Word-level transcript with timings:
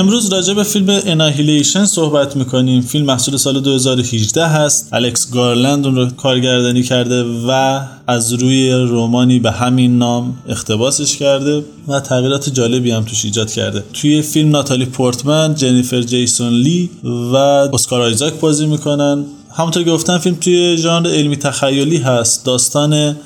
امروز 0.00 0.32
راجع 0.32 0.54
به 0.54 0.62
فیلم 0.62 1.00
اناهیلیشن 1.06 1.84
صحبت 1.84 2.36
می‌کنیم. 2.36 2.82
فیلم 2.82 3.06
محصول 3.06 3.36
سال 3.36 3.60
2018 3.60 4.46
هست. 4.46 4.88
الکس 4.92 5.30
گارلند 5.30 5.86
اون 5.86 5.96
رو 5.96 6.06
کارگردانی 6.06 6.82
کرده 6.82 7.24
و 7.48 7.80
از 8.06 8.32
روی 8.32 8.72
رومانی 8.72 9.38
به 9.38 9.50
همین 9.50 9.98
نام 9.98 10.38
اقتباسش 10.48 11.16
کرده 11.16 11.64
و 11.88 12.00
تغییرات 12.00 12.54
جالبی 12.54 12.90
هم 12.90 13.04
توش 13.04 13.24
ایجاد 13.24 13.50
کرده. 13.50 13.84
توی 13.92 14.22
فیلم 14.22 14.50
ناتالی 14.50 14.84
پورتمن، 14.84 15.54
جنیفر 15.54 16.02
جیسون 16.02 16.52
لی 16.52 16.90
و 17.04 17.36
اسکار 17.36 18.00
آیزاک 18.02 18.34
بازی 18.40 18.66
می‌کنن. 18.66 19.24
همونطور 19.60 19.82
که 19.82 19.90
گفتم 19.90 20.18
فیلم 20.18 20.36
توی 20.36 20.76
ژانر 20.76 21.08
علمی 21.08 21.36
تخیلی 21.36 21.96
هست. 21.96 22.44
داستان 22.44 23.16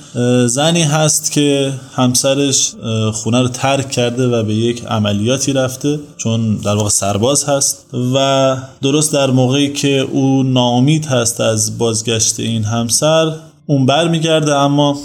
زنی 0.46 0.82
هست 0.82 1.32
که 1.32 1.72
همسرش 1.94 2.72
خونه 3.12 3.40
رو 3.40 3.48
ترک 3.48 3.90
کرده 3.90 4.28
و 4.28 4.42
به 4.42 4.54
یک 4.54 4.84
عملیاتی 4.84 5.52
رفته 5.52 6.00
چون 6.16 6.56
در 6.56 6.74
واقع 6.74 6.88
سرباز 6.88 7.44
هست 7.44 7.86
و 8.14 8.56
درست 8.82 9.12
در 9.12 9.30
موقعی 9.30 9.72
که 9.72 9.98
او 9.98 10.42
ناامید 10.42 11.06
هست 11.06 11.40
از 11.40 11.78
بازگشت 11.78 12.40
این 12.40 12.64
همسر 12.64 13.32
اون 13.66 13.86
بر 13.86 14.08
میگرده 14.08 14.54
اما 14.54 14.98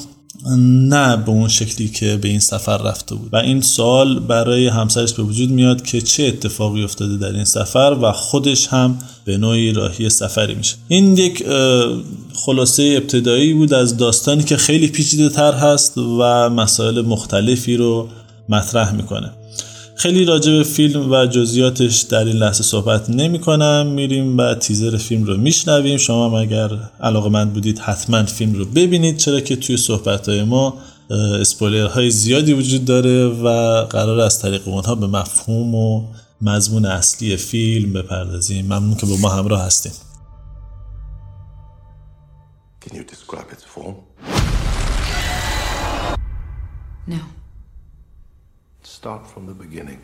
نه 0.57 1.17
به 1.17 1.29
اون 1.29 1.47
شکلی 1.47 1.87
که 1.87 2.17
به 2.17 2.27
این 2.27 2.39
سفر 2.39 2.77
رفته 2.77 3.15
بود. 3.15 3.29
و 3.33 3.37
این 3.37 3.61
سوال 3.61 4.19
برای 4.19 4.67
همسرش 4.67 5.13
به 5.13 5.23
وجود 5.23 5.49
میاد 5.49 5.81
که 5.81 6.01
چه 6.01 6.23
اتفاقی 6.23 6.83
افتاده 6.83 7.17
در 7.17 7.35
این 7.35 7.45
سفر 7.45 7.97
و 8.01 8.11
خودش 8.11 8.67
هم 8.67 8.99
به 9.25 9.37
نوعی 9.37 9.71
راهی 9.71 10.09
سفری 10.09 10.55
میشه. 10.55 10.75
این 10.87 11.17
یک 11.17 11.43
خلاصه 12.33 12.93
ابتدایی 12.97 13.53
بود 13.53 13.73
از 13.73 13.97
داستانی 13.97 14.43
که 14.43 14.57
خیلی 14.57 14.87
پیچیده 14.87 15.29
تر 15.29 15.53
هست 15.53 15.97
و 15.97 16.49
مسائل 16.49 17.01
مختلفی 17.01 17.77
رو 17.77 18.09
مطرح 18.49 18.95
می‌کنه. 18.95 19.31
خیلی 19.99 20.25
راجع 20.25 20.51
به 20.51 20.63
فیلم 20.63 21.11
و 21.11 21.25
جزئیاتش 21.25 22.01
در 22.01 22.25
این 22.25 22.35
لحظه 22.35 22.63
صحبت 22.63 23.09
نمی 23.09 23.39
کنم 23.39 23.87
میریم 23.87 24.37
و 24.37 24.55
تیزر 24.55 24.97
فیلم 24.97 25.23
رو 25.23 25.37
میشنویم 25.37 25.97
شما 25.97 26.25
هم 26.25 26.33
اگر 26.33 26.69
علاقه 27.01 27.29
مند 27.29 27.53
بودید 27.53 27.79
حتما 27.79 28.23
فیلم 28.23 28.53
رو 28.53 28.65
ببینید 28.65 29.17
چرا 29.17 29.39
که 29.39 29.55
توی 29.55 29.77
صحبت 29.77 30.29
های 30.29 30.43
ما 30.43 30.73
اسپویلر 31.39 31.87
های 31.87 32.09
زیادی 32.09 32.53
وجود 32.53 32.85
داره 32.85 33.25
و 33.27 33.47
قرار 33.85 34.19
از 34.19 34.39
طریق 34.39 34.67
اونها 34.67 34.95
به 34.95 35.07
مفهوم 35.07 35.75
و 35.75 36.07
مضمون 36.41 36.85
اصلی 36.85 37.37
فیلم 37.37 37.93
بپردازیم 37.93 38.65
ممنون 38.65 38.95
که 38.95 39.05
با 39.05 39.15
ما 39.15 39.29
همراه 39.29 39.61
هستیم 39.61 39.91
Can 42.81 42.95
you 42.95 43.03
describe 43.03 43.51
its 43.51 43.65
form? 43.73 43.95
No. 47.07 47.38
Start 48.99 49.25
from 49.25 49.45
the 49.45 49.53
beginning. 49.53 50.01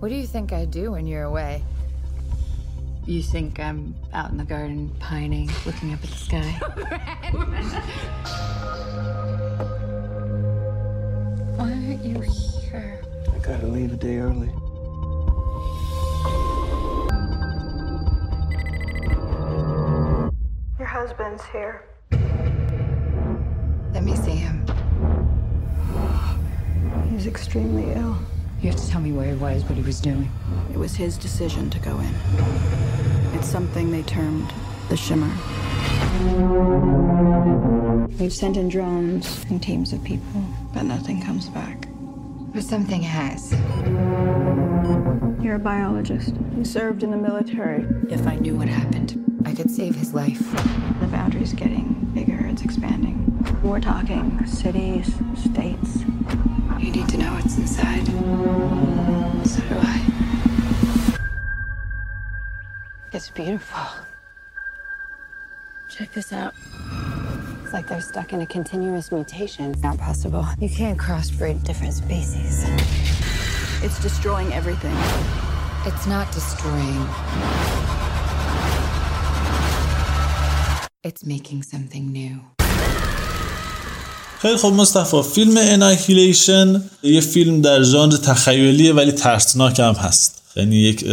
What 0.00 0.08
do 0.08 0.16
you 0.16 0.26
think 0.26 0.52
I 0.52 0.64
do 0.64 0.90
when 0.90 1.06
you're 1.06 1.22
away? 1.22 1.62
You 3.06 3.22
think 3.22 3.60
I'm 3.60 3.94
out 4.12 4.32
in 4.32 4.38
the 4.38 4.44
garden 4.44 4.92
pining, 4.98 5.48
looking 5.64 5.92
up 5.92 6.02
at 6.02 6.10
the 6.10 6.16
sky? 6.16 6.40
Why 11.54 11.70
aren't 11.70 12.04
you 12.04 12.20
here? 12.20 13.04
I 13.32 13.38
gotta 13.38 13.68
leave 13.68 13.92
a 13.92 13.96
day 13.96 14.18
early. 14.18 14.48
Your 20.76 20.88
husband's 20.88 21.44
here. 21.52 21.84
Let 23.92 24.02
me 24.02 24.16
see 24.16 24.32
him. 24.32 24.71
He's 27.22 27.30
extremely 27.30 27.84
ill. 27.92 28.18
You 28.60 28.70
have 28.70 28.80
to 28.80 28.88
tell 28.88 29.00
me 29.00 29.12
where 29.12 29.28
he 29.28 29.34
was, 29.34 29.62
what 29.62 29.76
he 29.76 29.82
was 29.82 30.00
doing. 30.00 30.28
It 30.72 30.76
was 30.76 30.96
his 30.96 31.16
decision 31.16 31.70
to 31.70 31.78
go 31.78 32.00
in. 32.00 32.12
It's 33.34 33.46
something 33.46 33.92
they 33.92 34.02
termed 34.02 34.52
the 34.88 34.96
shimmer. 34.96 35.30
We've 38.18 38.32
sent 38.32 38.56
in 38.56 38.68
drones 38.68 39.46
and 39.48 39.62
teams 39.62 39.92
of 39.92 40.02
people, 40.02 40.44
but 40.74 40.82
nothing 40.82 41.22
comes 41.22 41.48
back. 41.48 41.86
But 42.52 42.64
something 42.64 43.02
has. 43.02 43.52
You're 45.40 45.54
a 45.54 45.60
biologist. 45.60 46.34
You 46.56 46.64
served 46.64 47.04
in 47.04 47.12
the 47.12 47.16
military. 47.16 47.86
If 48.10 48.26
I 48.26 48.34
knew 48.34 48.56
what 48.56 48.66
happened, 48.66 49.44
I 49.46 49.54
could 49.54 49.70
save 49.70 49.94
his 49.94 50.12
life. 50.12 50.40
The 50.98 51.06
boundary's 51.06 51.52
getting 51.52 52.10
bigger, 52.14 52.44
it's 52.46 52.62
expanding. 52.62 53.20
We're 53.62 53.78
talking 53.78 54.44
cities, 54.44 55.14
states. 55.36 56.02
You 56.82 56.90
need 56.90 57.08
to 57.10 57.16
know 57.16 57.32
what's 57.34 57.56
inside. 57.58 58.04
So 59.46 59.60
do 59.68 59.76
I. 59.78 61.18
It's 63.12 63.30
beautiful. 63.30 63.84
Check 65.88 66.12
this 66.12 66.32
out. 66.32 66.54
It's 67.62 67.72
like 67.72 67.86
they're 67.86 68.00
stuck 68.00 68.32
in 68.32 68.40
a 68.40 68.46
continuous 68.46 69.12
mutation. 69.12 69.70
It's 69.70 69.82
not 69.82 69.96
possible. 69.96 70.44
You 70.58 70.68
can't 70.68 70.98
crossbreed 70.98 71.62
different 71.62 71.94
species. 71.94 72.64
It's 73.84 74.02
destroying 74.02 74.52
everything. 74.52 74.96
It's 75.86 76.08
not 76.08 76.32
destroying. 76.32 77.06
It's 81.04 81.24
making 81.24 81.62
something 81.62 82.10
new. 82.10 82.40
خیلی 84.42 84.56
خب 84.56 84.72
مصطفی 84.72 85.22
فیلم 85.22 85.54
اناکیلیشن 85.56 86.82
یه 87.02 87.20
فیلم 87.20 87.60
در 87.60 87.82
ژانر 87.82 88.16
تخیلیه 88.16 88.92
ولی 88.92 89.12
ترسناک 89.12 89.80
هم 89.80 89.92
هست. 89.92 90.42
یعنی 90.56 90.76
یک 90.76 91.04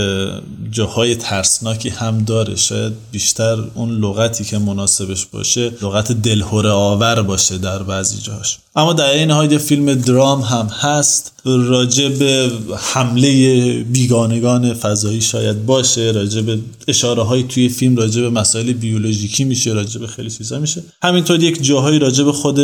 جاهای 0.72 1.16
ترسناکی 1.16 1.90
هم 1.90 2.24
داره. 2.24 2.56
شاید 2.56 2.94
بیشتر 3.12 3.58
اون 3.76 3.92
لغتی 3.92 4.44
که 4.44 4.58
مناسبش 4.58 5.26
باشه 5.26 5.72
لغت 5.82 6.12
دلهوره 6.12 6.70
آور 6.70 7.22
باشه 7.22 7.58
در 7.58 7.84
بعضی 7.84 8.22
جاهاش. 8.22 8.58
اما 8.76 8.94
در 8.94 9.10
این 9.10 9.32
حال 9.32 9.58
فیلم 9.58 9.94
درام 9.94 10.42
هم 10.42 10.68
هست. 10.68 11.34
راجع 11.46 12.08
به 12.08 12.52
حمله 12.78 13.84
بیگانگان 13.84 14.74
فضایی 14.74 15.22
شاید 15.22 15.66
باشه. 15.66 16.12
راجع 16.12 16.42
به 16.42 16.60
اشاره 16.88 17.24
های 17.24 17.44
توی 17.44 17.70
فیلم 17.70 17.96
راجع 17.96 18.22
به 18.22 18.30
مسائل 18.30 18.74
بیولوژیکی 18.74 19.44
میشه 19.44 19.74
راجع 19.74 20.00
به 20.00 20.08
خیلی 20.08 20.30
چیزا 20.30 20.60
میشه. 20.60 20.84
همینطور 21.04 21.44
یک 21.44 21.64
جاهایی 21.64 22.00
راجع 22.00 22.24
به 22.24 22.32
خود 22.32 22.60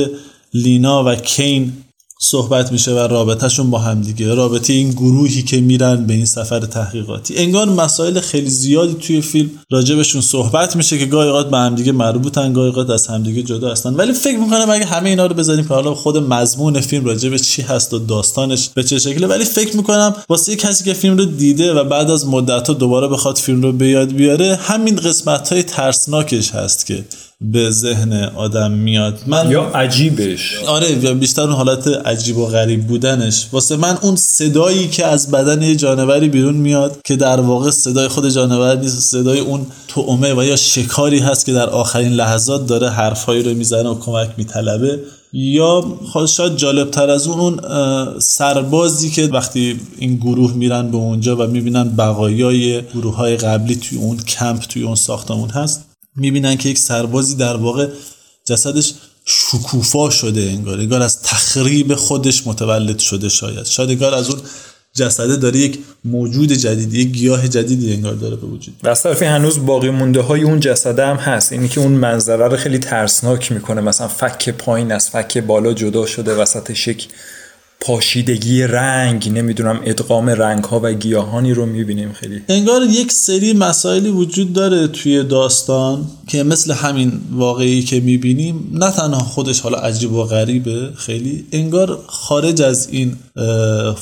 لینا 0.56 1.04
و 1.04 1.16
کین 1.16 1.74
صحبت 2.22 2.72
میشه 2.72 2.92
و 2.92 2.98
رابطهشون 2.98 3.70
با 3.70 3.80
همدیگه 3.80 4.34
رابطه 4.34 4.74
این 4.74 4.92
گروهی 4.92 5.44
که 5.44 5.62
میرن 5.62 6.06
به 6.06 6.14
این 6.14 6.26
سفر 6.26 6.60
تحقیقاتی. 6.60 7.38
انگار 7.38 7.70
مسائل 7.70 8.20
خیلی 8.20 8.50
زیادی 8.50 8.94
توی 8.94 9.22
فیلم 9.22 9.50
راجبشون 9.72 10.22
صحبت 10.22 10.76
میشه 10.76 10.98
که 10.98 11.06
گاهی 11.06 11.30
اوقات 11.30 11.50
به 11.50 11.58
همدیگه 11.58 11.92
مربوطن 11.92 12.54
گاهی 12.54 12.68
اوقات 12.68 12.90
از 12.90 13.08
همدیگه 13.08 13.44
جدا 13.44 13.72
هستن. 13.72 13.94
ولی 13.94 14.14
فکر 14.14 14.38
می‌کنم 14.38 14.70
اگه 14.70 14.86
همه 14.86 15.10
اینا 15.10 15.26
رو 15.26 15.36
بذاریم 15.36 15.68
که 15.68 15.74
حالا 15.74 15.94
خود 15.94 16.18
مضمون 16.18 16.82
فیلم 16.82 17.06
راجب 17.06 17.38
چی 17.38 17.62
هست 17.62 17.94
و 17.94 18.00
داستانش 18.00 18.70
به 18.70 18.84
چه 18.84 19.00
شکله. 19.00 19.28
ولی 19.28 19.46
فکر 19.46 19.78
می‌کنم 19.78 20.16
واسه 20.30 20.56
کسی 20.56 20.84
که 20.84 20.94
فیلم 20.94 21.18
رو 21.18 21.26
دیده 21.26 21.74
و 21.74 21.84
بعد 21.84 22.12
از 22.12 22.28
مدت 22.28 22.72
دوباره 22.72 23.08
بخواد 23.08 23.38
فیلم 23.38 23.62
رو 23.62 23.72
به 23.72 23.88
یاد 23.88 24.14
بیاره 24.14 24.56
همین 24.56 24.96
قسمت 24.96 25.52
های 25.52 25.64
ترسناکش 25.64 26.52
هست 26.52 26.86
که 26.86 27.06
به 27.42 27.72
ذهن 27.72 28.14
آدم 28.36 28.72
میاد. 28.72 29.20
من 29.28 29.52
یا 29.52 29.64
عجیبش. 29.64 30.56
آره 30.68 30.96
بیشتر 30.96 31.42
اون 31.42 31.52
حالت 31.52 31.88
عجیب 31.88 32.38
و 32.38 32.46
غریب 32.46 32.88
بودنش. 32.88 33.48
واسه 33.52 33.78
من 33.78 33.98
اون 34.02 34.16
صدایی 34.16 34.88
که 34.88 35.06
از 35.06 35.32
بدن 35.32 35.62
یه 35.62 35.76
جانوری 35.76 36.30
بیرون 36.30 36.56
میاد 36.56 36.98
که 37.06 37.16
در 37.16 37.42
واقع 37.42 37.72
صدای 37.72 38.08
خود 38.08 38.30
جانور 38.30 38.76
نیست 38.76 39.00
صدای 39.00 39.40
اون 39.40 39.66
طعمه 39.88 40.34
و 40.34 40.44
یا 40.44 40.56
شکاری 40.56 41.20
هست 41.20 41.46
که 41.46 41.54
در 41.54 41.70
آخرین 41.70 42.12
لحظات 42.12 42.68
داره 42.68 42.90
حرفهایی 42.90 43.44
رو 43.44 43.54
می‌زنه 43.54 43.90
و 43.90 44.00
کمک 44.00 44.30
میطلبه. 44.38 45.00
یا 45.34 45.84
شاید 46.28 46.56
جالب 46.56 46.92
تر 46.92 47.10
از 47.10 47.28
اون 47.28 47.40
اون 47.40 47.60
سربازی 48.20 49.10
که 49.10 49.28
وقتی 49.28 49.80
این 49.98 50.16
گروه 50.16 50.54
میرن 50.54 50.92
به 50.92 50.98
اونجا 50.98 51.36
و 51.36 51.48
می‌بینن 51.48 51.90
بقایای 51.90 52.82
گروه 52.82 53.16
های 53.16 53.38
قبلی 53.38 53.76
توی 53.76 53.98
اون 53.98 54.18
کمپ 54.18 54.60
توی 54.60 54.84
اون 54.84 54.96
ساختمون 54.96 55.50
هست 55.50 55.85
می‌بینن 56.16 56.58
که 56.58 56.70
یک 56.70 56.78
سربازی 56.78 57.36
در 57.36 57.56
واقع 57.56 57.88
جسدش 58.46 58.94
شکوفا 59.26 60.10
شده 60.10 60.42
انگار 60.42 60.80
انگار 60.80 61.02
از 61.02 61.22
تخریب 61.22 61.96
خودش 61.96 62.48
متولد 62.48 63.00
شده 63.00 63.30
شاید. 63.30 63.66
شاید 63.66 63.90
انگار 63.90 64.14
از 64.14 64.30
اون 64.30 64.40
جسده 64.94 65.36
داره 65.36 65.60
یک 65.60 65.80
موجود 66.06 66.52
جدیدی 66.52 67.02
یک 67.02 67.08
گیاه 67.08 67.48
جدیدی 67.48 67.94
انگار 67.94 68.14
داره 68.14 68.36
به 68.36 68.48
وجود 68.48 68.76
و 68.84 68.90
از 68.90 69.04
طرفی 69.04 69.26
هنوز 69.26 69.66
باقی 69.66 69.90
مونده 69.90 70.22
های 70.22 70.42
اون 70.44 70.60
جسده 70.60 71.06
هم 71.06 71.16
هست. 71.16 71.52
اینی 71.52 71.68
که 71.68 71.80
اون 71.80 71.92
منظره 71.92 72.48
رو 72.48 72.58
خیلی 72.58 72.80
ترسناک 72.80 73.52
می‌کنه. 73.52 73.82
مثلا 73.82 74.08
فک 74.08 74.50
پایین 74.50 74.92
از 74.92 75.10
فک 75.10 75.38
بالا 75.38 75.74
جدا 75.74 76.06
شده 76.06 76.36
وسط 76.36 76.88
یک 76.88 77.08
پاشیدگی 77.86 78.64
رنگ 78.64 79.30
نمی‌دونم 79.30 79.80
ادغام 79.86 80.30
رنگ 80.30 80.64
ها 80.64 80.80
و 80.84 80.94
گیاهانی 80.94 81.54
رو 81.54 81.66
می‌بینیم 81.66 82.14
خیلی. 82.14 82.42
انگار 82.50 82.82
یک 82.84 83.12
سری 83.12 83.54
مسائلی 83.54 84.10
وجود 84.10 84.54
داره 84.54 84.88
توی 84.88 85.24
داستان 85.24 86.06
که 86.28 86.44
مثل 86.44 86.74
همین 86.74 87.12
واقعی 87.32 87.84
که 87.84 88.00
می‌بینیم 88.00 88.70
نه 88.74 88.92
تنها 88.92 89.20
خودش 89.20 89.60
حالا 89.60 89.78
عجیب 89.78 90.12
و 90.12 90.24
غریبه 90.24 90.90
خیلی 90.96 91.46
انگار 91.52 92.00
خارج 92.08 92.62
از 92.62 92.88
این 92.92 93.16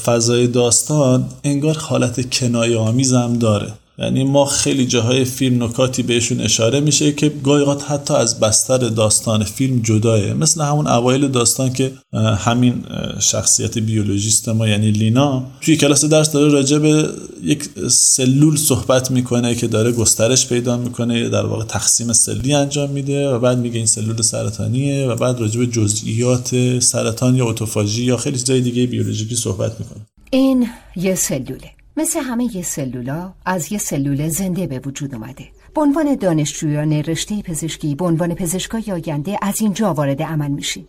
فضای 0.06 0.48
داستان 0.48 1.26
انگار 1.44 1.78
حالت 1.78 2.34
کنایه 2.34 2.78
آمیز 2.78 3.14
هم 3.14 3.38
داره. 3.38 3.68
یعنی 3.98 4.24
ما 4.24 4.46
خیلی 4.46 4.86
جاهای 4.86 5.26
فیلم 5.26 5.64
نکاتی 5.64 6.04
بهشون 6.04 6.42
اشاره 6.42 6.80
میشه 6.80 7.12
که 7.12 7.30
گاهی 7.44 7.66
حتی 7.88 8.14
از 8.14 8.40
بستر 8.40 8.78
داستان 8.78 9.44
فیلم 9.44 9.82
جداه 9.82 10.34
مثل 10.34 10.62
همون 10.62 10.88
اوایل 10.88 11.28
داستان 11.28 11.74
که 11.74 11.92
همین 12.38 12.84
شخصیت 13.20 13.78
بیولوژیست 13.78 14.50
ما 14.50 14.68
یعنی 14.68 14.92
لینا 14.92 15.44
توی 15.62 15.78
کلاس 15.78 16.06
درس 16.06 16.32
داره 16.32 16.52
راجع 16.52 16.78
به 16.78 17.10
یک 17.44 17.70
سلول 17.90 18.58
صحبت 18.58 19.12
می‌کنه 19.12 19.56
که 19.56 19.68
داره 19.68 19.92
گسترش 19.92 20.48
پیدا 20.48 20.78
می‌کنه 20.78 21.30
در 21.30 21.46
واقع 21.46 21.66
تقسیم 21.66 22.14
سلی 22.14 22.54
انجام 22.54 22.90
میده 22.90 23.30
و 23.30 23.40
بعد 23.40 23.58
میگه 23.58 23.78
این 23.78 23.86
سلول 23.86 24.22
سرطانیه 24.22 25.08
و 25.08 25.16
بعد 25.16 25.40
راجع 25.40 25.60
به 25.60 25.68
جزئیات 25.68 26.80
سرطان 26.80 27.36
یا 27.36 27.50
اتوفاژی 27.50 28.04
یا 28.04 28.18
خیلی 28.18 28.38
چیزای 28.38 28.62
دیگه 28.62 28.86
بیولوژیکی 28.86 29.36
صحبت 29.36 29.80
می‌کنه. 29.80 30.02
این 30.32 30.68
یه 30.96 31.16
سلوله. 31.16 31.83
مثل 31.98 32.20
همه 32.20 32.56
یه 32.56 32.64
سلولا 32.64 33.34
از 33.46 33.72
یه 33.72 33.78
سلول 33.78 34.30
زنده 34.30 34.68
به 34.68 34.80
وجود 34.86 35.16
اومده. 35.16 35.46
به 35.76 35.82
عنوان 35.82 36.16
دانشجویان 36.16 36.94
رشته 36.94 37.42
پزشکی 37.42 37.96
به 37.96 38.06
عنوان 38.06 38.34
پزشکای 38.34 38.84
آینده 38.92 39.38
از 39.42 39.62
اینجا 39.62 39.94
وارد 39.94 40.22
عمل 40.22 40.52
میشیم. 40.52 40.88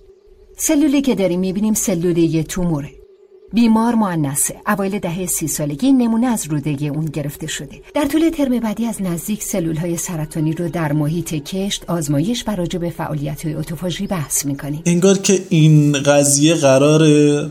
سلولی 0.57 1.01
که 1.01 1.15
داریم 1.15 1.41
می‌بینیم 1.41 1.75
سلول 1.75 2.19
یه 2.19 2.43
توموره. 2.43 2.91
بیمار 3.53 3.95
معنسه 3.95 4.57
اوایل 4.67 4.99
دهه 4.99 5.27
سی 5.27 5.49
سالگی 5.49 5.93
نمونه 5.93 6.27
از 6.27 6.47
روده 6.47 6.87
اون 6.87 7.05
گرفته 7.05 7.47
شده. 7.47 7.81
در 7.95 8.05
طول 8.05 8.31
ترم 8.31 8.61
بعدی 8.61 8.87
از 8.87 9.03
نزدیک 9.03 9.43
سلول 9.43 9.77
های 9.77 9.97
سرطانی 9.97 10.53
رو 10.53 10.69
در 10.69 10.93
محیط 10.93 11.35
کشت 11.35 11.85
آزمایش 11.89 12.45
و 12.47 12.57
راجع 12.57 12.79
به 12.79 12.91
فعالیت 12.91 13.45
های 13.45 13.55
اتوفاژی 13.55 14.07
بحث 14.07 14.47
می‌کنیم. 14.47 14.83
انگار 14.87 15.19
که 15.19 15.41
این 15.49 15.93
قضیه 15.93 16.55
قرار 16.55 17.03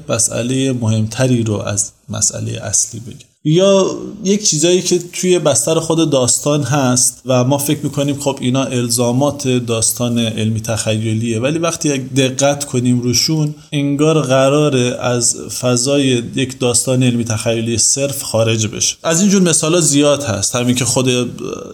مسئله 0.09 0.73
مهمتری 0.73 1.43
رو 1.43 1.53
از 1.53 1.91
مسئله 2.09 2.61
اصلی 2.63 2.99
بگیم. 2.99 3.27
یا 3.45 3.97
یک 4.23 4.45
چیزایی 4.45 4.81
که 4.81 4.99
توی 5.13 5.39
بستر 5.39 5.79
خود 5.79 6.09
داستان 6.09 6.63
هست 6.63 7.21
و 7.25 7.43
ما 7.43 7.57
فکر 7.57 7.79
می‌کنیم 7.83 8.19
خب 8.19 8.37
اینا 8.41 8.63
الزامات 8.63 9.47
داستان 9.47 10.19
علمی 10.19 10.61
تخیلیه 10.61 11.39
ولی 11.39 11.59
وقتی 11.59 11.97
دقت 11.97 12.65
کنیم 12.65 13.01
روشون 13.01 13.55
انگار 13.71 14.21
قراره 14.21 14.97
از 15.01 15.35
فضای 15.61 16.23
یک 16.35 16.59
داستان 16.59 17.03
علمی 17.03 17.23
تخیلی 17.23 17.77
صرف 17.77 18.21
خارج 18.21 18.67
بشه. 18.67 18.95
از 19.03 19.21
اینجور 19.21 19.41
مثالا 19.41 19.81
زیاد 19.81 20.23
هست. 20.23 20.55
همین 20.55 20.75
که 20.75 20.85
خود 20.85 21.09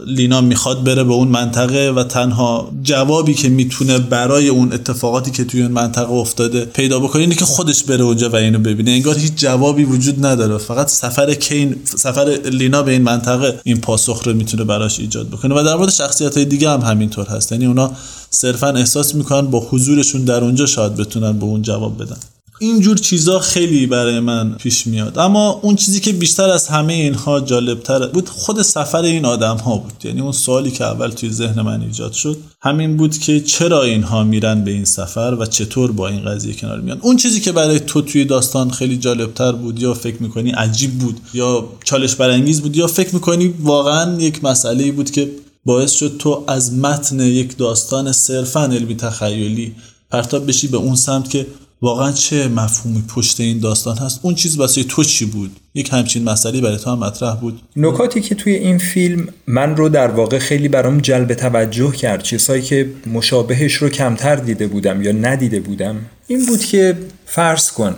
لینا 0.07 0.41
می‌خواد 0.41 0.83
بره 0.83 1.03
به 1.03 1.13
اون 1.13 1.27
منطقه 1.27 1.89
و 1.89 2.03
تنها 2.03 2.71
جوابی 2.83 3.33
که 3.33 3.49
می‌تونه 3.49 3.99
برای 3.99 4.47
اون 4.47 4.73
اتفاقاتی 4.73 5.31
که 5.31 5.43
توی 5.43 5.61
اون 5.61 5.71
منطقه 5.71 6.11
افتاده 6.11 6.65
پیدا 6.65 6.99
بکنه 6.99 7.21
اینه 7.21 7.35
که 7.35 7.45
خودش 7.45 7.83
بره 7.83 8.03
اونجا 8.03 8.29
و 8.29 8.35
اینو 8.35 8.59
ببینه. 8.59 8.91
انگار 8.91 9.17
هیچ 9.17 9.33
جوابی 9.35 9.83
وجود 9.83 10.25
نداره. 10.25 10.57
فقط 10.57 10.87
سفر 10.87 11.33
این 11.59 11.75
سفر 11.85 12.39
لینا 12.51 12.83
به 12.83 12.91
این 12.91 13.01
منطقه 13.01 13.59
این 13.63 13.81
پاسخ 13.81 14.23
رو 14.27 14.33
می‌تونه 14.33 14.63
براش 14.63 14.99
ایجاد 14.99 15.27
بکنه 15.27 15.55
و 15.55 15.63
در 15.63 15.75
مورد 15.75 15.89
شخصیت 15.89 16.35
های 16.35 16.45
دیگه 16.45 16.69
هم 16.69 16.81
همینطور 16.81 17.27
هست. 17.27 17.51
یعنی 17.51 17.65
اونا 17.65 17.91
صرفا 18.29 18.67
احساس 18.67 19.15
می‌کنن 19.15 19.41
با 19.41 19.59
حضورشون 19.59 20.23
در 20.23 20.43
اونجا 20.43 20.65
شاید 20.65 20.95
بتونن 20.95 21.39
به 21.39 21.45
اون 21.45 21.61
جواب 21.61 22.03
بدن. 22.03 22.17
اینجور 22.59 22.97
چیزا 22.97 23.39
خیلی 23.39 23.87
برای 23.87 24.19
من 24.19 24.53
پیش 24.53 24.87
میاد. 24.87 25.19
اما 25.19 25.59
اون 25.63 25.75
چیزی 25.75 25.99
که 25.99 26.13
بیشتر 26.13 26.49
از 26.49 26.67
همه 26.67 26.93
اینها 26.93 27.39
جالبتر 27.39 28.07
بود 28.07 28.29
خود 28.29 28.61
سفر 28.61 29.01
این 29.01 29.25
آدم 29.25 29.57
ها 29.57 29.77
بود. 29.77 29.93
یعنی 30.03 30.21
اون 30.21 30.31
سوالی 30.31 30.71
که 30.71 30.83
اول 30.83 31.09
توی 31.09 31.31
ذهن 31.31 31.61
من 31.61 31.81
ایجاد 31.81 32.13
شد 32.13 32.37
همین 32.61 32.97
بود 32.97 33.17
که 33.17 33.39
چرا 33.39 33.83
اینها 33.83 34.23
میرن 34.23 34.63
به 34.63 34.71
این 34.71 34.85
سفر 34.85 35.37
و 35.39 35.45
چطور 35.45 35.91
با 35.91 36.07
این 36.07 36.25
قضیه 36.25 36.53
کنار 36.53 36.79
میان. 36.79 36.99
اون 37.01 37.17
چیزی 37.17 37.39
که 37.39 37.51
برای 37.51 37.79
تو 37.79 38.01
توی 38.01 38.25
داستان 38.25 38.69
خیلی 38.71 38.97
جالبتر 38.97 39.51
بود 39.51 39.79
یا 39.79 39.93
فکر 39.93 40.23
می‌کنی 40.23 40.51
عجیب 40.51 40.91
بود 40.91 41.19
یا 41.33 41.69
چالش 41.83 42.15
برانگیز 42.15 42.61
بود 42.61 42.77
یا 42.77 42.87
فکر 42.87 43.13
می‌کنی 43.13 43.53
واقعا 43.59 44.21
یک 44.21 44.43
مسئله 44.43 44.91
بود 44.91 45.11
که 45.11 45.31
باعث 45.65 45.91
شد 45.91 46.15
تو 46.19 46.43
از 46.47 46.73
متن 46.73 47.19
یک 47.19 47.57
داستان 47.57 48.11
صرفا 48.11 48.63
علمی 48.63 48.95
تخیلی 48.95 49.75
پرتاب 50.11 50.47
بشی 50.47 50.67
به 50.67 50.77
اون 50.77 50.95
سمت 50.95 51.29
که 51.29 51.47
واقعا 51.81 52.11
چه 52.11 52.47
مفهومی 52.47 53.03
پشت 53.15 53.39
این 53.39 53.59
داستان 53.59 53.97
هست؟ 53.97 54.19
اون 54.23 54.35
چیز 54.35 54.57
واسه 54.57 54.83
تو 54.83 55.03
چی 55.03 55.25
بود؟ 55.25 55.59
یک 55.73 55.89
همچین 55.91 56.23
مسئله 56.23 56.61
برای 56.61 56.77
تو 56.77 56.91
هم 56.91 56.99
مطرح 56.99 57.35
بود. 57.35 57.61
نکاتی 57.75 58.21
که 58.21 58.35
توی 58.35 58.53
این 58.53 58.77
فیلم 58.77 59.27
من 59.47 59.75
رو 59.75 59.89
در 59.89 60.07
واقع 60.07 60.39
خیلی 60.39 60.67
برام 60.67 60.99
جلب 60.99 61.33
توجه 61.33 61.91
کرد 61.91 62.23
چیزهایی 62.23 62.61
که 62.61 62.89
مشابهش 63.13 63.73
رو 63.73 63.89
کمتر 63.89 64.35
دیده 64.35 64.67
بودم 64.67 65.01
یا 65.01 65.11
ندیده 65.11 65.59
بودم 65.59 65.95
این 66.27 66.45
بود 66.45 66.59
که 66.59 66.97
فرض 67.25 67.71
کن 67.71 67.95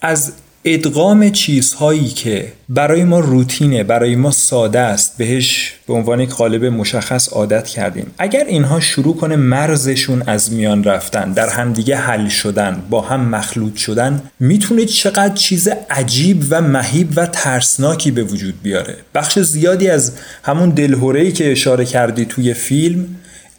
از 0.00 0.32
ادغام 0.66 1.30
چیزهایی 1.30 2.08
که 2.08 2.52
برای 2.68 3.04
ما 3.04 3.20
روتینه 3.20 3.84
برای 3.84 4.16
ما 4.16 4.30
ساده 4.30 4.78
است 4.78 5.18
بهش 5.18 5.74
به 5.86 5.94
عنوان 5.94 6.20
یک 6.20 6.30
قالب 6.30 6.64
مشخص 6.64 7.28
عادت 7.28 7.66
کردیم. 7.66 8.06
اگر 8.18 8.44
اینها 8.44 8.80
شروع 8.80 9.16
کنه 9.16 9.36
مرزشون 9.36 10.22
از 10.26 10.52
میان 10.52 10.84
رفتن 10.84 11.32
در 11.32 11.48
همدیگه 11.48 11.96
حل 11.96 12.28
شدن 12.28 12.82
با 12.90 13.00
هم 13.00 13.28
مخلوط 13.28 13.76
شدن 13.76 14.22
می‌تونه 14.40 14.84
چقدر 14.84 15.34
چیز 15.34 15.68
عجیب 15.90 16.44
و 16.50 16.60
مهیب 16.60 17.08
و 17.16 17.26
ترسناکی 17.26 18.10
به 18.10 18.22
وجود 18.22 18.62
بیاره. 18.62 18.96
بخش 19.14 19.38
زیادی 19.38 19.88
از 19.88 20.12
همون 20.42 20.70
دلهورهی 20.70 21.32
که 21.32 21.52
اشاره 21.52 21.84
کردی 21.84 22.24
توی 22.24 22.54
فیلم 22.54 23.06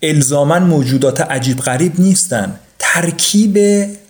الزاما 0.03 0.59
موجودات 0.59 1.21
عجیب 1.21 1.57
غریب 1.57 1.99
نیستن. 1.99 2.55
ترکیب 2.79 3.57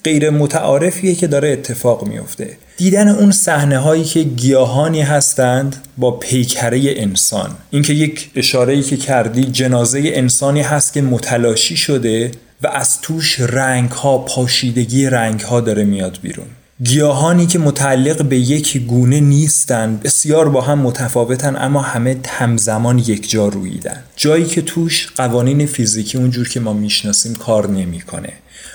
غیر 0.03 0.29
متعارفیه 0.29 1.15
که 1.15 1.27
داره 1.27 1.49
اتفاق 1.49 2.07
میفته 2.07 2.57
دیدن 2.77 3.07
اون 3.07 3.31
صحنه 3.31 3.77
هایی 3.77 4.03
که 4.03 4.23
گیاهانی 4.23 5.01
هستند 5.01 5.75
با 5.97 6.11
پیکره 6.11 6.81
انسان. 6.85 7.49
اینکه 7.69 7.93
یک 7.93 8.29
اشاره 8.35 8.81
که 8.81 8.97
کردی 8.97 9.45
جنازه 9.45 10.01
انسانی 10.05 10.61
هست 10.61 10.93
که 10.93 11.01
متلاشی 11.01 11.77
شده 11.77 12.31
و 12.63 12.67
از 12.67 13.01
توش 13.01 13.39
رنگ 13.39 13.91
ها 13.91 14.17
پاشیدگی 14.17 15.05
رنگ 15.05 15.39
ها 15.39 15.61
داره 15.61 15.83
میاد 15.83 16.19
بیرون. 16.21 16.45
گیاهانی 16.83 17.47
که 17.47 17.59
متعلق 17.59 18.23
به 18.23 18.37
یک 18.37 18.77
گونه 18.77 19.19
نیستند 19.19 20.03
بسیار 20.03 20.49
با 20.49 20.61
هم 20.61 20.79
متفاوتن 20.79 21.55
اما 21.55 21.81
همه 21.81 22.17
همزمان 22.27 22.99
یک 22.99 23.29
جا 23.29 23.47
رویدن 23.47 24.03
جایی 24.15 24.45
که 24.45 24.61
توش 24.61 25.07
قوانین 25.15 25.65
فیزیکی 25.65 26.17
اونجور 26.17 26.49
که 26.49 26.59
ما 26.59 26.73
می‌شناسیم 26.73 27.35
کار 27.35 27.69
نمی‌کنه. 27.69 28.33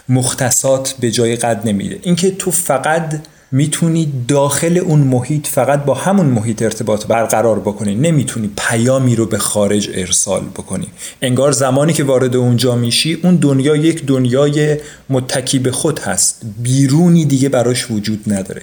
مختصات 0.08 0.94
به 1.00 1.10
جای 1.10 1.36
قد 1.36 1.68
نمیده. 1.68 1.98
اینکه 2.02 2.30
تو 2.30 2.50
فقط 2.50 3.20
می‌تونی 3.52 4.12
داخل 4.28 4.78
اون 4.78 5.00
محیط 5.00 5.46
فقط 5.46 5.84
با 5.84 5.94
همون 5.94 6.26
محیط 6.26 6.62
ارتباط 6.62 7.06
برقرار 7.06 7.60
بکنی. 7.60 7.94
نمی‌تونی 7.94 8.50
پیامی 8.56 9.16
رو 9.16 9.26
به 9.26 9.38
خارج 9.38 9.90
ارسال 9.94 10.40
بکنی. 10.40 10.86
انگار 11.22 11.52
زمانی 11.52 11.92
که 11.92 12.04
وارد 12.04 12.36
اونجا 12.36 12.76
میشی 12.76 13.18
اون 13.22 13.36
دنیا 13.36 13.76
یک 13.76 14.06
دنیای 14.06 14.76
متکی 15.10 15.58
به 15.58 15.70
خود 15.72 15.98
هست. 15.98 16.40
بیرونی 16.58 17.24
دیگه 17.24 17.48
براش 17.48 17.90
وجود 17.90 18.32
نداره. 18.32 18.62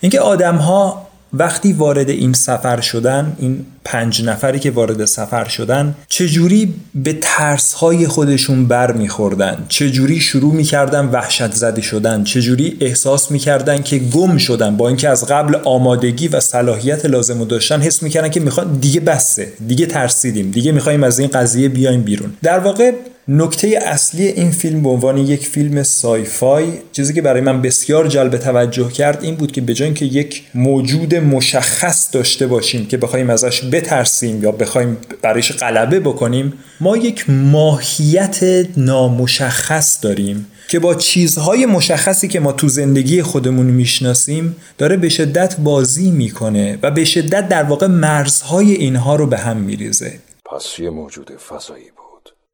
اینکه 0.00 0.20
آدم 0.20 0.56
ها 0.56 1.07
وقتی 1.32 1.72
وارد 1.72 2.10
این 2.10 2.32
سفر 2.32 2.80
شدن 2.80 3.36
این 3.38 3.66
پنج 3.84 4.24
نفری 4.24 4.58
که 4.58 4.70
وارد 4.70 5.04
سفر 5.04 5.48
شدن 5.48 5.94
چجوری 6.08 6.74
به 6.94 7.18
ترس 7.22 7.72
های 7.72 8.06
خودشون 8.06 8.66
بر 8.66 8.92
میخوردن؟ 8.92 9.64
چجوری 9.68 10.20
شروع 10.20 10.54
می‌کردن 10.54 11.06
وحشت 11.06 11.52
زده 11.52 11.82
شدن؟ 11.82 12.24
چجوری 12.24 12.76
احساس 12.80 13.30
می‌کردن 13.30 13.82
که 13.82 13.98
گم 13.98 14.36
شدن؟ 14.36 14.76
با 14.76 14.88
اینکه 14.88 15.08
از 15.08 15.26
قبل 15.26 15.56
آمادگی 15.64 16.28
و 16.28 16.40
صلاحیت 16.40 17.06
لازم 17.06 17.44
داشتن 17.44 17.80
حس 17.80 18.02
می‌کردن 18.02 18.28
که 18.28 18.40
می‌خوان 18.40 18.78
دیگه 18.78 19.00
بسه 19.00 19.52
دیگه 19.68 19.86
ترسیدیم 19.86 20.50
دیگه 20.50 20.72
می‌خوایم 20.72 21.02
از 21.02 21.18
این 21.18 21.28
قضیه 21.28 21.68
بیایم 21.68 22.02
بیرون. 22.02 22.32
در 22.42 22.58
واقع 22.58 22.92
نکته 23.30 23.78
اصلی 23.86 24.26
این 24.26 24.50
فیلم 24.50 24.82
به 24.82 24.88
عنوان 24.88 25.18
یک 25.18 25.46
فیلم 25.46 25.82
سایفای 25.82 26.72
چیزی 26.92 27.14
که 27.14 27.22
برای 27.22 27.40
من 27.40 27.62
بسیار 27.62 28.08
جلب 28.08 28.36
توجه 28.36 28.88
کرد 28.92 29.22
این 29.22 29.34
بود 29.34 29.52
که 29.52 29.60
به 29.60 29.74
که 29.74 30.04
یک 30.04 30.42
موجود 30.54 31.14
مشخص 31.14 32.08
داشته 32.12 32.46
باشیم 32.46 32.86
که 32.86 32.96
بخوایم 32.96 33.30
ازش 33.30 33.64
بترسیم 33.64 34.42
یا 34.42 34.52
بخوایم 34.52 34.96
برایش 35.22 35.52
غلبه 35.52 36.00
بکنیم 36.00 36.52
ما 36.80 36.96
یک 36.96 37.30
ماهیت 37.30 38.66
نامشخص 38.76 39.98
داریم 40.02 40.46
که 40.68 40.78
با 40.78 40.94
چیزهای 40.94 41.66
مشخصی 41.66 42.28
که 42.28 42.40
ما 42.40 42.52
تو 42.52 42.68
زندگی 42.68 43.22
خودمون 43.22 43.66
می‌شناسیم 43.66 44.56
داره 44.78 44.96
به 44.96 45.08
شدت 45.08 45.56
بازی 45.56 46.10
می‌کنه 46.10 46.78
و 46.82 46.90
به 46.90 47.04
شدت 47.04 47.48
در 47.48 47.62
واقع 47.62 47.86
مرزهای 47.86 48.72
اینها 48.72 49.16
رو 49.16 49.26
به 49.26 49.38
هم 49.38 49.56
میریزه. 49.56 50.12
پس 50.52 50.78
یه 50.78 50.90
موجود 50.90 51.30
فضایی 51.36 51.84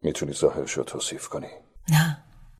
می‌تونی 0.04 0.32
ظاهرش 0.32 0.72
رو 0.72 0.84
توصیف 0.84 1.28
کنی؟ 1.28 1.50
نه. 1.88 2.18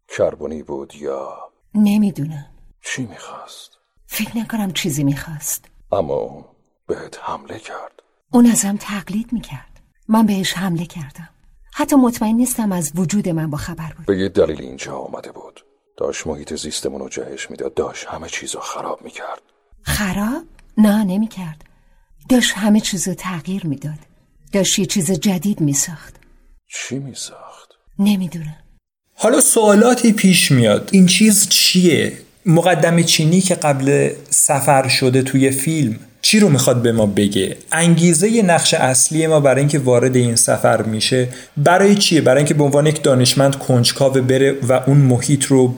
کربونی 0.08 0.62
بود 0.62 0.94
یا 0.94 1.38
نمی‌دونم. 1.74 2.46
چی 2.84 3.06
می‌خواست؟ 3.06 3.70
فکر 4.06 4.38
نکنم 4.38 4.72
چیزی 4.72 5.04
می‌خواست. 5.04 5.64
اما 5.92 6.46
بهت 6.86 7.18
حمله 7.22 7.58
کرد. 7.58 8.02
اون 8.32 8.46
ازم 8.46 8.76
تقلید 8.76 9.32
می‌کرد. 9.32 9.80
من 10.08 10.26
بهش 10.26 10.52
حمله 10.52 10.86
کردم. 10.86 11.28
حتی 11.74 11.96
مطمئن 11.96 12.34
نیستم 12.34 12.72
از 12.72 12.92
وجود 12.94 13.28
من 13.28 13.50
با 13.50 13.58
خبر 13.58 13.92
بود. 13.96 14.06
به 14.06 14.18
یه 14.18 14.28
دلیل 14.28 14.62
اینجا 14.62 14.96
آمده 14.96 15.32
بود. 15.32 15.64
داشت 15.96 16.26
محیط 16.26 16.54
زیستمون 16.54 17.00
رو 17.00 17.08
جهش 17.08 17.50
می‌داد. 17.50 17.74
داشت 17.74 18.06
همه 18.06 18.28
چیز 18.28 18.54
رو 18.54 18.60
خراب 18.60 19.02
می‌کرد. 19.02 19.42
خراب؟ 19.82 20.42
نه 20.78 21.04
نمی‌کرد. 21.04 21.64
داشت 22.28 22.52
همه 22.56 22.80
چیز 22.80 23.08
رو 23.08 23.14
تغییر 23.14 23.66
می‌داد. 23.66 23.98
داشت 24.52 24.78
یه 24.78 24.86
چیز 24.86 25.10
جدید 25.10 25.60
میساخت. 25.60 26.20
چی 26.74 26.98
میساخت؟ 26.98 27.68
نمی‌دونم 27.98 28.56
حالا 29.14 29.40
سوالاتی 29.40 30.12
پیش 30.12 30.50
میاد 30.50 30.88
این 30.92 31.06
چیز 31.06 31.48
چیه؟ 31.48 32.12
مقدم 32.46 33.02
چینی 33.02 33.40
که 33.40 33.54
قبل 33.54 34.10
سفر 34.30 34.88
شده 34.88 35.22
توی 35.22 35.50
فیلم 35.50 35.98
چی 36.22 36.40
رو 36.40 36.48
می‌خواد 36.48 36.82
به 36.82 36.92
ما 36.92 37.06
بگه 37.06 37.56
انگیزه 37.72 38.42
نقش 38.42 38.74
اصلی 38.74 39.26
ما 39.26 39.40
برای 39.40 39.60
اینکه 39.60 39.78
وارد 39.78 40.16
این 40.16 40.36
سفر 40.36 40.82
میشه 40.82 41.28
برای 41.56 41.94
چیه 41.94 42.20
برای 42.20 42.38
اینکه 42.38 42.54
به 42.54 42.64
عنوان 42.64 42.86
یک 42.86 43.02
دانشمند 43.02 43.58
کنجکاوه 43.58 44.20
بره 44.20 44.52
و 44.68 44.72
اون 44.86 44.96
محیط 44.96 45.44
رو 45.44 45.74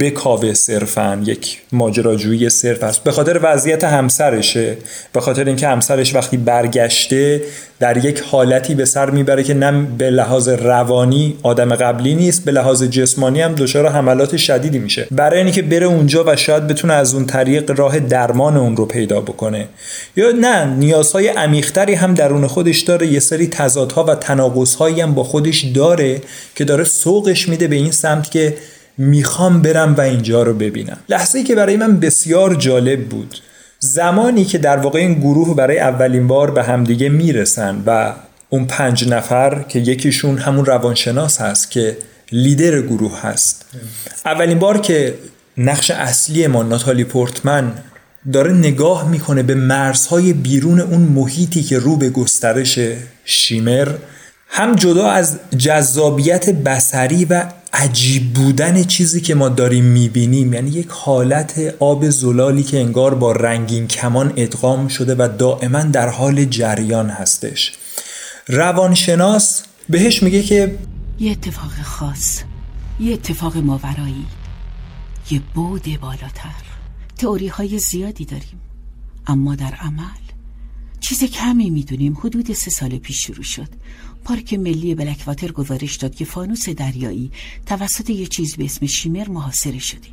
بکاوه 0.00 0.54
صرفا 0.54 1.22
یک 1.24 1.58
ماجراجویی 1.72 2.50
صرف 2.50 2.82
است. 2.82 3.04
به 3.04 3.12
خاطر 3.12 3.40
وضعیت 3.42 3.84
همسرشه 3.84 4.76
به 5.12 5.20
خاطر 5.20 5.44
اینکه 5.44 5.68
همسرش 5.68 6.14
وقتی 6.14 6.36
برگشته 6.36 7.42
در 7.80 8.04
یک 8.04 8.20
حالتی 8.20 8.74
به 8.74 8.84
سر 8.84 9.10
می‌بره 9.10 9.42
که 9.42 9.54
نه 9.54 9.86
به 9.98 10.10
لحاظ 10.10 10.48
روانی 10.48 11.36
آدم 11.42 11.74
قبلی 11.74 12.14
نیست 12.14 12.44
به 12.44 12.52
لحاظ 12.52 12.82
جسمانی 12.82 13.40
هم 13.40 13.54
دچار 13.54 13.88
حملات 13.88 14.36
شدیدی 14.36 14.78
میشه. 14.78 15.06
برای 15.10 15.42
اینکه 15.42 15.62
بره 15.62 15.86
اونجا 15.86 16.24
و 16.26 16.36
شاید 16.36 16.66
بتونه 16.66 16.94
از 16.94 17.14
اون 17.14 17.26
طریق 17.26 17.78
راه 17.78 18.00
درمان 18.00 18.56
اون 18.56 18.76
رو 18.76 18.86
پیدا 18.86 19.20
بکنه. 19.20 19.68
یا 20.16 20.30
نه 20.30 20.64
نیازهای 20.64 21.28
عمیقتری 21.28 21.94
هم 21.94 22.14
درون 22.14 22.46
خودش 22.46 22.80
داره. 22.80 23.06
یه 23.06 23.20
سری 23.20 23.46
تضادها 23.46 24.04
و 24.04 24.14
تناقضهایی 24.14 25.00
هم 25.00 25.14
با 25.14 25.24
خودش 25.24 25.64
داره 25.64 26.20
که 26.54 26.64
داره 26.64 26.84
سوقش 26.84 27.48
میده 27.48 27.68
به 27.68 27.76
این 27.76 27.90
سمت 27.90 28.30
که 28.30 28.54
می‌خوام 28.98 29.62
برم 29.62 29.94
و 29.94 30.00
اینجا 30.00 30.42
رو 30.42 30.54
ببینم. 30.54 30.98
لحظه 31.08 31.38
ای 31.38 31.44
که 31.44 31.54
برای 31.54 31.76
من 31.76 32.00
بسیار 32.00 32.54
جالب 32.54 33.08
بود. 33.08 33.40
زمانی 33.78 34.44
که 34.44 34.58
در 34.58 34.76
واقع 34.76 34.98
این 34.98 35.14
گروه 35.14 35.56
برای 35.56 35.78
اولین 35.78 36.26
بار 36.26 36.50
به 36.50 36.62
همدیگه 36.62 37.08
می‌رسن 37.08 37.82
و 37.86 38.12
اون 38.48 38.64
پنج 38.64 39.08
نفر 39.08 39.62
که 39.62 39.78
یکیشون 39.78 40.38
همون 40.38 40.64
روانشناس 40.64 41.40
هست 41.40 41.70
که 41.70 41.96
لیدر 42.32 42.82
گروه 42.82 43.20
هست. 43.20 43.64
اولین 44.24 44.58
بار 44.58 44.78
که 44.78 45.14
نقش 45.58 45.90
اصلی 45.90 46.46
ما 46.46 46.62
ناتالی 46.62 47.04
پورتمن 47.04 47.72
داره 48.32 48.52
نگاه 48.52 49.10
می‌کنه 49.10 49.42
به 49.42 49.54
مرزهای 49.54 50.32
بیرون 50.32 50.80
اون 50.80 51.02
محیطی 51.02 51.62
که 51.62 51.78
رو 51.78 51.96
به 51.96 52.10
گسترش 52.10 52.78
شیمر 53.24 53.88
هم 54.48 54.74
جدا 54.74 55.10
از 55.10 55.38
جذابیت 55.58 56.50
بسری 56.50 57.24
و 57.24 57.44
عجیب 57.72 58.32
بودن 58.32 58.84
چیزی 58.84 59.20
که 59.20 59.34
ما 59.34 59.48
داریم 59.48 59.84
می‌بینیم. 59.84 60.52
یعنی 60.52 60.70
یک 60.70 60.88
حالت 60.90 61.74
آب 61.80 62.10
زلالی 62.10 62.62
که 62.62 62.80
انگار 62.80 63.14
با 63.14 63.32
رنگین 63.32 63.86
کمان 63.86 64.32
ادغام 64.36 64.88
شده 64.88 65.14
و 65.14 65.28
دائما 65.38 65.82
در 65.82 66.08
حال 66.08 66.44
جریان 66.44 67.10
هستش. 67.10 67.72
روانشناس 68.48 69.62
بهش 69.88 70.22
میگه 70.22 70.42
که 70.42 70.78
یه 71.20 71.30
اتفاق 71.30 71.72
خاص 71.84 72.42
یه 73.00 73.12
اتفاق 73.12 73.56
ماورایی 73.56 74.26
یه 75.30 75.40
بود 75.54 76.00
بالاتر. 76.00 76.62
تئوری 77.18 77.48
های 77.48 77.78
زیادی 77.78 78.24
داریم 78.24 78.60
اما 79.26 79.54
در 79.54 79.74
عمل 79.80 80.22
چیز 81.00 81.24
کمی 81.24 81.70
می‌دونیم. 81.70 82.16
حدود 82.20 82.52
سه 82.52 82.70
سال 82.70 82.98
پیش 82.98 83.26
شروع 83.26 83.42
شد. 83.42 83.68
پارک 84.26 84.54
ملی 84.54 84.94
بلکواتر 84.94 85.52
گزارش 85.52 85.96
داد 85.96 86.14
که 86.14 86.24
فانوس 86.24 86.68
دریایی 86.68 87.30
توسط 87.66 88.10
یه 88.10 88.26
چیز 88.26 88.56
به 88.56 88.64
اسم 88.64 88.86
شیمر 88.86 89.28
محاصره 89.28 89.78
شده. 89.78 90.08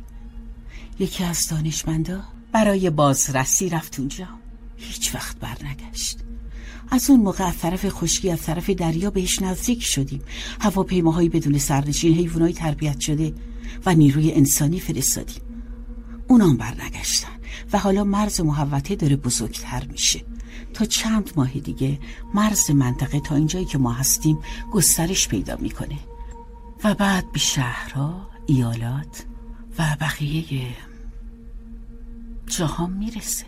یکی 0.98 1.24
از 1.24 1.48
دانشمندا 1.48 2.20
برای 2.52 2.90
بازرسی 2.90 3.68
رفت 3.68 3.98
اونجا. 3.98 4.28
هیچ 4.76 5.14
وقت 5.14 5.38
برنگشت. 5.38 6.18
از 6.90 7.10
اون 7.10 7.20
موقع 7.20 7.44
از 7.44 7.58
طرف 7.58 7.88
خشکی 7.88 8.30
از 8.30 8.42
طرف 8.42 8.70
دریا 8.70 9.10
بهش 9.10 9.42
نزدیک 9.42 9.82
شدیم. 9.82 10.22
هواپیماهایی 10.60 11.28
بدون 11.28 11.58
سرنشین 11.58 12.14
حیوانایی 12.14 12.54
تربیت 12.54 13.00
شده 13.00 13.34
و 13.86 13.94
نیروی 13.94 14.32
انسانی 14.32 14.80
فرستادیم. 14.80 15.42
اونام 16.28 16.56
برنگشتن 16.56 17.38
و 17.72 17.78
حالا 17.78 18.04
مرز 18.04 18.40
محوطه 18.40 18.96
داره 18.96 19.16
بزرگتر 19.16 19.86
میشه. 19.92 20.33
تا 20.74 20.84
چند 20.84 21.30
ماه 21.36 21.50
دیگه 21.50 21.98
مرز 22.34 22.70
منطقه 22.70 23.20
تا 23.20 23.34
اینجایی 23.34 23.64
که 23.64 23.78
ما 23.78 23.92
هستیم 23.92 24.38
گسترش 24.72 25.28
پیدا 25.28 25.56
می‌کنه. 25.56 25.98
و 26.84 26.94
بعد 26.94 27.32
به 27.32 27.38
شهرها 27.38 28.28
ایالات 28.46 29.24
و 29.78 29.96
بقیه 30.00 30.44
جهان 32.46 32.90
می‌رسه. 32.90 33.44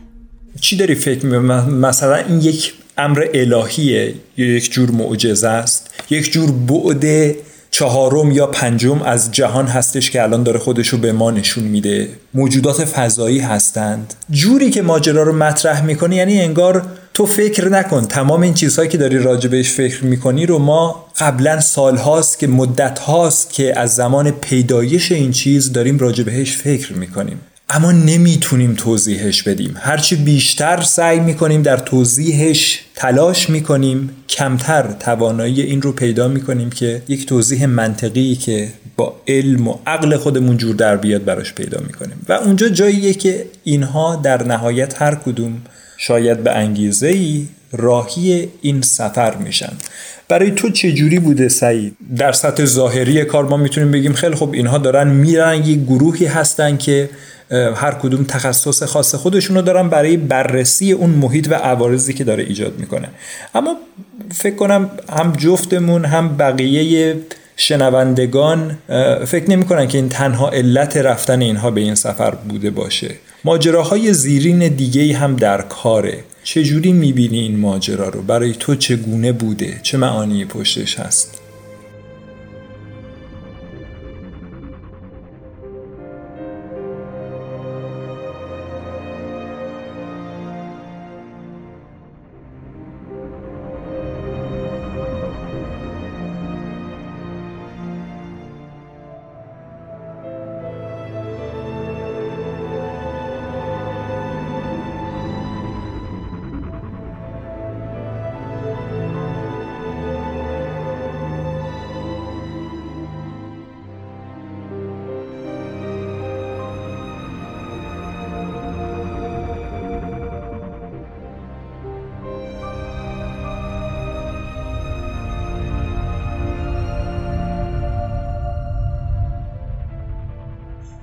چی 0.60 0.76
داری 0.76 0.94
فکر 0.94 1.26
می 1.26 1.38
مثلا 1.38 2.16
این 2.16 2.40
یک 2.40 2.74
امر 2.98 3.26
الهیه 3.34 4.14
یا 4.36 4.46
یک 4.46 4.72
جور 4.72 4.90
معجزه 4.90 5.48
است؟ 5.48 5.90
یک 6.10 6.32
جور 6.32 6.50
بعد 6.52 7.36
چهارم 7.78 8.30
یا 8.30 8.46
پنجم 8.46 9.02
از 9.02 9.32
جهان 9.32 9.66
هستش 9.66 10.10
که 10.10 10.22
الان 10.22 10.42
داره 10.42 10.58
خودش 10.58 10.88
رو 10.88 10.98
به 10.98 11.12
ما 11.12 11.30
نشون 11.30 11.64
میده. 11.64 12.08
موجودات 12.34 12.84
فضایی 12.84 13.38
هستند. 13.38 14.14
جوری 14.30 14.70
که 14.70 14.82
ماجرا 14.82 15.22
رو 15.22 15.32
مطرح 15.32 15.84
می‌کنه 15.84 16.16
یعنی 16.16 16.40
انگار 16.40 16.86
تو 17.14 17.26
فکر 17.26 17.68
نکن 17.68 18.04
تمام 18.04 18.42
این 18.42 18.54
چیزهایی 18.54 18.90
که 18.90 18.98
داری 18.98 19.18
راجبش 19.18 19.70
فکر 19.70 20.04
می‌کنی 20.04 20.46
رو 20.46 20.58
ما 20.58 21.06
قبلا 21.18 21.60
سال 21.60 21.96
هاست 21.96 22.38
که 22.38 22.46
مدت 22.46 22.98
هاست 22.98 23.52
که 23.52 23.78
از 23.78 23.94
زمان 23.94 24.30
پیدایش 24.30 25.12
این 25.12 25.32
چیز 25.32 25.72
داریم 25.72 25.98
راجبهش 25.98 26.56
فکر 26.56 26.92
می‌کنیم. 26.92 27.40
اما 27.70 27.92
نمی‌تونیم 27.92 28.74
توضیحش 28.74 29.42
بدیم. 29.42 29.74
هرچی 29.78 30.16
بیشتر 30.16 30.80
سعی 30.80 31.20
می‌کنیم 31.20 31.62
در 31.62 31.76
توضیحش 31.76 32.80
تلاش 32.94 33.50
می‌کنیم 33.50 34.10
کمتر 34.28 34.82
توانایی 35.00 35.60
این 35.60 35.82
رو 35.82 35.92
پیدا 35.92 36.28
می‌کنیم 36.28 36.70
که 36.70 37.02
یک 37.08 37.26
توضیح 37.26 37.66
منطقی 37.66 38.34
که 38.34 38.68
با 38.96 39.16
علم 39.28 39.68
و 39.68 39.78
عقل 39.86 40.16
خودمون 40.16 40.56
جور 40.56 40.74
در 40.74 40.96
بیاد 40.96 41.24
براش 41.24 41.54
پیدا 41.54 41.80
می‌کنیم. 41.86 42.26
و 42.28 42.32
اونجا 42.32 42.68
جاییه 42.68 43.14
که 43.14 43.46
اینها 43.64 44.16
در 44.16 44.42
نهایت 44.42 45.02
هر 45.02 45.14
کدوم 45.14 45.62
شاید 45.96 46.44
به 46.44 46.52
انگیزه 46.52 47.08
ای 47.08 47.46
راهی 47.72 48.48
این 48.62 48.82
سفر 48.82 49.36
میشن. 49.36 49.72
برای 50.28 50.50
تو 50.50 50.70
چه 50.70 50.92
جوری 50.92 51.18
بوده 51.18 51.48
سعید؟ 51.48 51.96
در 52.16 52.32
سطح 52.32 52.64
ظاهری 52.64 53.24
کار 53.24 53.44
ما 53.44 53.56
می‌تونیم 53.56 53.90
بگیم 53.90 54.12
خیلی 54.12 54.34
خب 54.34 54.50
اینها 54.52 54.78
دارن 54.78 55.08
میرن 55.08 55.64
یک 55.64 55.82
گروهی 55.82 56.26
هستن 56.26 56.76
که 56.76 57.10
هر 57.50 57.94
کدوم 58.02 58.24
تخصص 58.24 58.82
خاص 58.82 59.14
خودشونو 59.14 59.62
دارن 59.62 59.88
برای 59.88 60.16
بررسی 60.16 60.92
اون 60.92 61.10
محیط 61.10 61.48
و 61.50 61.54
عوارضی 61.54 62.14
که 62.14 62.24
داره 62.24 62.42
ایجاد 62.42 62.78
می‌کنه. 62.78 63.08
اما 63.54 63.76
فکر 64.34 64.54
کنم 64.54 64.90
هم 65.18 65.32
جفتمون 65.32 66.04
هم 66.04 66.36
بقیه 66.36 67.16
شنوندگان 67.56 68.78
فکر 69.26 69.50
نمی 69.50 69.64
کنن 69.64 69.88
که 69.88 69.98
این 69.98 70.08
تنها 70.08 70.50
علت 70.50 70.96
رفتن 70.96 71.42
اینها 71.42 71.70
به 71.70 71.80
این 71.80 71.94
سفر 71.94 72.30
بوده 72.30 72.70
باشه. 72.70 73.10
ماجراهای 73.44 74.12
زیرین 74.12 74.68
دیگه 74.68 75.16
هم 75.16 75.36
در 75.36 75.62
کاره. 75.62 76.18
چجوری 76.44 76.92
می‌بینی 76.92 77.38
این 77.38 77.58
ماجرا 77.58 78.08
رو؟ 78.08 78.22
برای 78.22 78.52
تو 78.52 78.74
چگونه 78.74 79.32
بوده؟ 79.32 79.80
چه 79.82 79.98
معانی 79.98 80.44
پشتش 80.44 80.98
هست؟ 80.98 81.40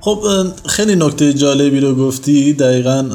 خب 0.04 0.24
خیلی 0.66 0.96
نکته 0.96 1.34
جالبی 1.34 1.80
رو 1.80 1.96
گفتی. 1.96 2.54
دقیقا 2.54 3.10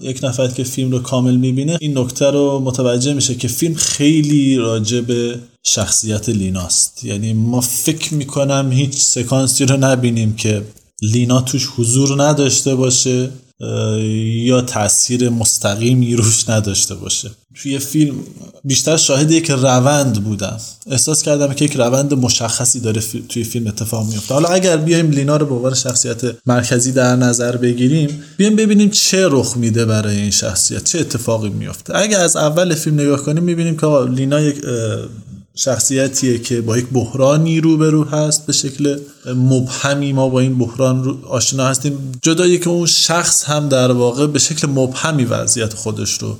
یک 0.00 0.20
نفر 0.22 0.48
که 0.48 0.64
فیلم 0.64 0.90
رو 0.90 0.98
کامل 0.98 1.36
می‌بینه 1.36 1.78
این 1.80 1.98
نکته 1.98 2.30
رو 2.30 2.60
متوجه 2.60 3.14
میشه 3.14 3.34
که 3.34 3.48
فیلم 3.48 3.74
خیلی 3.74 4.56
راجع 4.56 5.00
به 5.00 5.38
شخصیت 5.62 6.28
لیناست. 6.28 7.04
یعنی 7.04 7.32
ما 7.32 7.60
فکر 7.60 8.14
می‌کنم 8.14 8.72
هیچ 8.72 8.96
سکانسی 8.96 9.64
رو 9.64 9.76
نبینیم 9.76 10.36
که 10.36 10.62
لینا 11.02 11.40
توش 11.40 11.66
حضور 11.76 12.22
نداشته 12.22 12.74
باشه. 12.74 13.30
یا 14.44 14.60
تاثیر 14.60 15.28
مستقیمی 15.28 16.16
روش 16.16 16.48
نداشته 16.48 16.94
باشه. 16.94 17.30
توی 17.62 17.78
فیلم 17.78 18.14
بیشتر 18.64 18.96
شاهد 18.96 19.30
یک 19.30 19.50
روند 19.50 20.24
بودم. 20.24 20.60
احساس 20.90 21.22
کردم 21.22 21.52
که 21.52 21.64
یک 21.64 21.76
روند 21.76 22.14
مشخصی 22.14 22.80
داره 22.80 23.02
توی 23.28 23.44
فیلم 23.44 23.66
اتفاق 23.66 24.06
میفته 24.06 24.34
حالا 24.34 24.48
اگر 24.48 24.76
بیایم 24.76 25.10
لینا 25.10 25.36
رو 25.36 25.46
به 25.46 25.54
عنوان 25.54 25.74
شخصیت 25.74 26.20
مرکزی 26.46 26.92
در 26.92 27.16
نظر 27.16 27.56
بگیریم 27.56 28.22
بیایم 28.36 28.56
ببینیم 28.56 28.90
چه 28.90 29.28
رخ 29.30 29.56
میده 29.56 29.84
برای 29.84 30.16
این 30.16 30.30
شخصیت 30.30 30.84
چه 30.84 30.98
اتفاقی 30.98 31.48
میفته 31.48 31.96
اگر 31.96 32.20
از 32.20 32.36
اول 32.36 32.74
فیلم 32.74 33.00
نگاه 33.00 33.22
کنیم 33.22 33.44
می‌بینیم 33.44 33.76
که 33.76 33.86
لینا 33.86 34.40
یک 34.40 34.56
شخصیتیه 35.54 36.38
که 36.38 36.60
با 36.60 36.78
یک 36.78 36.86
بحرانی 36.92 37.60
روبرو 37.60 38.04
هست 38.04 38.46
به 38.46 38.52
شکل 38.52 38.98
مبهمی. 39.36 40.12
ما 40.12 40.28
با 40.28 40.40
این 40.40 40.58
بحران 40.58 41.04
رو 41.04 41.16
آشنا 41.28 41.66
هستیم. 41.66 42.12
جدایی 42.22 42.58
که 42.58 42.68
اون 42.70 42.86
شخص 42.86 43.44
هم 43.44 43.68
در 43.68 43.92
واقع 43.92 44.26
به 44.26 44.38
شکل 44.38 44.68
مبهمی 44.68 45.24
وضعیت 45.24 45.74
خودش 45.74 46.18
رو 46.18 46.36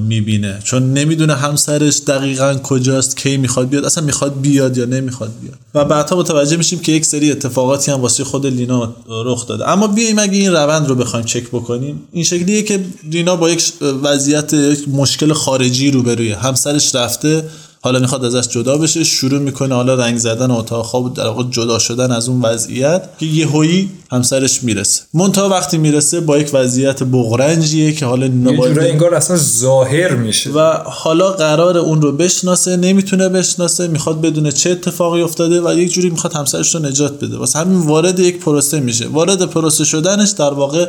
می‌بینه. 0.00 0.58
چون 0.64 0.92
نمی‌دونه 0.92 1.34
همسرش 1.34 2.00
دقیقا 2.06 2.54
کجاست 2.54 3.16
کی 3.16 3.36
می‌خواد 3.36 3.68
بیاد 3.68 3.84
اصلا 3.84 4.04
می‌خواد 4.04 4.40
بیاد 4.40 4.78
یا 4.78 4.84
نمی‌خواد 4.84 5.30
بیاد. 5.42 5.54
و 5.74 5.84
بعدها 5.84 6.16
متوجه 6.16 6.56
میشیم 6.56 6.78
که 6.78 6.92
یک 6.92 7.04
سری 7.04 7.32
اتفاقاتی 7.32 7.90
هم 7.90 8.00
واسه 8.00 8.24
خود 8.24 8.46
لینا 8.46 8.94
رخ 9.08 9.46
داده. 9.46 9.68
اما 9.68 9.86
بیایم 9.86 10.18
اگه 10.18 10.38
این 10.38 10.52
روند 10.52 10.88
رو 10.88 10.94
بخوایم 10.94 11.26
چک 11.26 11.48
بکنیم؟ 11.48 12.02
این 12.12 12.24
شکلیه 12.24 12.62
که 12.62 12.84
لینا 13.10 13.36
با 13.36 13.50
یک 13.50 13.72
وضعیت 14.02 14.52
یک 14.52 14.88
مشکل 14.88 15.32
خارجی 15.32 15.90
روبروی 15.90 16.32
همسرش 16.32 16.94
رفته 16.94 17.44
حالا 17.84 17.98
می‌خواد 17.98 18.24
ازش 18.24 18.48
جدا 18.48 18.78
بشه 18.78 19.04
شروع 19.04 19.38
می‌کنه 19.38 19.74
حالا 19.74 19.94
رنگ 19.94 20.18
زدن 20.18 20.50
اتاق 20.50 20.86
خواب 20.86 21.14
در 21.14 21.26
واقع 21.26 21.42
جدا 21.50 21.78
شدن 21.78 22.12
از 22.12 22.28
اون 22.28 22.42
وضعیت 22.42 23.02
که 23.18 23.26
یهویی 23.26 23.90
همسرش 24.12 24.62
می‌رسه. 24.62 25.02
مونتا 25.14 25.48
وقتی 25.48 25.78
می‌رسه 25.78 26.20
با 26.20 26.38
یک 26.38 26.50
وضعیت 26.52 27.02
بغرنجیه 27.02 27.92
که 27.92 28.06
حالا 28.06 28.26
یه 28.26 28.82
انگار 28.82 29.14
اصلا 29.14 29.36
ظاهر 29.36 30.14
میشه. 30.14 30.50
و 30.50 30.72
حالا 30.84 31.30
قرار 31.30 31.78
اون 31.78 32.02
رو 32.02 32.12
بشناسه 32.12 32.76
نمی‌تونه 32.76 33.28
بشناسه 33.28 33.88
می‌خواد 33.88 34.20
بدونه 34.20 34.52
چه 34.52 34.70
اتفاقی 34.70 35.22
افتاده 35.22 35.60
و 35.60 35.78
یک 35.78 35.92
جوری 35.92 36.10
می‌خواد 36.10 36.32
همسرش 36.32 36.74
رو 36.74 36.80
نجات 36.80 37.24
بده. 37.24 37.36
واسه 37.36 37.58
همین 37.58 37.80
وارد 37.80 38.18
یک 38.18 38.38
پروسه 38.38 38.80
میشه. 38.80 39.06
وارد 39.08 39.42
پروسه 39.42 39.84
شدنش 39.84 40.30
در 40.30 40.50
واقع 40.50 40.88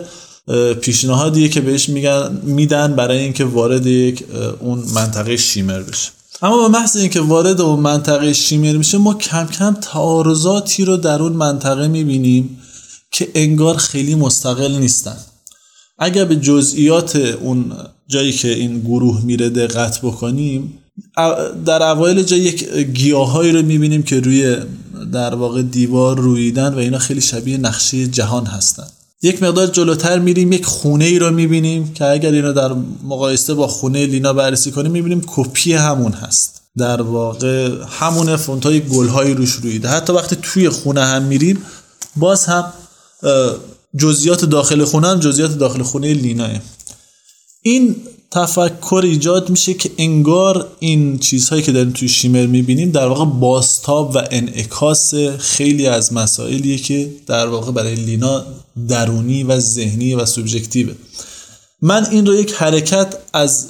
پیشنهادیه 0.82 1.50
که 1.50 1.62
بهش 1.62 1.90
میگن 1.90 2.40
میدن 2.44 2.96
برای 2.96 3.18
اینکه 3.18 3.46
وارد 3.46 3.86
یک 3.86 4.24
اون 4.60 4.84
منطقه 4.96 5.38
شیمر 5.38 5.80
بشه. 5.80 6.10
اما 6.42 6.62
به 6.62 6.78
محض 6.78 6.98
اینکه 6.98 7.22
وارد 7.22 7.62
اون 7.62 7.80
منطقه 7.80 8.34
شیمر 8.34 8.78
میشه 8.78 8.98
ما 8.98 9.14
کم 9.14 9.48
کم 9.48 9.74
تعارضاتی 9.74 10.86
رو 10.86 10.98
در 10.98 11.22
اون 11.22 11.34
منطقه 11.34 11.88
می‌بینیم 11.88 12.58
که 13.12 13.28
انگار 13.36 13.78
خیلی 13.78 14.16
مستقل 14.16 14.72
نیستن. 14.72 15.18
اگر 16.00 16.26
به 16.26 16.36
جزئیات 16.36 17.16
اون 17.16 17.72
جایی 18.08 18.32
که 18.32 18.54
این 18.54 18.80
گروه 18.80 19.26
میره 19.26 19.50
دقت 19.50 20.02
بکنیم 20.02 20.80
در 21.66 21.84
اوایل 21.84 22.24
جا 22.24 22.36
یک 22.36 22.74
گیاهایی 22.74 23.52
رو 23.52 23.62
می‌بینیم 23.62 24.04
که 24.04 24.20
روی 24.20 24.58
در 25.14 25.36
واقع 25.36 25.62
دیوار 25.62 26.20
رویدن 26.20 26.74
و 26.74 26.78
اینا 26.78 27.00
خیلی 27.00 27.22
شبیه 27.22 27.58
نقشه 27.58 28.08
جهان 28.08 28.46
هستن. 28.46 28.88
یک 29.26 29.44
مقدار 29.44 29.68
جلوتر 29.68 30.20
میریم 30.20 30.52
یک 30.52 30.66
خونه 30.66 31.06
ای 31.06 31.20
رو 31.20 31.32
می‌بینیم 31.32 31.94
که 31.94 32.06
اگر 32.06 32.32
اینو 32.32 32.54
در 32.54 32.76
مقایسه 33.04 33.54
با 33.54 33.68
خونه 33.68 34.06
لینا 34.06 34.34
بررسی 34.34 34.72
کنیم 34.72 34.92
می‌بینیم 34.92 35.22
کپی 35.28 35.74
همون 35.74 36.12
هست. 36.12 36.62
در 36.78 37.02
واقع 37.02 37.70
همون 38.00 38.36
فونت 38.36 38.66
های 38.66 38.80
گل 38.80 39.08
های 39.08 39.34
روش 39.34 39.52
رویده 39.52 39.88
حتی 39.90 40.14
وقتی 40.14 40.38
توی 40.42 40.70
خونه 40.70 41.06
هم 41.06 41.24
میریم 41.24 41.62
باز 42.16 42.46
هم 42.46 42.74
جزئیات 43.98 44.46
داخل 44.46 44.86
خونه 44.86 45.08
هم 45.08 45.20
جزئیات 45.20 45.58
داخل 45.58 45.84
خونه 45.84 46.14
لیناه 46.14 46.50
این 47.62 47.96
تفکر 48.36 49.02
ایجاد 49.04 49.50
میشه 49.50 49.74
که 49.74 49.92
انگار 49.98 50.68
این 50.80 51.20
چیزهایی 51.20 51.64
که 51.64 51.72
داریم 51.72 51.92
توی 51.92 52.08
شیمر 52.08 52.46
می‌بینیم 52.46 52.92
در 52.92 53.08
واقع 53.08 53.26
باستاب 53.26 54.16
و 54.16 54.28
انعکاس 54.32 55.14
خیلی 55.38 55.88
از 55.88 56.14
مسائلیه 56.14 56.78
که 56.78 57.12
در 57.28 57.48
واقع 57.48 57.72
برای 57.72 57.96
لینا 57.96 58.44
درونی 58.88 59.44
و 59.44 59.60
ذهنی 59.60 60.16
و 60.16 60.26
سوبژکتیوه. 60.26 60.94
من 61.82 62.06
این 62.12 62.26
رو 62.26 62.36
یک 62.36 62.54
حرکت 62.54 63.18
از 63.34 63.68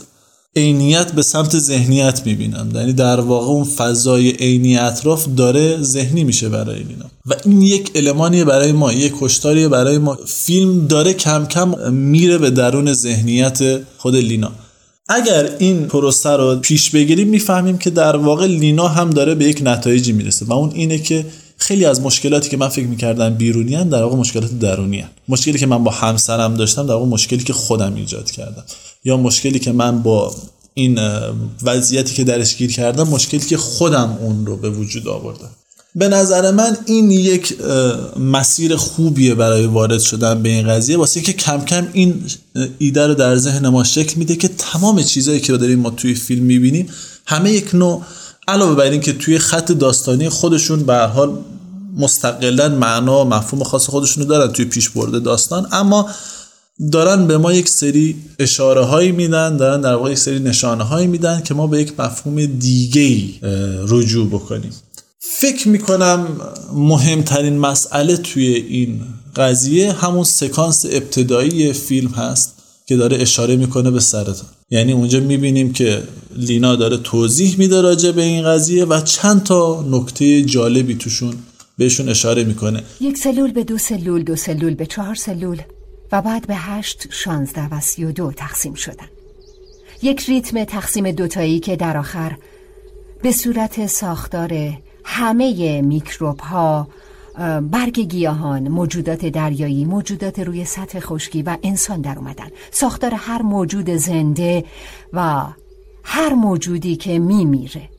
عینیت 0.57 1.11
به 1.11 1.21
سمت 1.21 1.59
ذهنیت 1.59 2.21
می‌بینم. 2.25 2.71
یعنی 2.75 2.93
در 2.93 3.19
واقع 3.19 3.47
اون 3.47 3.63
فضای 3.63 4.31
عینی 4.31 4.77
اطراف 4.77 5.27
داره 5.37 5.81
ذهنی 5.81 6.23
میشه 6.23 6.49
برای 6.49 6.83
لینا 6.83 7.05
و 7.25 7.33
این 7.45 7.61
یک 7.61 7.91
المانیه 7.95 8.45
برای 8.45 8.71
ما 8.71 8.93
یک 8.93 9.13
کشتاریه 9.19 9.67
برای 9.67 9.97
ما. 9.97 10.17
فیلم 10.25 10.87
داره 10.87 11.13
کم 11.13 11.45
کم 11.45 11.93
میره 11.93 12.37
به 12.37 12.49
درون 12.49 12.93
ذهنیت 12.93 13.81
خود 13.97 14.15
لینا. 14.15 14.51
اگر 15.09 15.49
این 15.59 15.85
پروسه 15.85 16.29
رو 16.29 16.55
پیش 16.55 16.89
بگیریم 16.89 17.27
می‌فهمیم 17.27 17.77
که 17.77 17.89
در 17.89 18.15
واقع 18.15 18.45
لینا 18.45 18.87
هم 18.87 19.09
داره 19.09 19.35
به 19.35 19.45
یک 19.45 19.61
نتایجی 19.63 20.11
می‌رسه. 20.11 20.45
و 20.45 20.53
اون 20.53 20.71
اینه 20.75 20.99
که 20.99 21.25
خیلی 21.57 21.85
از 21.85 22.01
مشکلاتی 22.01 22.49
که 22.49 22.57
من 22.57 22.67
فکر 22.67 22.87
می‌کردم 22.87 23.29
بیرونی 23.33 23.83
در 23.83 24.03
واقع 24.03 24.15
مشکلات 24.15 24.59
درونی 24.59 24.99
هن. 24.99 25.09
مشکلی 25.27 25.59
که 25.59 25.65
من 25.65 25.83
با 25.83 25.91
همسرم 25.91 26.55
داشتم 26.55 26.87
در 26.87 26.93
واقع 26.93 27.05
مشکلی 27.05 27.43
که 27.43 27.53
خودم 27.53 27.95
ایجاد 27.95 28.31
کردم. 28.31 28.63
یا 29.05 29.17
مشکلی 29.17 29.59
که 29.59 29.71
من 29.71 30.03
با 30.03 30.35
این 30.73 30.99
وضعیتی 31.63 32.13
که 32.13 32.23
درش 32.23 32.55
گیر 32.55 32.71
کردم 32.71 33.07
مشکلی 33.07 33.39
که 33.39 33.57
خودم 33.57 34.17
اون 34.21 34.45
رو 34.45 34.57
به 34.57 34.69
وجود 34.69 35.07
آوردم. 35.07 35.49
به 35.95 36.07
نظر 36.07 36.51
من 36.51 36.77
این 36.85 37.11
یک 37.11 37.57
مسیر 38.19 38.75
خوبیه 38.75 39.35
برای 39.35 39.65
وارد 39.65 39.99
شدن 39.99 40.43
به 40.43 40.49
این 40.49 40.67
قضیه. 40.67 40.97
واسه 40.97 41.21
که 41.21 41.33
کم 41.33 41.65
کم 41.65 41.87
این 41.93 42.23
ایده 42.77 43.07
رو 43.07 43.13
در 43.13 43.37
ذهن 43.37 43.67
ما 43.67 43.83
شکل 43.83 44.15
میده 44.15 44.35
که 44.35 44.47
تمام 44.47 45.03
چیزهایی 45.03 45.39
که 45.39 45.57
داریم 45.57 45.79
ما 45.79 45.89
توی 45.89 46.13
فیلم 46.13 46.43
می‌بینیم 46.43 46.89
همه 47.25 47.51
یک 47.51 47.75
نوع 47.75 48.01
علاوه 48.47 48.75
بر 48.75 48.83
این 48.83 49.01
که 49.01 49.13
توی 49.13 49.39
خط 49.39 49.71
داستانی 49.71 50.29
خودشون 50.29 50.83
به 50.83 50.97
حال 50.97 51.37
مستقلا 51.97 52.69
معنا 52.69 53.25
و 53.25 53.29
مفهوم 53.29 53.63
خاص 53.63 53.89
خودشون 53.89 54.23
رو 54.23 54.29
دارن 54.29 54.51
توی 54.51 54.65
پیش 54.65 54.89
برده 54.89 55.19
داستان 55.19 55.67
اما 55.71 56.09
دارن 56.91 57.27
به 57.27 57.37
ما 57.37 57.53
یک 57.53 57.69
سری 57.69 58.15
اشاره 58.39 58.81
هایی 58.81 59.11
میدن 59.11 59.57
دارن 59.57 59.81
در 59.81 59.95
واقع 59.95 60.11
یک 60.11 60.17
سری 60.17 60.39
نشانه 60.39 60.83
هایی 60.83 61.07
میدن 61.07 61.41
که 61.41 61.53
ما 61.53 61.67
به 61.67 61.81
یک 61.81 61.99
مفهوم 61.99 62.45
دیگه 62.45 63.21
رجوع 63.87 64.27
بکنیم. 64.27 64.71
فکر 65.19 65.67
می‌کنم 65.67 66.27
مهمترین 66.73 67.57
مسئله 67.57 68.17
توی 68.17 68.45
این 68.45 69.01
قضیه 69.35 69.91
همون 69.91 70.23
سکانس 70.23 70.85
ابتدایی 70.85 71.73
فیلم 71.73 72.07
هست 72.09 72.53
که 72.87 72.95
داره 72.95 73.21
اشاره 73.21 73.55
می‌کنه 73.55 73.91
به 73.91 73.99
سرطان. 73.99 74.47
یعنی 74.69 74.91
اونجا 74.91 75.19
می‌بینیم 75.19 75.73
که 75.73 76.03
لینا 76.37 76.75
داره 76.75 76.97
توضیح 76.97 77.55
میده 77.57 77.81
راجع 77.81 78.11
به 78.11 78.23
این 78.23 78.43
قضیه 78.43 78.85
و 78.85 79.01
چند 79.01 79.43
تا 79.43 79.85
نکته 79.89 80.41
جالبی 80.41 80.95
توشون 80.95 81.33
بهشون 81.77 82.09
اشاره 82.09 82.43
می‌کنه. 82.43 82.83
یک 83.01 83.17
سلول 83.17 83.51
به 83.51 83.63
دو 83.63 83.77
سلول 83.77 84.23
دو 84.23 84.35
سلول 84.35 84.73
به 84.73 84.85
چهار 84.85 85.15
سلول. 85.15 85.61
و 86.15 86.21
بعد 86.21 86.47
به 86.47 86.55
8 86.55 87.07
16 87.09 87.67
و 87.67 87.79
32 87.79 88.31
تقسیم 88.31 88.73
شدن. 88.73 89.07
یک 90.01 90.25
ریتم 90.25 90.63
تقسیم 90.63 91.11
دوتایی 91.11 91.59
که 91.59 91.75
در 91.75 91.97
آخر 91.97 92.37
به 93.21 93.31
صورت 93.31 93.85
ساختار 93.85 94.73
همه 95.03 95.81
میکروب 95.81 96.39
ها 96.39 96.87
برگ 97.71 97.99
گیاهان، 97.99 98.67
موجودات 98.67 99.25
دریایی، 99.25 99.85
موجودات 99.85 100.39
روی 100.39 100.65
سطح 100.65 100.99
خشکی 100.99 101.41
و 101.43 101.57
انسان 101.63 102.01
در 102.01 102.17
اومدن. 102.17 102.47
ساختار 102.71 103.13
هر 103.13 103.41
موجود 103.41 103.89
زنده 103.89 104.65
و 105.13 105.45
هر 106.03 106.33
موجودی 106.33 106.95
که 106.95 107.19
میمیره. 107.19 107.89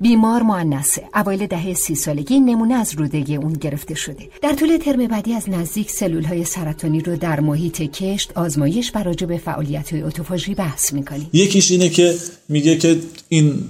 بیمار 0.00 0.42
معنسه 0.42 1.02
اوایل 1.14 1.46
دهه 1.46 1.74
سی 1.74 1.94
سالگی 1.94 2.40
نمونه 2.40 2.74
از 2.74 2.94
روده 2.94 3.32
اون 3.32 3.52
گرفته 3.52 3.94
شده. 3.94 4.28
در 4.42 4.52
طول 4.52 4.76
ترم 4.76 5.06
بعدی 5.06 5.34
از 5.34 5.50
نزدیک 5.50 5.90
سلول 5.90 6.24
های 6.24 6.44
سرطانی 6.44 7.00
رو 7.00 7.16
در 7.16 7.40
محیط 7.40 7.82
کشت 7.82 8.32
آزمایش 8.34 8.92
و 8.94 9.02
راجع 9.02 9.26
به 9.26 9.38
فعالیت 9.38 9.92
های 9.92 10.02
اتوفاژی 10.02 10.54
بحث 10.54 10.92
می‌کنیم. 10.92 11.30
یکیش 11.32 11.70
اینه 11.70 11.88
که 11.88 12.14
میگه 12.48 12.76
که 12.76 13.00
این 13.28 13.62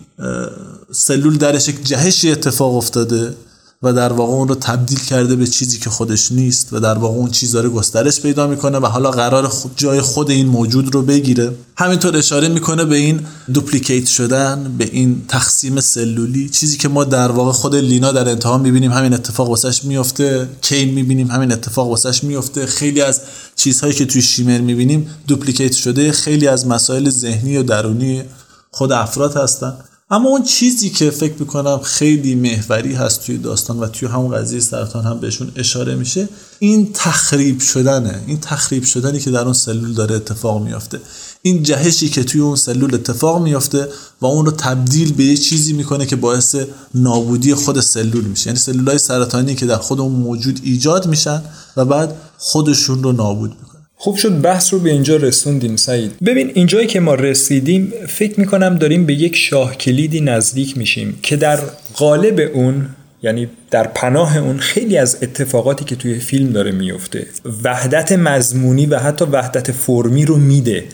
سلول 0.90 1.36
درش 1.36 1.68
یک 1.68 1.84
جهشی 1.84 2.30
اتفاق 2.30 2.76
افتاده. 2.76 3.34
و 3.82 3.92
در 3.92 4.12
واقع 4.12 4.32
اون 4.32 4.48
رو 4.48 4.54
تبدیل 4.54 4.98
کرده 4.98 5.36
به 5.36 5.46
چیزی 5.46 5.78
که 5.78 5.90
خودش 5.90 6.32
نیست 6.32 6.72
و 6.72 6.80
در 6.80 6.98
واقع 6.98 7.16
اون 7.16 7.30
چیز 7.30 7.52
داره 7.52 7.68
گسترش 7.68 8.20
پیدا 8.20 8.46
می‌کنه 8.46 8.78
و 8.78 8.86
حالا 8.86 9.10
قرار 9.10 9.52
جای 9.76 10.00
خود 10.00 10.30
این 10.30 10.46
موجود 10.46 10.94
رو 10.94 11.02
بگیره. 11.02 11.54
همینطور 11.76 12.16
اشاره 12.16 12.48
می‌کنه 12.48 12.84
به 12.84 12.96
این 12.96 13.20
دوپلیکیت 13.54 14.06
شدن 14.06 14.74
به 14.78 14.90
این 14.92 15.22
تقسیم 15.28 15.80
سلولی. 15.80 16.48
چیزی 16.48 16.76
که 16.76 16.88
ما 16.88 17.04
در 17.04 17.30
واقع 17.30 17.52
خود 17.52 17.74
لینا 17.76 18.12
در 18.12 18.28
انتها 18.28 18.58
می‌بینیم 18.58 18.92
همین 18.92 19.14
اتفاق 19.14 19.48
واسش 19.48 19.84
میفته 19.84 20.48
کین 20.62 20.94
می‌بینیم 20.94 21.30
همین 21.30 21.52
اتفاق 21.52 21.88
واسش 21.88 22.24
میفته 22.24 22.66
خیلی 22.66 23.00
از 23.00 23.20
چیزهایی 23.56 23.94
که 23.94 24.06
توی 24.06 24.22
شیمر 24.22 24.58
می‌بینیم 24.58 25.10
دوپلیکیت 25.26 25.72
شده. 25.72 26.12
خیلی 26.12 26.48
از 26.48 26.66
مسائل 26.66 27.10
ذهنی 27.10 27.56
و 27.56 27.62
درونی 27.62 28.22
خود 28.70 28.92
افراد 28.92 29.36
هستن. 29.36 29.74
اما 30.10 30.28
اون 30.28 30.42
چیزی 30.42 30.90
که 30.90 31.10
فکر 31.10 31.34
می‌کنم 31.38 31.78
خیلی 31.78 32.34
محوری 32.34 32.94
هست 32.94 33.26
توی 33.26 33.38
داستان 33.38 33.78
و 33.78 33.86
توی 33.86 34.08
همون 34.08 34.36
قضیه 34.36 34.60
سرطان 34.60 35.04
هم 35.04 35.20
بهشون 35.20 35.52
اشاره 35.56 35.94
میشه 35.94 36.28
این 36.58 36.90
تخریب 36.94 37.60
شدنه. 37.60 38.22
این 38.26 38.40
تخریب 38.40 38.84
شدنی 38.84 39.18
که 39.18 39.30
در 39.30 39.44
اون 39.44 39.52
سلول 39.52 39.92
داره 39.92 40.16
اتفاق 40.16 40.62
میافته. 40.62 41.00
این 41.42 41.62
جهشی 41.62 42.08
که 42.08 42.24
توی 42.24 42.40
اون 42.40 42.56
سلول 42.56 42.94
اتفاق 42.94 43.42
میافته 43.42 43.88
و 44.20 44.26
اون 44.26 44.46
رو 44.46 44.52
تبدیل 44.52 45.12
به 45.12 45.24
یه 45.24 45.36
چیزی 45.36 45.72
می‌کنه 45.72 46.06
که 46.06 46.16
باعث 46.16 46.56
نابودی 46.94 47.54
خود 47.54 47.80
سلول 47.80 48.24
میشه. 48.24 48.46
یعنی 48.46 48.58
سلول 48.58 48.88
های 48.88 48.98
سرطانی 48.98 49.54
که 49.54 49.66
در 49.66 49.78
خود 49.78 50.00
اون 50.00 50.12
موجود 50.12 50.60
ایجاد 50.62 51.06
میشن 51.06 51.42
و 51.76 51.84
بعد 51.84 52.16
خودشون 52.38 53.02
رو 53.02 53.12
نابود 53.12 53.50
می‌کنن. 53.50 53.67
خوب 54.00 54.16
شد 54.16 54.40
بحث 54.40 54.72
رو 54.72 54.78
به 54.78 54.90
اینجا 54.90 55.16
رسوندیم 55.16 55.76
سعید. 55.76 56.12
ببین 56.24 56.50
اینجایی 56.54 56.86
که 56.86 57.00
ما 57.00 57.14
رسیدیم 57.14 57.92
فکر 58.08 58.40
می‌کنم 58.40 58.78
داریم 58.78 59.06
به 59.06 59.14
یک 59.14 59.36
شاه 59.36 59.76
کلیدی 59.76 60.20
نزدیک 60.20 60.78
میشیم 60.78 61.18
که 61.22 61.36
در 61.36 61.56
قالب 61.94 62.50
اون 62.54 62.88
یعنی 63.22 63.48
در 63.70 63.86
پناه 63.86 64.36
اون 64.36 64.58
خیلی 64.58 64.96
از 64.96 65.18
اتفاقاتی 65.22 65.84
که 65.84 65.96
توی 65.96 66.14
فیلم 66.14 66.52
داره 66.52 66.72
میفته 66.72 67.26
وحدت 67.64 68.12
مضمونی 68.12 68.86
و 68.86 68.98
حتی 68.98 69.24
وحدت 69.24 69.72
فرمی 69.72 70.24
رو 70.24 70.36
میده. 70.36 70.84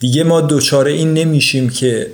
دیگه 0.00 0.24
ما 0.24 0.40
دوچاره 0.40 0.92
این 0.92 1.14
نمیشیم 1.14 1.70
که 1.70 2.06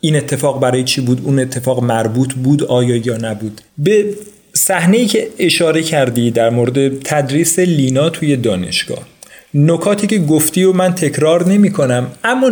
این 0.00 0.16
اتفاق 0.16 0.60
برای 0.60 0.84
چی 0.84 1.00
بود 1.00 1.20
اون 1.24 1.38
اتفاق 1.38 1.82
مربوط 1.82 2.34
بود 2.34 2.64
آیا 2.64 2.96
یا 2.96 3.16
نبود. 3.16 3.60
به 3.78 4.14
صحنه 4.52 4.96
ای 4.96 5.06
که 5.06 5.28
اشاره 5.38 5.82
کردی 5.82 6.30
در 6.30 6.50
مورد 6.50 7.02
تدریس 7.02 7.58
لینا 7.58 8.10
توی 8.10 8.36
دانشگاه. 8.36 9.13
نکاتی 9.56 10.06
که 10.06 10.18
گفتی 10.18 10.64
و 10.64 10.72
من 10.72 10.94
تکرار 10.94 11.48
نمی 11.48 11.70
کنم. 11.72 12.06
اما 12.24 12.50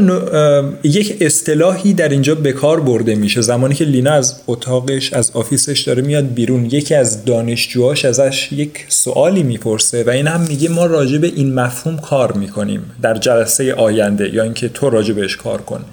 یک 0.83 1.17
اصطلاحی 1.21 1.95
در 1.95 2.09
اینجا 2.09 2.35
به 2.35 2.53
کار 2.53 2.81
برده 2.81 3.15
میشه. 3.15 3.41
زمانی 3.41 3.75
که 3.75 3.85
لینا 3.85 4.13
از 4.13 4.41
اتاقش 4.47 5.13
از 5.13 5.31
آفیسش 5.35 5.81
داره 5.81 6.03
میاد 6.03 6.35
بیرون 6.35 6.65
یکی 6.65 6.95
از 6.95 7.25
دانشجوهاش 7.25 8.05
ازش 8.05 8.53
یک 8.53 8.71
سوالی 8.89 9.43
می‌پرسه 9.43 10.05
و 10.05 10.11
این 10.11 10.27
هم 10.27 10.41
میگه 10.41 10.69
ما 10.69 10.87
راجع 10.87 11.19
به 11.19 11.27
این 11.27 11.55
مفهوم 11.55 11.99
کار 11.99 12.33
می‌کنیم 12.33 12.83
در 13.03 13.15
جلسه 13.15 13.75
آینده 13.75 14.35
یا 14.35 14.43
اینکه 14.43 14.69
تو 14.69 14.91
راجع 14.91 15.15
بهش 15.15 15.37
کار 15.37 15.63
کن. 15.63 15.85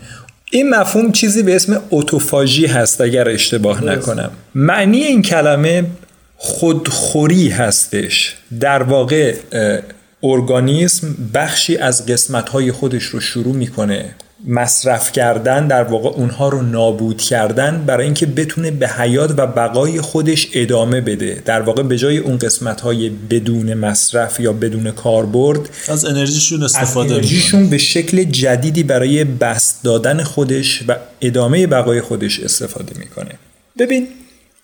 این 0.52 0.70
مفهوم 0.70 1.12
چیزی 1.12 1.44
به 1.44 1.56
اسم 1.56 1.82
اتوفاژی 1.92 2.66
هست 2.66 3.02
اگر 3.02 3.30
اشتباه 3.30 3.86
نکنم. 3.86 4.32
معنی 4.56 4.98
این 4.98 5.22
کلمه 5.22 5.86
خودخوری 6.36 7.50
هستش. 7.50 8.36
در 8.60 8.84
واقع 8.84 9.36
ارگانیسم 10.24 11.16
بخشی 11.34 11.78
از 11.78 12.06
قسمت‌های 12.06 12.72
خودش 12.72 13.04
رو 13.04 13.20
شروع 13.20 13.56
می‌کنه. 13.56 14.16
مصرف 14.48 15.12
کردن 15.12 15.68
در 15.68 15.84
واقع 15.84 16.10
اونها 16.10 16.50
رو 16.50 16.62
نابود 16.62 17.22
کردن 17.22 17.84
برای 17.86 18.06
اینکه 18.06 18.26
بتونه 18.26 18.72
به 18.72 18.88
حیات 18.90 19.34
و 19.38 19.48
بقای 19.48 20.02
خودش 20.02 20.48
ادامه 20.54 21.02
بده. 21.02 21.42
در 21.46 21.62
واقع 21.62 21.84
به 21.84 21.98
جای 21.98 22.18
اون 22.18 22.38
قسمت 22.38 22.82
های 22.82 23.10
بدون 23.10 23.74
مصرف 23.74 24.40
یا 24.40 24.54
بدون 24.54 24.92
کاربرد 24.92 25.70
از 25.88 26.06
انرژیشون 26.06 26.64
استفاده 26.64 27.10
از 27.10 27.12
انرژیشون 27.12 27.70
به 27.70 27.78
شکل 27.78 28.24
جدیدی 28.24 28.84
برای 28.84 29.24
بست 29.24 29.84
دادن 29.84 30.24
خودش 30.24 30.84
و 30.88 30.96
ادامه 31.22 31.68
بقای 31.68 32.02
خودش 32.02 32.40
استفاده 32.40 33.00
می‌کنه. 33.00 33.32
ببین 33.80 34.08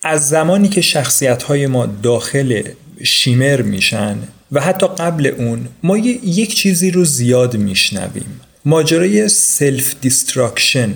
از 0.03 0.29
زمانی 0.29 0.69
که 0.69 0.81
شخصیت 0.81 1.43
های 1.43 1.67
ما 1.67 1.85
داخل 2.03 2.61
Shimmer 3.03 3.61
میشن 3.61 4.17
و 4.51 4.61
حتی 4.61 4.87
قبل 4.87 5.27
اون 5.37 5.67
ما 5.83 5.97
یک 5.97 6.55
چیزی 6.55 6.91
رو 6.91 7.05
زیاد 7.05 7.57
میشنویم. 7.57 8.41
ماجرای 8.65 9.27
self 9.29 9.95
destruction 10.01 10.93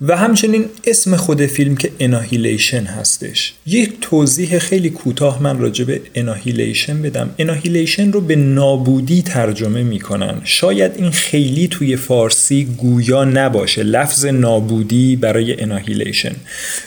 و 0.00 0.16
همچنین 0.16 0.64
اسم 0.84 1.16
خود 1.16 1.46
فیلم 1.46 1.76
که 1.76 1.92
Annihilation 2.00 2.84
هستش. 2.84 3.54
یک 3.66 3.92
توضیح 4.00 4.58
خیلی 4.58 4.90
کوتاه 4.90 5.42
من 5.42 5.58
راجع 5.58 5.84
به 5.84 6.00
Annihilation 6.14 7.02
بدم. 7.02 7.34
Annihilation 7.38 8.12
رو 8.12 8.20
به 8.20 8.36
نابودی 8.36 9.22
ترجمه 9.22 9.82
می‌کنن. 9.82 10.40
شاید 10.44 10.92
این 10.96 11.10
خیلی 11.10 11.68
توی 11.68 11.96
فارسی 11.96 12.64
گویا 12.64 13.24
نباشه. 13.24 13.82
لفظ 13.82 14.24
نابودی 14.24 15.16
برای 15.16 15.60
Annihilation 15.60 16.32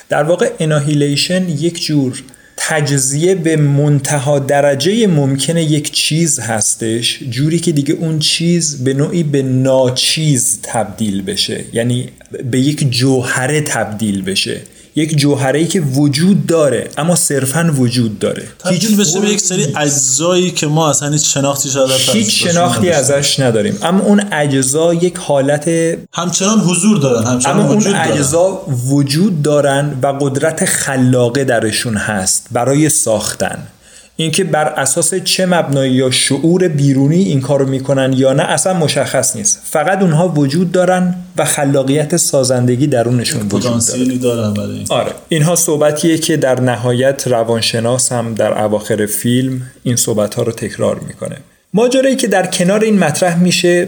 در 0.10 0.24
واقع 0.24 0.50
اناهیلیشن 0.60 1.50
یک 1.50 1.86
جور 1.86 2.24
تجزیه 2.68 3.36
به 3.36 3.56
منتها 3.56 4.40
درجه 4.40 5.08
ممکنه 5.08 5.64
یک 5.64 5.92
چیز 5.92 6.40
هستش 6.40 7.24
جوری 7.30 7.60
که 7.60 7.72
دیگه 7.72 7.94
اون 7.94 8.20
چیز 8.20 8.84
به 8.84 8.94
نوعی 8.94 9.24
به 9.24 9.42
ناچیز 9.42 10.60
تبدیل 10.64 11.22
بشه. 11.22 11.66
یعنی 11.74 12.10
به 12.52 12.60
یک 12.60 12.92
جوهره 12.92 13.62
تبدیل 13.62 14.22
بشه. 14.22 14.62
یک 14.98 15.18
جوهره 15.18 15.60
ای 15.60 15.68
که 15.68 15.82
وجود 15.82 16.46
داره 16.46 16.90
اما 16.98 17.16
صرفا 17.16 17.74
وجود 17.78 18.20
داره. 18.20 18.48
تبدیل 18.60 18.98
بشه 18.98 19.20
به 19.20 19.30
یک 19.30 19.40
سری 19.40 19.74
اجزایی 19.76 20.52
که 20.52 20.68
ما 20.68 20.90
اصلا 20.90 21.12
هیچ 21.12 21.34
شناختی 21.34 21.70
شده 21.70 21.94
هیچ 21.94 22.48
شناختی 22.48 22.90
ازش 22.90 23.40
نداریم. 23.40 23.78
اما 23.84 24.04
اون 24.04 24.24
اجزا 24.32 24.94
یک 24.94 25.18
حالت 25.18 25.70
همچنان 26.14 26.60
حضور 26.60 26.98
دارن 26.98 27.28
همچنان 27.28 27.60
اما 27.60 27.76
وجود 27.76 27.94
اون 27.94 28.02
اجزا 28.02 28.62
وجود 28.90 29.42
دارن 29.42 30.00
و 30.04 30.08
قدرت 30.08 30.66
خلاقه 30.66 31.44
درشون 31.44 31.98
هست 31.98 32.48
برای 32.52 32.90
ساختن. 32.90 33.68
اینکه 34.18 34.44
بر 34.44 34.66
اساس 34.66 35.14
چه 35.16 35.46
مبنایی 35.46 35.94
یا 35.94 36.12
شعور 36.12 36.68
بیرونی 36.68 37.24
این 37.24 37.42
کارو 37.42 37.66
می‌کنن 37.66 38.14
یا 38.14 38.34
نه 38.34 38.44
اصلا 38.44 38.74
مشخص 38.74 39.36
نیست. 39.36 39.62
فقط 39.64 40.02
اونها 40.02 40.28
وجود 40.28 40.72
دارن 40.72 41.16
و 41.38 41.46
خلاقیت 41.46 42.18
سازندگی 42.18 42.88
درونشون 42.88 43.42
وجود 43.42 43.86
داره. 43.88 44.18
دارن 44.18 44.54
برای 44.54 44.86
آره. 44.90 45.12
اینها 45.30 45.56
صحبتیه 45.56 46.18
که 46.18 46.38
در 46.38 46.60
نهایت 46.60 47.28
روانشناس 47.28 48.12
هم 48.12 48.34
در 48.34 48.64
اواخر 48.64 49.06
فیلم 49.06 49.62
این 49.84 49.96
صحبت 49.96 50.36
ها 50.36 50.44
رو 50.44 50.52
تکرار 50.52 51.00
می‌کنه. 51.00 51.38
ماجرایی 51.74 52.16
که 52.16 52.28
در 52.28 52.46
کنار 52.46 52.84
این 52.84 53.00
مطرح 53.00 53.40
میشه 53.40 53.88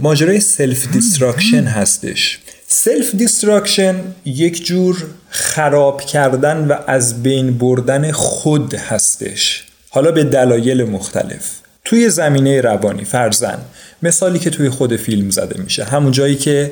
ماجرای 0.00 0.40
self-destruction 0.40 1.64
هستش. 1.64 2.38
self-destruction 2.74 4.00
یک 4.24 4.64
جور 4.66 5.04
خراب 5.28 6.00
کردن 6.00 6.66
و 6.68 6.76
از 6.86 7.22
بین 7.22 7.58
بردن 7.58 8.12
خود 8.12 8.74
هستش. 8.74 9.64
حالا 9.90 10.12
به 10.12 10.24
دلایل 10.24 10.84
مختلف. 10.84 11.50
توی 11.84 12.10
زمینه 12.10 12.60
روانی 12.60 13.04
فرضا 13.04 13.58
مثالی 14.02 14.38
که 14.38 14.50
توی 14.50 14.70
خود 14.70 14.96
فیلم 14.96 15.30
زده 15.30 15.60
میشه. 15.60 15.84
همون 15.84 16.12
جایی 16.12 16.36
که 16.36 16.70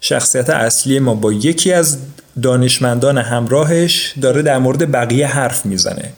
شخصیت 0.00 0.50
اصلی 0.50 0.98
ما 0.98 1.14
با 1.14 1.32
یکی 1.32 1.72
از 1.72 1.98
دانشمندان 2.42 3.18
همراهش 3.18 4.14
داره 4.22 4.42
در 4.42 4.58
مورد 4.58 4.92
بقیه 4.92 5.26
حرف 5.26 5.66
می‌زنه. 5.66 6.12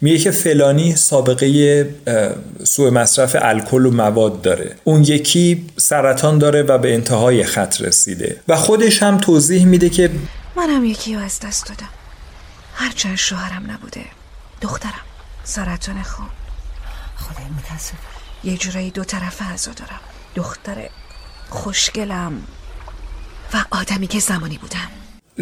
میگه 0.00 0.18
که 0.18 0.30
فلانی 0.30 0.96
سابقه 0.96 1.88
سوء 2.64 2.90
مصرف 2.90 3.36
الکل 3.40 3.86
و 3.86 3.90
مواد 3.90 4.42
داره. 4.42 4.76
اون 4.84 5.02
یکی 5.02 5.66
سرطان 5.76 6.38
داره 6.38 6.62
و 6.62 6.78
به 6.78 6.94
انتهای 6.94 7.44
خط 7.44 7.80
رسیده. 7.80 8.40
و 8.48 8.56
خودش 8.56 9.02
هم 9.02 9.18
توضیح 9.18 9.66
میده 9.66 9.88
که 9.88 10.10
منم 10.56 10.84
یکی 10.84 11.14
رو 11.14 11.20
از 11.22 11.40
دست 11.40 11.66
دادم. 11.68 11.88
هرچند 12.74 13.16
شوهرم 13.16 13.70
نبوده. 13.70 14.04
دخترم. 14.60 15.04
سرطان 15.44 16.02
خون. 16.02 16.26
خدای 17.16 17.44
متاسف 17.58 17.94
یه 18.44 18.56
جورایی 18.56 18.90
دو 18.90 19.04
طرفه 19.04 19.44
ازا 19.44 19.72
دارم. 19.72 20.00
دختر 20.34 20.88
خوشگلم. 21.50 22.32
و 23.54 23.64
آدمی 23.70 24.06
که 24.06 24.18
زمانی 24.18 24.58
بودم. 24.58 24.88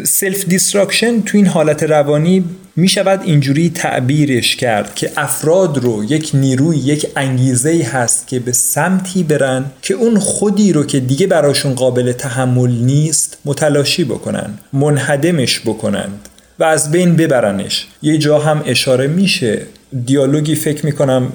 self-destruction 0.07 1.21
تو 1.23 1.37
این 1.39 1.47
حالت 1.47 1.83
روانی 1.83 2.45
می 2.77 2.89
شود 2.89 3.21
اینجوری 3.25 3.71
تعبیرش 3.71 4.57
کرد 4.57 4.95
که 4.95 5.11
افراد 5.17 5.79
رو 5.79 6.05
یک 6.05 6.31
نیروی 6.35 6.77
یک 6.77 7.07
انگیزه 7.17 7.89
هست 7.93 8.29
که 8.29 8.41
به 8.41 8.53
سمتی 8.53 9.23
برن 9.23 9.65
که 9.83 9.95
اون 9.95 10.19
خودی 10.19 10.73
رو 10.73 10.85
که 10.85 11.01
دیگه 11.01 11.27
براشون 11.27 11.75
قابل 11.75 12.13
تحمل 12.13 12.71
نیست 12.71 13.39
متلاشی 13.45 14.05
بکنن 14.05 14.59
منهدمش 14.73 15.61
بکنند 15.61 16.29
و 16.59 16.65
از 16.65 16.91
بین 16.91 17.17
ببرنش. 17.17 17.87
یه 18.03 18.19
جا 18.19 18.39
هم 18.39 18.63
اشاره 18.67 19.07
میشه. 19.07 19.67
دیالوگی 20.05 20.55
فکر 20.55 20.87
می‌کنم 20.87 21.33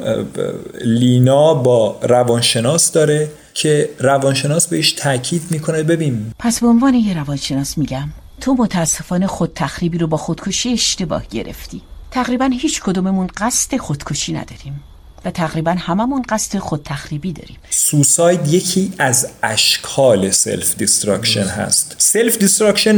لینا 0.85 1.53
با 1.53 1.99
روانشناس 2.01 2.91
داره. 2.91 3.29
که 3.57 3.89
روانشناس 3.99 4.67
بهش 4.67 4.91
تاکید 4.91 5.41
می‌کنه. 5.49 5.83
ببین. 5.83 6.31
پس 6.39 6.59
به 6.59 6.67
عنوان 6.67 6.93
یه 6.93 7.17
روانشناس 7.17 7.77
میگم 7.77 8.09
تو 8.41 8.53
متاسفانه 8.53 9.27
خود 9.27 9.51
تخریبی 9.55 9.97
رو 9.97 10.07
با 10.07 10.17
خودکشی 10.17 10.73
اشتباه 10.73 11.23
گرفتی. 11.31 11.81
تقریبا 12.11 12.49
هیچ 12.59 12.81
کدوممون 12.81 13.27
قصد 13.37 13.77
خودکشی 13.77 14.33
نداریم 14.33 14.83
و 15.25 15.31
تقریبا 15.31 15.71
هممون 15.71 16.21
قصد 16.29 16.59
خود 16.59 16.81
تخریبی 16.85 17.33
داریم. 17.33 17.57
suicide 17.69 18.47
یکی 18.47 18.93
از 18.97 19.27
اشکال 19.43 20.31
self-destruction 20.31 21.43
هست. 21.43 21.95
self-destruction 21.97 22.95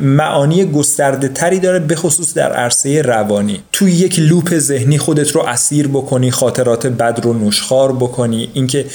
معانی 0.00 0.64
گسترده 0.64 1.28
تری 1.28 1.60
داره 1.60 1.78
به 1.78 1.96
خصوص 1.96 2.34
در 2.34 2.52
عرصه 2.52 3.02
روانی. 3.02 3.62
تو 3.72 3.88
یک 3.88 4.18
loop 4.18 4.58
ذهنی 4.58 4.98
خودت 4.98 5.30
رو 5.30 5.40
اسیر 5.42 5.88
بکنی 5.88 6.30
خاطرات 6.30 6.86
بد 6.86 7.20
رو 7.22 7.48
نشخوار 7.48 7.92
بکنی. 7.92 8.50
اینکه 8.54 8.86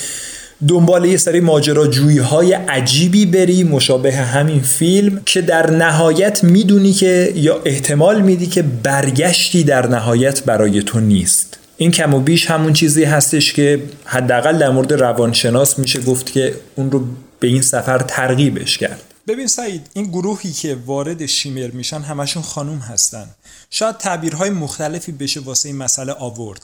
دنبال 0.67 1.05
یه 1.05 1.17
سری 1.17 1.39
ماجراجویی 1.39 2.17
های 2.17 2.53
عجیبی 2.53 3.25
بری 3.25 3.63
مشابه 3.63 4.15
همین 4.15 4.61
فیلم 4.61 5.21
که 5.25 5.41
در 5.41 5.71
نهایت 5.71 6.43
می‌دونی 6.43 6.93
که 6.93 7.33
یا 7.35 7.61
احتمال 7.65 8.21
میدی 8.21 8.47
که 8.47 8.61
برگشتی 8.61 9.63
در 9.63 9.87
نهایت 9.87 10.43
برای 10.43 10.83
تو 10.83 10.99
نیست. 10.99 11.57
این 11.77 11.91
کم 11.91 12.13
و 12.13 12.19
بیش 12.19 12.51
همون 12.51 12.73
چیزی 12.73 13.03
هستش 13.03 13.53
که 13.53 13.83
حداقل 14.05 14.57
در 14.57 14.69
مورد 14.69 14.93
روانشناس 14.93 15.79
میشه 15.79 16.01
گفت 16.01 16.31
که 16.31 16.55
اون 16.75 16.91
رو 16.91 17.03
به 17.39 17.47
این 17.47 17.61
سفر 17.61 17.97
ترغیبش 17.99 18.77
کرد. 18.77 19.01
ببین 19.27 19.47
سعید 19.47 19.81
این 19.93 20.05
گروهی 20.05 20.51
که 20.51 20.77
وارد 20.85 21.25
شیمر 21.25 21.67
میشن 21.67 22.01
همشون 22.01 22.43
خانوم 22.43 22.77
هستن. 22.77 23.27
شاید 23.69 23.97
تعبیرهای 23.97 24.49
مختلفی 24.49 25.11
بشه 25.11 25.39
واسه 25.39 25.69
این 25.69 25.77
مسئله 25.77 26.13
آورد. 26.13 26.61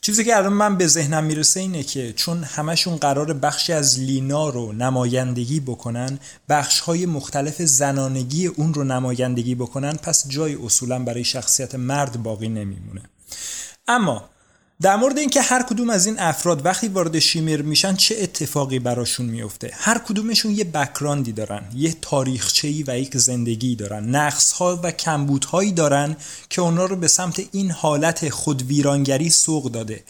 چیزی 0.00 0.24
که 0.24 0.36
الان 0.36 0.52
من 0.52 0.76
به 0.76 0.86
ذهنم 0.86 1.24
می‌رسه 1.24 1.60
اینه 1.60 1.82
که 1.82 2.12
چون 2.12 2.44
همشون 2.44 2.96
قرار 2.96 3.32
بخشی 3.32 3.72
از 3.72 3.98
لینا 3.98 4.48
رو 4.48 4.72
نمایندگی 4.72 5.60
بکنن 5.60 6.18
بخش 6.48 6.80
های 6.80 7.06
مختلف 7.06 7.62
زنانگی 7.62 8.46
اون 8.46 8.74
رو 8.74 8.84
نمایندگی 8.84 9.54
بکنن 9.54 9.92
پس 9.92 10.28
جای 10.28 10.54
اصولا 10.54 10.98
برای 10.98 11.24
شخصیت 11.24 11.74
مرد 11.74 12.22
باقی 12.22 12.48
نمیمونه. 12.48 13.02
اما 13.88 14.24
در 14.82 14.96
مورد 14.96 15.18
اینکه 15.18 15.42
هر 15.42 15.62
کدوم 15.62 15.90
از 15.90 16.06
این 16.06 16.18
افراد 16.18 16.66
وقتی 16.66 16.88
وارد 16.88 17.18
شیمر 17.18 17.62
میشن 17.62 17.94
چه 17.94 18.16
اتفاقی 18.20 18.78
براشون 18.78 19.26
میفته. 19.26 19.70
هر 19.72 19.98
کدومشون 19.98 20.52
یه 20.52 20.64
بکراندی 20.64 21.32
دارن 21.32 21.62
یه 21.74 21.94
تاریخچه‌ای 22.02 22.84
و 22.86 22.98
یک 22.98 23.16
زندگی 23.16 23.76
دارن 23.76 24.08
نقصها 24.08 24.80
و 24.82 24.90
کمبودهایی 24.90 25.72
دارن 25.72 26.16
که 26.50 26.62
اونا 26.62 26.84
رو 26.84 26.96
به 26.96 27.08
سمت 27.08 27.42
این 27.52 27.70
حالت 27.70 28.28
خودویرانگری 28.28 29.30
سوق 29.30 29.70
داده. 29.70 30.04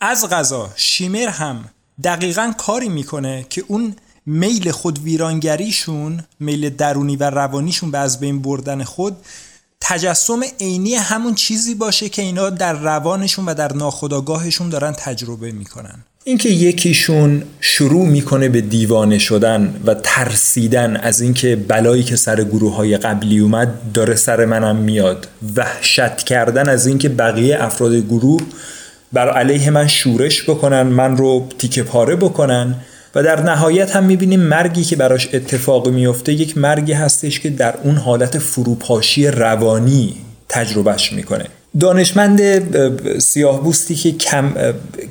از 0.00 0.28
غذا 0.28 0.70
شیمر 0.76 1.28
هم 1.28 1.64
دقیقا 2.04 2.52
کاری 2.58 2.88
می‌کنه 2.88 3.46
که 3.50 3.64
اون 3.68 3.96
میل 4.26 4.70
خودویرانگریشون 4.70 6.24
میل 6.40 6.70
درونی 6.70 7.16
و 7.16 7.30
روانیشون 7.30 7.90
به 7.90 7.98
از 7.98 8.20
بین 8.20 8.42
بردن 8.42 8.84
خود 8.84 9.16
تجسم 9.80 10.40
عینی 10.60 10.94
همون 10.94 11.34
چیزی 11.34 11.74
باشه 11.74 12.08
که 12.08 12.22
اینا 12.22 12.50
در 12.50 12.72
روانشون 12.72 13.44
و 13.46 13.54
در 13.54 13.72
ناخودآگاهشون 13.72 14.68
دارن 14.68 14.92
تجربه 14.92 15.52
می‌کنن. 15.52 16.04
اینکه 16.24 16.48
یکیشون 16.48 17.42
شروع 17.60 18.06
می‌کنه 18.06 18.48
به 18.48 18.60
دیوانه 18.60 19.18
شدن 19.18 19.80
و 19.84 19.94
ترسیدن 19.94 20.96
از 20.96 21.20
اینکه 21.20 21.56
بلایی 21.56 22.02
که 22.02 22.16
سر 22.16 22.44
گروه 22.44 22.74
های 22.74 22.96
قبلی 22.96 23.38
اومد 23.38 23.92
داره 23.94 24.16
سر 24.16 24.44
منم 24.44 24.76
میاد. 24.76 25.28
وحشت 25.56 26.16
کردن 26.16 26.68
از 26.68 26.86
اینکه 26.86 27.08
بقیه 27.08 27.64
افراد 27.64 27.94
گروه 27.94 28.42
بر 29.12 29.30
علیه 29.30 29.70
من 29.70 29.86
شورش 29.86 30.50
بکنن 30.50 30.82
من 30.82 31.16
رو 31.16 31.48
تیکه 31.58 31.82
پاره 31.82 32.16
بکنن. 32.16 32.74
و 33.16 33.22
در 33.22 33.42
نهایت 33.42 33.96
هم 33.96 34.04
می‌بینیم 34.04 34.40
مرگی 34.40 34.84
که 34.84 34.96
براش 34.96 35.28
اتفاق 35.34 35.88
میفته 35.88 36.32
یک 36.32 36.58
مرگی 36.58 36.92
هستش 36.92 37.40
که 37.40 37.50
در 37.50 37.74
اون 37.82 37.96
حالت 37.96 38.38
فروپاشی 38.38 39.26
روانی 39.26 40.16
تجربهش 40.48 41.12
می‌کنه. 41.12 41.46
دانشمند 41.80 42.40
سیاه 43.18 43.62
بوستی 43.62 43.94
که 43.94 44.12
کم, 44.12 44.52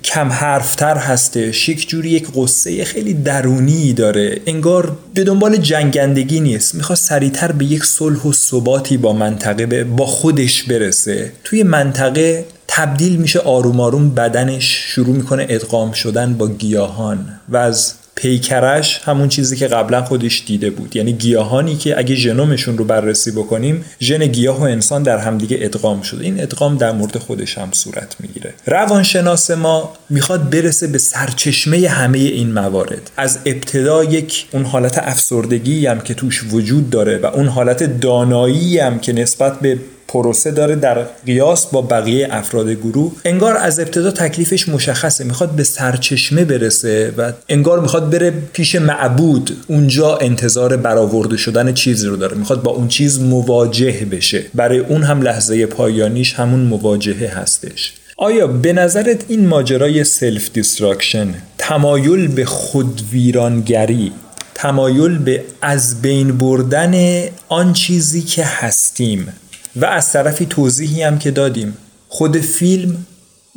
کم 0.03 0.29
حرفتر 0.29 0.97
هستش 0.97 1.69
یک 1.69 1.89
جوری 1.89 2.09
یک 2.09 2.27
قصه 2.35 2.83
خیلی 2.83 3.13
درونی 3.13 3.93
داره 3.93 4.41
انگار 4.45 4.97
به 5.13 5.23
دنبال 5.23 5.57
جنگندگی 5.57 6.39
نیست 6.39 6.75
می‌خواد 6.75 6.97
سریعتر 6.97 7.51
به 7.51 7.65
یک 7.65 7.83
صلح 7.83 8.21
و 8.21 8.33
ثباتی 8.33 8.97
با 8.97 9.13
منطقه 9.13 9.83
با 9.83 10.05
خودش 10.05 10.63
برسه. 10.63 11.31
توی 11.43 11.63
منطقه 11.63 12.45
تبدیل 12.67 13.15
میشه 13.15 13.39
آروم 13.39 13.79
آروم 13.79 14.09
بدنش 14.09 14.65
شروع 14.65 15.15
می‌کنه 15.15 15.45
ادغام 15.49 15.91
شدن 15.91 16.33
با 16.33 16.47
گیاهان 16.47 17.39
و 17.49 17.57
از 17.57 17.93
پیکرش 18.15 19.01
همون 19.03 19.29
چیزی 19.29 19.55
که 19.55 19.67
قبلا 19.67 20.03
خودش 20.03 20.43
دیده 20.47 20.69
بود. 20.69 20.95
یعنی 20.95 21.13
گیاهانی 21.13 21.75
که 21.75 21.97
اگه 21.97 22.15
ژنومشون 22.15 22.77
رو 22.77 22.85
بررسی 22.85 23.31
بکنیم 23.31 23.85
ژن 24.01 24.27
گیاه 24.27 24.59
و 24.59 24.63
انسان 24.63 25.03
در 25.03 25.17
همدیگه 25.17 25.57
ادغام 25.61 26.01
شده. 26.01 26.23
این 26.23 26.41
ادغام 26.41 26.77
در 26.77 26.91
مورد 26.91 27.17
خودش 27.17 27.57
هم 27.57 27.69
صورت 27.71 28.15
می‌گیره. 28.19 28.53
روانشناس 28.65 29.51
ما 29.51 29.93
می‌خواد 30.09 30.49
برسه 30.49 30.87
به 30.87 30.97
سرچشمه 30.97 31.87
همه 31.87 32.17
این 32.17 32.51
موارد. 32.51 33.11
از 33.17 33.39
ابتدا 33.45 34.03
یک 34.03 34.45
اون 34.51 34.65
حالت 34.65 34.97
افسردگی 34.97 35.87
هم 35.87 35.99
که 35.99 36.13
توش 36.13 36.43
وجود 36.51 36.89
داره 36.89 37.17
و 37.17 37.25
اون 37.25 37.47
حالت 37.47 37.83
دانایی 37.83 38.79
هم 38.79 38.99
که 38.99 39.13
نسبت 39.13 39.59
به 39.59 39.79
پروسه 40.15 40.51
داره 40.51 40.75
در 40.75 41.03
قیاس 41.25 41.65
با 41.65 41.81
بقیه 41.81 42.27
افراد 42.31 42.69
گروه. 42.69 43.11
انگار 43.25 43.57
از 43.57 43.79
ابتدا 43.79 44.11
تکلیفش 44.11 44.69
مشخصه 44.69 45.23
می‌خواد 45.23 45.49
به 45.49 45.63
سرچشمه 45.63 46.45
برسه 46.45 47.13
و 47.17 47.31
انگار 47.49 47.79
می‌خواد 47.79 48.09
بره 48.09 48.33
پیش 48.53 48.75
معبود. 48.75 49.57
اونجا 49.67 50.17
انتظار 50.17 50.77
برآورده 50.77 51.37
شدن 51.37 51.73
چیزی 51.73 52.07
رو 52.07 52.15
داره 52.15 52.37
می‌خواد 52.37 52.63
با 52.63 52.71
اون 52.71 52.87
چیز 52.87 53.19
مواجه 53.19 54.07
بشه. 54.11 54.43
برای 54.53 54.79
اون 54.79 55.03
هم 55.03 55.21
لحظه 55.21 55.65
پایانیش 55.65 56.33
همون 56.33 56.59
مواجهه 56.59 57.39
هستش. 57.39 57.93
آیا 58.17 58.47
به 58.47 58.73
نظرت 58.73 59.25
این 59.27 59.47
ماجرای 59.47 60.03
سلف 60.03 60.49
destruction 60.53 61.27
تمایل 61.57 62.27
به 62.27 62.45
خودویرانگری 62.45 64.11
تمایل 64.55 65.17
به 65.17 65.43
از 65.61 66.01
بین 66.01 66.37
بردن 66.37 67.23
آن 67.49 67.73
چیزی 67.73 68.21
که 68.21 68.43
هستیم 68.45 69.27
و 69.75 69.85
از 69.85 70.11
طرفی 70.11 70.45
توضیحی 70.45 71.03
هم 71.03 71.19
که 71.19 71.31
دادیم. 71.31 71.77
خود 72.07 72.37
فیلم 72.37 73.05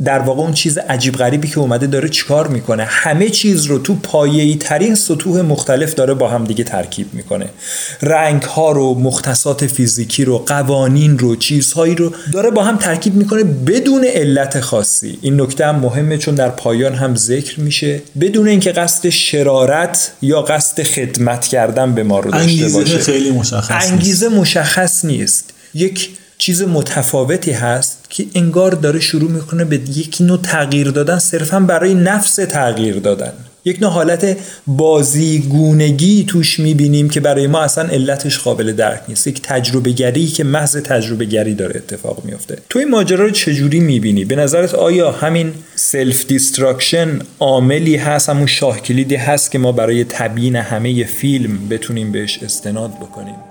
در 0.04 0.18
واقع 0.18 0.42
اون 0.42 0.52
چیز 0.52 0.78
عجیب 0.78 1.14
غریبی 1.14 1.48
که 1.48 1.58
اومده 1.58 1.86
داره 1.86 2.08
چیکار 2.08 2.48
می‌کنه؟ 2.48 2.84
همه 2.84 3.30
چیز 3.30 3.64
رو 3.64 3.78
تو 3.78 3.94
پایه‌ای 3.94 4.56
ترین 4.56 4.94
سطوح 4.94 5.40
مختلف 5.40 5.94
داره 5.94 6.14
با 6.14 6.28
هم 6.28 6.44
دیگه 6.44 6.64
ترکیب 6.64 7.14
می‌کنه. 7.14 7.46
رنگ 8.02 8.42
ها 8.42 8.72
رو 8.72 8.94
مختصات 8.94 9.66
فیزیکی 9.66 10.24
رو 10.24 10.38
قوانین 10.38 11.18
رو 11.18 11.36
چیزهایی 11.36 11.94
رو 11.94 12.12
داره 12.32 12.50
با 12.50 12.64
هم 12.64 12.76
ترکیب 12.76 13.14
می‌کنه 13.14 13.44
بدون 13.44 14.04
علت 14.04 14.60
خاصی. 14.60 15.18
این 15.22 15.40
نکته 15.40 15.66
هم 15.66 15.76
مهمه 15.76 16.18
چون 16.18 16.34
در 16.34 16.48
پایان 16.48 16.94
هم 16.94 17.16
ذکر 17.16 17.60
میشه. 17.60 18.02
بدون 18.20 18.48
اینکه 18.48 18.72
قصد 18.72 19.08
شرارت 19.08 20.12
یا 20.22 20.42
قصد 20.42 20.82
خدمت 20.82 21.46
کردن 21.46 21.94
به 21.94 22.02
ما 22.02 22.20
رو 22.20 22.30
داشته 22.30 22.68
باشه. 22.68 22.98
خیلی 22.98 23.30
مشخص 23.30 23.90
انگیزه 23.90 24.28
مشخص 24.28 25.04
نیست. 25.04 25.54
یک 25.74 26.10
چیز 26.38 26.62
متفاوتی 26.62 27.52
هست 27.52 28.06
که 28.10 28.26
انگار 28.34 28.72
داره 28.72 29.00
شروع 29.00 29.30
می‌کنه 29.30 29.64
به 29.64 29.76
یک 29.76 30.16
نوع 30.20 30.38
تغییر 30.42 30.90
دادن 30.90 31.18
صرفا 31.18 31.60
برای 31.60 31.94
نفس 31.94 32.34
تغییر 32.34 32.96
دادن. 32.96 33.32
یک 33.64 33.82
نوع 33.82 33.90
حالت 33.90 34.36
بازیگونگی 34.66 36.24
توش 36.24 36.60
می‌بینیم 36.60 37.10
که 37.10 37.20
برای 37.20 37.46
ما 37.46 37.60
اصلا 37.60 37.88
علتش 37.88 38.38
قابل 38.38 38.72
درک 38.72 39.00
نیست. 39.08 39.26
یک 39.26 39.42
تجربه 39.42 39.90
گری 39.90 40.26
که 40.26 40.44
محض 40.44 40.76
تجربه 40.76 41.24
گری 41.24 41.54
داره 41.54 41.76
اتفاق 41.76 42.24
میفته 42.24 42.58
تو 42.68 42.78
این 42.78 42.90
ماجرا 42.90 43.24
رو 43.24 43.30
چجوری 43.30 43.80
می‌بینی؟ 43.80 44.24
به 44.24 44.36
نظرت 44.36 44.74
آیا 44.74 45.12
همین 45.12 45.54
self-destruction 45.74 47.18
عاملی 47.40 47.96
هست 47.96 48.28
همون 48.28 48.46
شاه 48.46 48.80
کلیدی 48.80 49.16
هست 49.16 49.50
که 49.50 49.58
ما 49.58 49.72
برای 49.72 50.04
تبیین 50.04 50.56
همه 50.56 51.04
فیلم 51.04 51.68
بتونیم 51.68 52.12
بهش 52.12 52.38
استناد 52.42 52.90
بکنیم؟ 52.90 53.47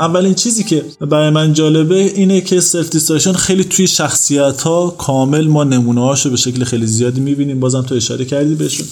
اولین 0.00 0.34
چیزی 0.34 0.64
که 0.64 0.84
برای 1.00 1.30
من 1.30 1.52
جالبه 1.52 1.94
اینه 1.94 2.40
که 2.40 2.60
self-destruction 2.60 3.32
خیلی 3.32 3.64
توی 3.64 3.86
شخصیت 3.86 4.62
ها 4.62 4.90
کامل 4.98 5.46
ما 5.46 5.64
نمونه 5.64 6.00
هاشو 6.00 6.30
به 6.30 6.36
شکل 6.36 6.64
خیلی 6.64 6.86
زیادی 6.86 7.20
می‌بینیم. 7.20 7.60
بازم 7.60 7.82
تو 7.82 7.94
اشاره 7.94 8.24
کردی 8.24 8.54
بهشون. 8.54 8.86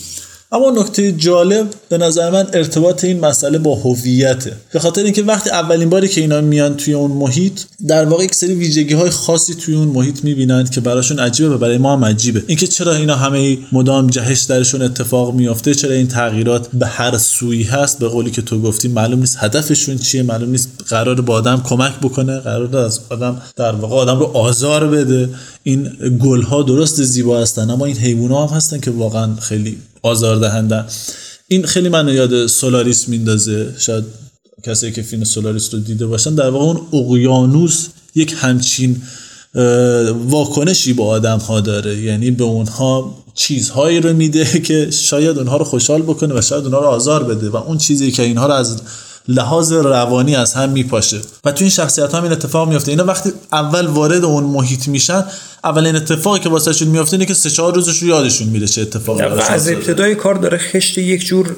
اما 0.52 0.70
نکته 0.70 1.12
جالب 1.12 1.66
به 1.88 1.98
نظر 1.98 2.30
من 2.30 2.46
ارتباط 2.52 3.04
این 3.04 3.20
مسئله 3.20 3.58
با 3.58 3.74
هویته. 3.74 4.52
به 4.72 4.78
خاطر 4.78 5.04
اینکه 5.04 5.22
وقتی 5.22 5.50
اولین 5.50 5.90
باری 5.90 6.08
که 6.08 6.20
اینا 6.20 6.40
میان 6.40 6.76
توی 6.76 6.94
اون 6.94 7.10
محیط 7.10 7.60
در 7.88 8.04
واقع 8.04 8.24
یک 8.24 8.34
سری 8.34 8.54
ویژگی 8.54 8.94
های 8.94 9.10
خاصی 9.10 9.54
توی 9.54 9.74
اون 9.74 9.88
محیط 9.88 10.24
می‌بینند 10.24 10.70
که 10.70 10.80
براشون 10.80 11.18
عجیبه 11.18 11.54
و 11.54 11.58
برای 11.58 11.78
ما 11.78 11.92
هم 11.92 12.04
عجیبه. 12.04 12.42
اینکه 12.46 12.66
چرا 12.66 12.94
اینا 12.94 13.16
همه 13.16 13.58
مدام 13.72 14.06
جهش 14.06 14.42
درشون 14.42 14.82
اتفاق 14.82 15.34
میافته 15.34 15.74
چرا 15.74 15.94
این 15.94 16.08
تغییرات 16.08 16.68
به 16.72 16.86
هر 16.86 17.18
سویی 17.18 17.62
هست 17.62 17.98
به 17.98 18.08
قولی 18.08 18.30
که 18.30 18.42
تو 18.42 18.60
گفتی 18.60 18.88
معلوم 18.88 19.20
نیست 19.20 19.36
هدفشون 19.40 19.98
چیه 19.98 20.22
معلوم 20.22 20.50
نیست 20.50 20.68
قراره 20.88 21.20
به 21.20 21.34
آدم 21.34 21.62
کمک 21.64 21.92
بکنه 22.02 22.38
قراره 22.38 22.76
از 22.76 23.00
آدم 23.10 23.42
در 23.56 23.72
واقع 23.72 23.96
آدم 23.96 24.18
رو 24.18 24.24
آزار 24.24 24.86
بده. 24.86 25.28
این 25.62 25.90
گل 26.22 26.42
ها 26.66 26.72
درسته 26.72 27.02
زیبا 27.02 27.40
هستن 27.40 27.70
اما 27.70 27.86
این 27.86 27.96
حیوان 27.96 28.48
هم 28.48 28.56
هستن 28.56 28.80
که 28.80 28.90
واقعا 28.90 29.34
خیلی 29.40 29.78
آزاردهنده. 30.02 30.84
این 31.48 31.66
خیلی 31.66 31.88
منو 31.88 32.14
یاد 32.14 32.46
سولاریس 32.46 33.08
میندازه. 33.08 33.74
شاید 33.78 34.04
کسی 34.62 34.92
که 34.92 35.02
فیلم 35.02 35.24
سولاریس 35.24 35.74
رو 35.74 35.80
دیده 35.80 36.06
باشن 36.06 36.34
در 36.34 36.50
واقع 36.50 36.64
اون 36.64 36.80
اقیانوس 36.92 37.86
یک 38.14 38.34
همچین 38.36 39.02
واکنشی 40.26 40.92
با 40.92 41.06
آدم 41.06 41.38
ها 41.38 41.60
داره. 41.60 42.02
یعنی 42.02 42.30
به 42.30 42.44
اونها 42.44 43.14
چیزهایی 43.34 44.00
رو 44.00 44.12
میده 44.12 44.44
که 44.68 44.90
شاید 44.90 45.38
اونها 45.38 45.56
رو 45.56 45.64
خوشحال 45.64 46.02
بکنه 46.02 46.38
و 46.38 46.42
شاید 46.42 46.64
اونها 46.64 46.80
رو 46.80 46.86
آزار 46.86 47.24
بده 47.24 47.50
و 47.50 47.56
اون 47.56 47.78
چیزی 47.78 48.10
که 48.10 48.22
اینها 48.22 48.46
رو 48.46 48.52
از 48.52 48.82
لحاظ 49.28 49.72
روانی 49.72 50.36
از 50.36 50.54
هم 50.54 50.70
میپاشه. 50.70 51.20
و 51.44 51.52
تو 51.52 51.60
این 51.60 51.70
شخصیت 51.70 52.14
هم 52.14 52.22
این 52.22 52.32
اتفاق 52.32 52.68
میفته 52.68 52.90
اینا 52.90 53.04
وقتی 53.04 53.32
اول 53.52 53.86
وارد 53.86 54.24
اون 54.24 54.44
محیط 54.44 54.88
میشن 54.88 55.24
اولین 55.64 55.96
اتفاقی 55.96 56.38
که 56.40 56.48
واسهشون 56.48 56.88
میفته 56.88 57.14
اینه 57.14 57.26
که 57.26 57.34
سه 57.34 57.50
چهار 57.50 57.74
روزش 57.74 57.98
رو 57.98 58.08
یادشون 58.08 58.48
میره 58.48 58.66
چه 58.66 58.82
اتفاقی 58.82 59.22
از 59.22 59.68
ابتدای 59.68 60.14
کار 60.14 60.34
داره 60.34 60.58
خشت 60.58 60.98
یک 60.98 61.26
جور 61.26 61.56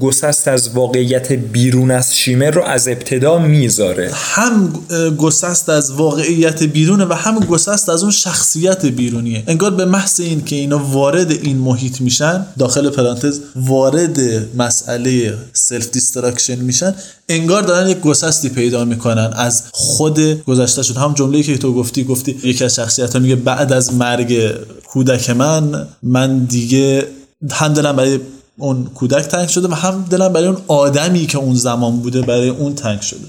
گسست 0.00 0.48
از 0.48 0.68
واقعیت 0.68 1.32
بیرون 1.32 1.90
از 1.90 2.16
Shimmer 2.16 2.50
رو 2.50 2.62
از 2.62 2.88
ابتدا 2.88 3.38
می‌ذاره. 3.38 4.10
هم 4.14 4.72
گسست 5.18 5.68
از 5.68 5.92
واقعیت 5.92 6.62
بیرونه 6.62 7.04
و 7.04 7.12
هم 7.12 7.38
گسست 7.38 7.88
از 7.88 8.02
اون 8.02 8.12
شخصیت 8.12 8.86
بیرونیه. 8.86 9.44
انگار 9.46 9.70
به 9.70 9.84
محض 9.84 10.20
این 10.20 10.44
که 10.44 10.56
اینا 10.56 10.78
وارد 10.78 11.30
این 11.30 11.56
محیط 11.56 12.00
میشن 12.00 12.46
داخل 12.58 12.90
پرانتز 12.90 13.40
وارد 13.56 14.18
مسئله 14.56 15.34
self-destruction 15.52 16.56
میشن 16.56 16.94
انگار 17.28 17.62
دارن 17.62 17.88
یک 17.88 18.00
گسستی 18.00 18.48
پیدا 18.48 18.84
می‌کنن 18.84 19.30
از 19.36 19.62
خود 19.72 20.44
گذشته‌شون 20.44 20.96
همون 20.96 21.14
جمله‌ای 21.14 21.42
که 21.42 21.58
تو 21.58 21.74
گفتی 21.74 22.04
گفتی 22.04 22.36
یکی 22.44 22.64
از 22.64 22.74
شخصیت 22.74 23.12
ها 23.12 23.18
میگه 23.18 23.36
بعد 23.36 23.72
از 23.72 23.94
مرگ 23.94 24.54
کودک 24.86 25.30
من 25.30 25.86
من 26.02 26.38
دیگه 26.38 27.06
هم 27.50 27.72
دلم 27.72 27.96
برای 27.96 28.20
اون 28.58 28.84
کودک 28.84 29.24
تنگ 29.24 29.48
شده 29.48 29.68
و 29.68 29.74
هم 29.74 30.04
دلم 30.10 30.32
برای 30.32 30.48
اون 30.48 30.62
آدمی 30.68 31.26
که 31.26 31.38
اون 31.38 31.54
زمان 31.54 31.96
بوده 31.96 32.22
برای 32.22 32.48
اون 32.48 32.74
تنگ 32.74 33.00
شده. 33.00 33.26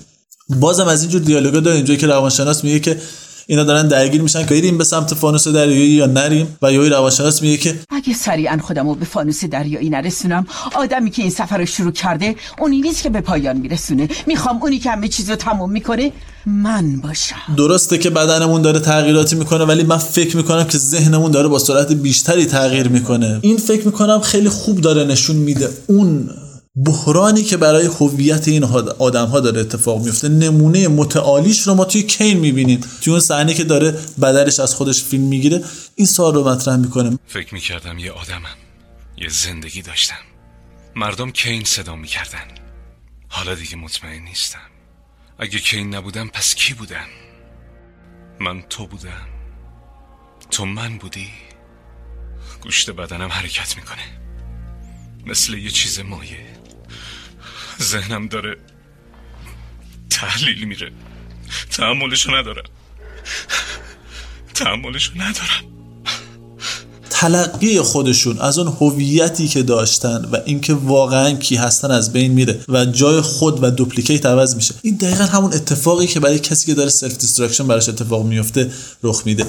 بازم 0.50 0.88
از 0.88 1.02
اینجور 1.02 1.22
دیالوگا 1.22 1.60
داره 1.60 1.76
اینجایی 1.76 2.00
که 2.00 2.08
روانشناس 2.08 2.64
میگه 2.64 2.80
که 2.80 3.02
اینا 3.48 3.64
دارن 3.64 3.88
درگیر 3.88 4.22
میشن 4.22 4.46
که 4.46 4.56
ایریم 4.56 4.78
به 4.78 4.84
سمت 4.84 5.14
فانوس 5.14 5.48
دریایی 5.48 5.90
یا 5.90 6.06
نریم 6.06 6.58
و 6.62 6.72
یوی 6.72 6.90
روانشناس 6.90 7.42
میگه 7.42 7.58
که 7.58 7.76
اگه 7.90 8.14
سریعا 8.14 8.60
خودم 8.64 8.88
رو 8.88 8.96
به 8.96 9.06
فانوس 9.06 9.46
دریایی 9.46 9.90
نرسونم 9.90 10.48
آدمی 10.76 11.12
که 11.12 11.22
این 11.22 11.32
سفر 11.32 11.58
رو 11.58 11.66
شروع 11.66 11.92
کرده 11.92 12.36
اونی 12.60 12.82
نیست 12.82 13.04
که 13.04 13.10
به 13.10 13.22
پایان 13.22 13.58
میرسونه. 13.58 14.10
می‌خوام 14.28 14.60
اونی 14.62 14.80
که 14.80 14.92
همه 14.92 15.08
چیز 15.08 15.30
رو 15.30 15.36
تموم 15.36 15.72
می‌کنه 15.72 16.12
من 16.46 17.02
باشم. 17.02 17.36
درسته 17.58 17.98
که 17.98 18.10
بدنمون 18.10 18.62
داره 18.62 18.80
تغییراتی 18.80 19.36
می‌کنه 19.36 19.64
ولی 19.64 19.84
من 19.84 19.98
فکر 19.98 20.38
می‌کنم 20.38 20.64
که 20.64 20.78
ذهنمون 20.78 21.32
داره 21.32 21.48
با 21.48 21.60
سرعت 21.60 21.92
بیشتری 21.92 22.46
تغییر 22.46 22.88
می‌کنه. 22.88 23.40
این 23.42 23.58
فکر 23.58 23.86
می‌کنم 23.86 24.20
خیلی 24.20 24.50
خوب 24.50 24.82
داره 24.82 25.04
نشون 25.04 25.36
میده. 25.36 25.70
اون 25.88 26.30
بحرانی 26.76 27.44
که 27.44 27.58
برای 27.58 27.86
هویت 27.86 28.48
این 28.48 28.64
آدم 29.00 29.26
ها 29.26 29.40
داره 29.40 29.62
اتفاق 29.62 30.06
میفته 30.06 30.30
نمونه 30.30 30.88
متعالیش 30.88 31.68
رو 31.68 31.74
ما 31.74 31.86
توی 31.86 32.04
کین 32.04 32.40
می‌بینیم. 32.40 32.82
توی 33.02 33.14
اون 33.14 33.20
صحنه 33.20 33.54
که 33.54 33.64
داره 33.64 33.92
بدلش 34.22 34.60
از 34.60 34.76
خودش 34.76 35.04
فیلم 35.04 35.24
می‌گیره 35.24 35.64
این 35.96 36.08
سوال 36.08 36.34
رو 36.34 36.50
مطرح 36.50 36.76
می‌کنه 36.76 37.20
فکر 37.28 37.54
می‌کردم 37.54 38.00
یه 38.00 38.12
آدمم 38.12 38.58
یه 39.18 39.30
زندگی 39.30 39.82
داشتم. 39.82 40.16
مردم 40.96 41.32
کین 41.32 41.64
صدا 41.64 41.96
می‌کردن. 41.96 42.48
حالا 43.28 43.56
دیگه 43.56 43.76
مطمئن 43.76 44.24
نیستم. 44.24 44.60
اگه 45.40 45.60
کین 45.60 45.96
نبودم 45.96 46.28
پس 46.28 46.56
کی 46.56 46.74
بودم؟ 46.74 47.08
من 48.40 48.62
تو 48.70 48.88
بودم. 48.88 49.28
تو 50.52 50.66
من 50.66 50.98
بودی؟ 50.98 51.28
گوشت 52.62 52.90
بدنم 52.90 53.30
حرکت 53.30 53.78
می‌کنه. 53.78 54.24
مثل 55.26 55.54
یه 55.54 55.70
چیز 55.70 56.00
مایع 56.00 56.63
ذهنم 57.82 58.28
داره 58.28 58.58
تحلیل 60.10 60.64
میره. 60.64 60.92
تحملشو 61.72 62.36
ندارم. 62.36 62.64
تحملشو 64.54 65.12
ندارم. 65.16 65.74
تلقی 67.10 67.82
خودشون 67.82 68.40
از 68.40 68.58
اون 68.58 68.68
هویتی 68.68 69.48
که 69.48 69.64
داشتن 69.64 70.26
و 70.32 70.38
اینکه 70.46 70.74
واقعا 70.74 71.32
کی 71.34 71.56
هستن 71.56 71.92
از 71.92 72.14
بین 72.14 72.32
میره 72.32 72.60
و 72.68 72.86
جای 72.86 73.22
خود 73.22 73.64
و 73.64 73.72
duplicate 73.72 74.26
عوض 74.26 74.56
میشه. 74.56 74.74
این 74.82 74.96
دقیقا 74.96 75.24
همون 75.24 75.54
اتفاقی 75.54 76.08
که 76.08 76.20
برای 76.20 76.40
کسی 76.40 76.66
که 76.66 76.74
داره 76.74 76.90
self-destruction 76.90 77.68
براش 77.68 77.90
اتفاق 77.90 78.26
میفته 78.26 78.72
رخ 79.04 79.22
میده. 79.26 79.46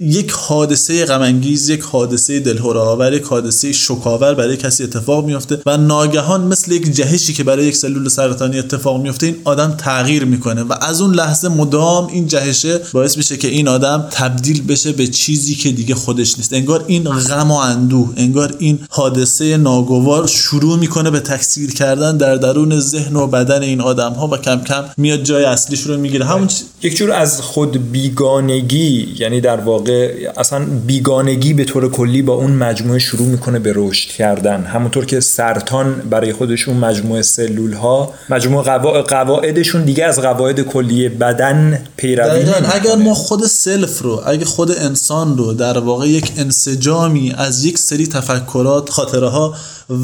یک 0.00 0.30
حادثه 0.30 1.04
غم 1.04 1.42
یک 1.42 1.80
حادثه 1.80 2.40
دلهره 2.40 3.16
یک 3.16 3.22
حادثه 3.22 3.72
شکاور 3.72 4.34
برای 4.34 4.56
کسی 4.56 4.84
اتفاق 4.84 5.24
میفته 5.24 5.58
و 5.66 5.76
ناگهان 5.76 6.40
مثل 6.40 6.72
یک 6.72 6.90
جهشی 6.90 7.32
که 7.32 7.44
برای 7.44 7.66
یک 7.66 7.76
سلول 7.76 8.08
سرطانی 8.08 8.58
اتفاق 8.58 9.02
میفته 9.02 9.26
این 9.26 9.36
آدم 9.44 9.74
تغییر 9.78 10.24
می‌کنه 10.24 10.62
و 10.62 10.74
از 10.80 11.00
اون 11.00 11.14
لحظه 11.14 11.48
مدام 11.48 12.06
این 12.06 12.26
جهشه 12.26 12.80
باعث 12.92 13.16
میشه 13.16 13.36
که 13.36 13.48
این 13.48 13.68
آدم 13.68 14.08
تبدیل 14.10 14.62
بشه 14.62 14.92
به 14.92 15.06
چیزی 15.06 15.54
که 15.54 15.72
دیگه 15.72 15.94
خودش 15.94 16.38
نیست. 16.38 16.52
انگار 16.52 16.84
این 16.86 17.04
غم 17.04 17.50
و 17.50 17.56
اندوه 17.56 18.12
انگار 18.16 18.54
این 18.58 18.78
حادثه 18.90 19.56
ناگوار 19.56 20.26
شروع 20.26 20.78
می‌کنه 20.78 21.10
به 21.10 21.20
تکثیر 21.20 21.74
کردن 21.74 22.16
در 22.16 22.34
درون 22.34 22.80
ذهن 22.80 23.16
و 23.16 23.26
بدن 23.26 23.62
این 23.62 23.80
آدم 23.80 24.12
ها 24.12 24.28
و 24.28 24.36
کم 24.36 24.60
کم 24.60 24.84
میاد 24.96 25.22
جای 25.22 25.44
اصلیش 25.44 25.80
رو 25.80 25.96
می‌گیره. 25.96 26.24
همون 26.24 26.48
یک 26.82 26.96
جور 26.96 27.12
از 27.12 27.40
خود 27.40 27.92
بیگانگی 27.92 29.14
یعنی 29.18 29.40
در 29.40 29.60
واقع 29.60 29.87
اصلا 30.36 30.64
بیگانگی 30.86 31.54
به 31.54 31.64
طور 31.64 31.90
کلی 31.90 32.22
با 32.22 32.34
اون 32.34 32.50
مجموعه 32.50 32.98
شروع 32.98 33.26
می‌کنه 33.26 33.58
به 33.58 33.72
رشد 33.76 34.08
کردن. 34.08 34.64
همونطور 34.64 35.04
که 35.04 35.20
سرطان 35.20 35.94
برای 35.94 36.32
خودشون 36.32 36.76
مجموعه 36.76 37.22
سلول 37.22 37.72
ها 37.72 38.14
مجموعه 38.30 39.02
قواعدشون 39.02 39.84
دیگه 39.84 40.04
از 40.04 40.20
قواعد 40.20 40.60
کلی 40.60 41.08
بدن 41.08 41.84
پیروی 41.96 42.44
اگر 42.72 42.96
ما 42.96 43.14
خود 43.14 43.46
سلف 43.46 44.02
رو 44.02 44.22
اگه 44.26 44.44
خود 44.44 44.70
انسان 44.70 45.38
رو 45.38 45.52
در 45.52 45.78
واقع 45.78 46.08
یک 46.08 46.32
انسجامی 46.36 47.34
از 47.38 47.64
یک 47.64 47.78
سری 47.78 48.06
تفکرات 48.06 48.90
خاطره 48.90 49.28
ها 49.28 49.54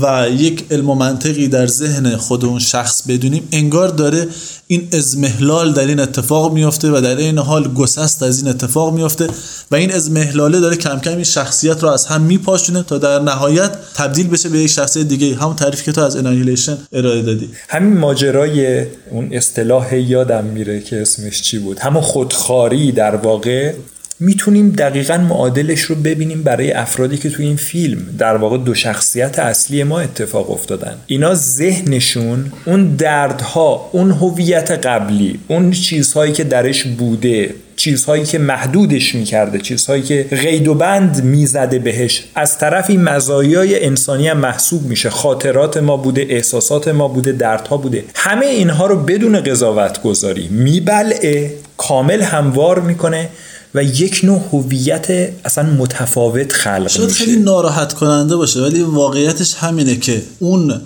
و 0.02 0.26
یک 0.30 0.64
علم 0.70 0.90
و 0.90 0.94
منطقی 0.94 1.48
در 1.48 1.66
ذهن 1.66 2.16
خود 2.16 2.44
اون 2.44 2.58
شخص 2.58 3.02
بدونیم 3.02 3.48
انگار 3.52 3.88
داره 3.88 4.28
این 4.66 4.88
ازمهلال 4.92 5.72
در 5.72 5.86
این 5.86 6.00
اتفاق 6.00 6.52
میفته 6.52 6.90
و 6.90 7.00
در 7.00 7.16
این 7.16 7.38
حال 7.38 7.74
گسست 7.74 8.22
از 8.22 8.38
این 8.38 8.48
اتفاق 8.48 8.94
میفته 8.94 9.26
و 9.74 9.76
این 9.76 9.92
ازمهلاله 9.92 10.60
داره 10.60 10.76
کم 10.76 11.00
کم 11.00 11.10
این 11.10 11.24
شخصیت 11.24 11.82
رو 11.82 11.88
از 11.88 12.06
هم 12.06 12.22
میپاشونه 12.22 12.82
تا 12.82 12.98
در 12.98 13.18
نهایت 13.18 13.70
تبدیل 13.94 14.28
بشه 14.28 14.48
به 14.48 14.58
یک 14.58 14.70
شخصیت 14.70 15.06
دیگه. 15.08 15.36
همون 15.36 15.56
تعریفی 15.56 15.84
که 15.84 15.92
تو 15.92 16.00
از 16.00 16.16
انایلیشن 16.16 16.78
ارائه 16.92 17.22
دادی. 17.22 17.50
همین 17.68 17.98
ماجرای 17.98 18.86
اون 19.10 19.28
اصطلاح 19.32 19.96
یادم 19.96 20.44
میره 20.44 20.80
که 20.80 21.02
اسمش 21.02 21.42
چی 21.42 21.58
بود. 21.58 21.78
همون 21.78 22.02
خودخاری 22.02 22.92
در 22.92 23.16
واقع 23.16 23.72
می‌تونیم 24.20 24.70
دقیقا 24.70 25.16
معادلش 25.16 25.80
رو 25.80 25.94
ببینیم 25.94 26.42
برای 26.42 26.72
افرادی 26.72 27.16
که 27.16 27.30
تو 27.30 27.42
این 27.42 27.56
فیلم 27.56 28.06
در 28.18 28.36
واقع 28.36 28.58
دو 28.58 28.74
شخصیت 28.74 29.38
اصلی 29.38 29.82
ما 29.82 30.00
اتفاق 30.00 30.50
افتادن. 30.50 30.96
اینا 31.06 31.34
ذهنشون 31.34 32.52
اون 32.66 32.96
دردها 32.96 33.90
اون 33.92 34.10
هویت 34.10 34.70
قبلی 34.70 35.38
اون 35.48 35.70
چیزهایی 35.70 36.32
که 36.32 36.44
درش 36.44 36.84
بوده 36.84 37.54
چیزهایی 37.76 38.24
که 38.24 38.38
محدودش 38.38 39.14
می‌کرده 39.14 39.58
چیزهایی 39.58 40.02
که 40.02 40.26
قید 40.30 40.68
و 40.68 40.74
بند 40.74 41.24
می‌زده 41.24 41.78
بهش 41.78 42.24
از 42.34 42.58
طرف 42.58 42.90
این 42.90 43.02
مزایای 43.02 43.84
انسانی 43.84 44.28
هم 44.28 44.38
محسوب 44.38 44.82
میشه. 44.86 45.10
خاطرات 45.10 45.76
ما 45.76 45.96
بوده 45.96 46.26
احساسات 46.30 46.88
ما 46.88 47.08
بوده 47.08 47.32
دردها 47.32 47.76
بوده. 47.76 48.04
همه 48.14 48.46
اینها 48.46 48.86
رو 48.86 48.96
بدون 48.96 49.40
قضاوت 49.40 50.02
گذاری 50.02 50.48
میبلعه 50.48 51.50
کامل 51.76 52.22
هموار 52.22 52.80
می‌کنه. 52.80 53.28
و 53.74 53.82
یک 53.84 54.20
نوع 54.24 54.40
هویت 54.52 55.06
اصلا 55.44 55.70
متفاوت 55.70 56.52
خلق 56.52 56.88
شاید 56.88 57.10
خیلی 57.10 57.36
ناراحت 57.36 57.92
کننده 57.92 58.36
باشه 58.36 58.60
ولی 58.60 58.82
واقعیتش 58.82 59.54
همینه 59.54 59.96
که 59.96 60.22
اون 60.38 60.80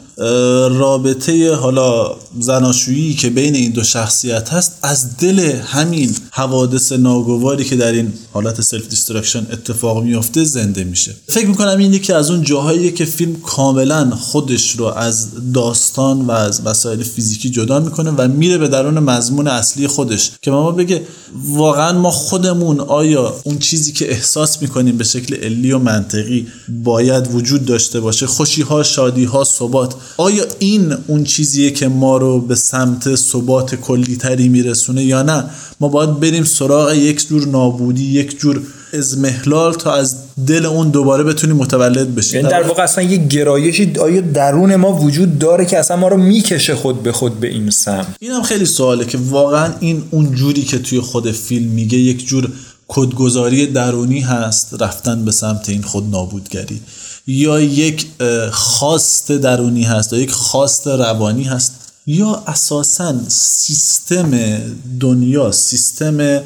رابطه 0.71 1.55
حالا 1.55 2.17
زناشویی 2.41 3.15
که 3.15 3.31
بین 3.31 3.55
این 3.55 3.73
دو 3.73 3.83
شخصیت 3.85 4.49
هست 4.49 4.79
از 4.83 5.17
دل 5.17 5.41
همین 5.67 6.17
حوادث 6.31 6.93
ناگواری 6.93 7.65
که 7.65 7.77
در 7.77 7.93
این 7.93 8.13
حالت 8.33 8.61
self-destruction 8.61 9.47
اتفاق 9.53 10.03
میفته 10.03 10.45
زنده 10.45 10.85
میشه. 10.85 11.15
فکر 11.29 11.47
می‌کنم 11.47 11.79
این 11.79 11.93
یکی 11.93 12.13
از 12.13 12.31
اون 12.31 12.43
جاهایی 12.43 12.93
که 12.93 13.05
فیلم 13.05 13.37
کاملا 13.37 14.11
خودش 14.11 14.71
رو 14.71 14.85
از 14.85 15.29
داستان 15.53 16.21
و 16.21 16.31
از 16.31 16.67
مسائل 16.67 17.03
فیزیکی 17.03 17.51
جدا 17.51 17.81
می‌کنه 17.81 18.11
و 18.11 18.29
میره 18.29 18.59
به 18.59 18.69
درون 18.69 18.99
مضمون 18.99 19.49
اصلی 19.49 19.87
خودش 19.87 20.31
که 20.43 20.51
ما 20.51 20.71
بگه 20.71 21.03
واقعا 21.45 21.93
ما 21.99 22.11
خودمون 22.11 22.81
آیا 22.81 23.35
اون 23.45 23.59
چیزی 23.59 23.93
که 23.93 24.11
احساس 24.11 24.63
می‌کنیم 24.63 24.97
به 24.97 25.05
شکل 25.05 25.35
علی 25.35 25.73
و 25.73 25.79
منطقی 25.79 26.47
باید 26.85 27.35
وجود 27.35 27.65
داشته 27.65 28.01
باشه؟ 28.01 28.27
خوشی 28.27 28.63
ها 28.63 28.83
شادی 28.83 29.25
ها 29.25 29.45
ثبات. 29.45 29.95
آیا 30.17 30.45
این 30.59 30.95
اون 31.07 31.25
چیزیه 31.25 31.71
که 31.71 31.89
ما 31.89 32.17
رو 32.17 32.41
به 32.41 32.55
سمت 32.55 33.15
ثبات 33.15 33.75
کلی 33.75 34.17
تری 34.17 34.49
میرسونه 34.49 35.05
یا 35.05 35.23
نه؟ 35.23 35.45
ما 35.81 35.89
باید 35.89 36.21
بریم 36.21 36.45
سراغ 36.45 36.93
یک 36.93 37.29
جور 37.29 37.47
نابودی 37.49 38.05
یک 38.05 38.41
جور 38.41 38.63
ازمهلال 38.93 39.75
تا 39.75 39.93
از 39.93 40.17
دل 40.47 40.67
اون 40.67 40.91
دوباره 40.91 41.25
بتونیم 41.25 41.57
متولد 41.57 42.15
بشیم. 42.15 42.37
یعنی 42.37 42.49
در 42.49 42.63
واقع 42.63 42.83
اصلا 42.83 43.05
یه 43.05 43.17
گرایشی 43.17 43.93
آیا 44.01 44.21
درون 44.21 44.77
ما 44.77 44.93
وجود 44.93 45.39
داره 45.39 45.65
که 45.65 45.79
اصلا 45.79 45.97
ما 45.97 46.09
رو 46.09 46.17
می‌کشه 46.17 46.75
خود 46.75 47.03
به 47.03 47.13
خود 47.13 47.41
به 47.41 47.49
این 47.49 47.71
سمت؟ 47.71 48.07
این 48.21 48.31
هم 48.31 48.43
خیلی 48.43 48.67
سواله 48.67 49.05
که 49.05 49.19
واقعا 49.19 49.73
این 49.81 50.03
اون 50.11 50.35
جوری 50.35 50.63
که 50.63 50.79
توی 50.79 51.01
خود 51.01 51.33
فیلم 51.33 51.71
میگه 51.71 51.99
یک 51.99 52.27
جور 52.27 52.49
کدگذاری 52.89 53.67
درونی 53.67 54.21
هست 54.21 54.77
رفتن 54.81 55.25
به 55.25 55.33
سمت 55.33 55.69
این 55.69 55.83
خود 55.83 56.11
نابودگری. 56.11 56.81
یا 57.29 57.61
یک 57.61 58.07
خواست 58.53 59.33
درونی 59.33 59.83
هست 59.83 60.13
یا 60.13 60.19
یک 60.19 60.31
خواست 60.31 60.87
روانی 60.87 61.45
هست 61.45 61.73
یا 62.07 62.43
اساسا 62.47 63.15
سیستم 63.29 64.59
دنیا 65.01 65.53
سیستم 65.53 66.41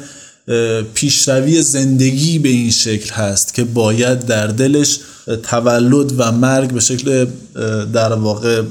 پیشروی 0.93 1.61
زندگی 1.61 2.39
به 2.39 2.49
این 2.49 2.71
شکل 2.71 3.13
هست 3.13 3.53
که 3.53 3.63
باید 3.63 4.25
در 4.25 4.47
دلش 4.47 4.99
تولد 5.43 6.13
و 6.17 6.31
مرگ 6.31 6.71
به 6.73 6.79
شکل 6.79 7.27
در 7.93 8.13
واقع 8.13 8.61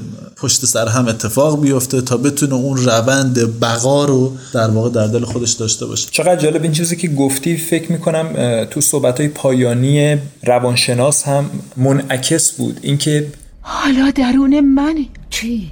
پشت 0.43 0.65
سر 0.65 0.87
هم 0.87 1.07
اتفاق 1.07 1.61
بیفته 1.61 2.01
تا 2.01 2.17
بتونه 2.17 2.53
اون 2.53 2.77
روند 2.77 3.59
بقا 3.59 4.05
رو 4.05 4.37
در 4.53 4.69
واقع 4.69 4.89
در 4.89 5.07
دل 5.07 5.25
خودش 5.25 5.51
داشته 5.51 5.85
باشه. 5.85 6.09
چقدر 6.11 6.35
جالب 6.35 6.63
این 6.63 6.71
چیزی 6.71 6.95
که 6.95 7.07
گفتی 7.07 7.57
فکر 7.57 7.91
می‌کنم 7.91 8.65
تو 8.65 8.81
صحبت 8.81 9.19
های 9.19 9.29
پایانی 9.29 10.17
روانشناس 10.43 11.23
هم 11.23 11.49
منعکس 11.77 12.51
بود. 12.51 12.79
اینکه 12.81 13.31
حالا 13.61 14.11
درون 14.11 14.59
منه 14.59 15.05
چی؟ 15.29 15.71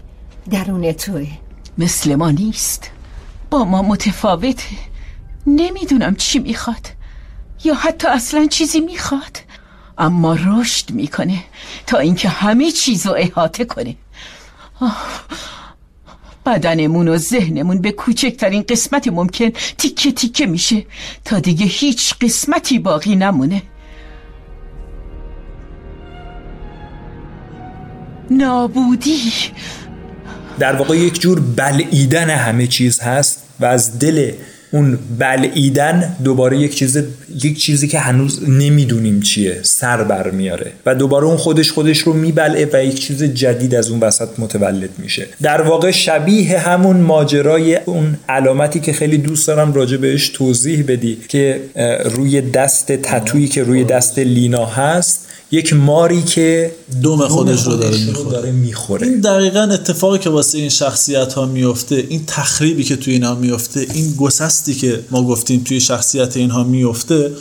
درون 0.52 0.92
توی 0.92 1.28
مثل 1.78 2.16
ما 2.16 2.32
نیست. 2.32 2.84
با 3.50 3.66
ما 3.66 3.82
متفاوته. 3.82 4.64
نمی‌دونم 5.48 6.16
چی 6.16 6.40
می‌خواد. 6.40 6.88
یا 7.64 7.74
حتی 7.74 8.08
اصلا 8.08 8.48
چیزی 8.48 8.80
می‌خواد. 8.80 9.38
اما 9.98 10.38
رشد 10.46 10.92
می‌کنه 10.92 11.44
تا 11.88 11.98
اینکه 11.98 12.30
همه 12.30 12.72
چیز 12.72 13.08
رو 13.08 13.16
احاطه 13.18 13.66
کنه. 13.66 13.96
بدنمون 16.46 17.08
و 17.08 17.18
ذهنمون 17.18 17.82
به 17.82 17.92
کوچکترین 17.92 18.64
قسمت 18.70 19.08
ممکن 19.08 19.50
تیکه 19.78 20.12
تیکه 20.12 20.46
میشه 20.46 20.86
تا 21.26 21.40
دیگه 21.40 21.66
هیچ 21.66 22.14
قسمتی 22.22 22.80
باقی 22.80 23.16
نمونه. 23.16 23.62
نابودی. 28.32 29.32
در 30.60 30.76
واقع 30.76 30.98
یک 30.98 31.22
جور 31.22 31.40
بلعیدن 31.40 32.30
همه 32.30 32.68
چیز 32.68 33.00
هست 33.00 33.44
و 33.60 33.66
از 33.66 34.00
دل 34.00 34.32
اون 34.72 35.00
بلعیدن 35.20 36.16
دوباره 36.24 36.58
یک 36.58 36.76
چیز 36.76 37.04
یک 37.44 37.60
چیزی 37.60 37.88
که 37.88 38.00
هنوز 38.00 38.50
نمی‌دونیم 38.50 39.22
چیه 39.22 39.60
سر 39.64 40.04
بر 40.04 40.32
میاره 40.32 40.72
و 40.86 40.96
دوباره 40.96 41.26
اون 41.26 41.38
خودش 41.38 41.72
خودش 41.72 42.00
رو 42.00 42.14
میبلعه 42.14 42.70
و 42.74 42.84
یک 42.84 43.00
چیز 43.00 43.24
جدید 43.24 43.76
از 43.76 43.90
اون 43.90 44.00
وسط 44.00 44.30
متولد 44.38 44.90
میشه. 44.98 45.28
در 45.42 45.62
واقع 45.62 45.92
شبیه 45.92 46.60
همون 46.60 46.98
ماجرای 46.98 47.76
اون 47.76 48.18
علامتی 48.30 48.80
که 48.80 48.94
خیلی 48.94 49.18
دوست 49.18 49.48
دارم 49.48 49.74
راجع 49.74 49.98
بهش 49.98 50.30
توضیح 50.30 50.86
بدی 50.88 51.18
که 51.28 51.62
روی 52.06 52.42
دست 52.42 52.92
تتویی 52.92 53.48
که 53.48 53.64
روی 53.64 53.84
دست 53.84 54.20
لینا 54.20 54.66
هست 54.66 55.28
یک 55.52 55.74
ماری 55.74 56.22
که 56.22 56.76
دوم 57.02 57.28
خودش 57.28 57.64
رو 57.64 57.76
داره, 57.76 58.06
می‌خوره. 58.06 58.30
داره 58.32 58.52
می‌خوره. 58.52 59.08
این 59.08 59.20
دقیقا 59.20 59.62
اتفاقی 59.62 60.20
که 60.20 60.30
واسه 60.30 60.58
این 60.58 60.70
شخصیت 60.70 61.34
ها 61.34 61.46
میفته 61.46 62.06
این 62.10 62.24
تخریبی 62.28 62.84
که 62.84 62.96
توی 62.96 63.14
اینها 63.14 63.36
میفته 63.36 63.88
این 63.94 64.14
گسستی 64.16 64.74
که 64.74 65.06
ما 65.12 65.24
گفتیم 65.24 65.64
توی 65.64 65.82
شخصیت 65.82 66.38
اینها 66.38 66.64
میفته 66.64 67.32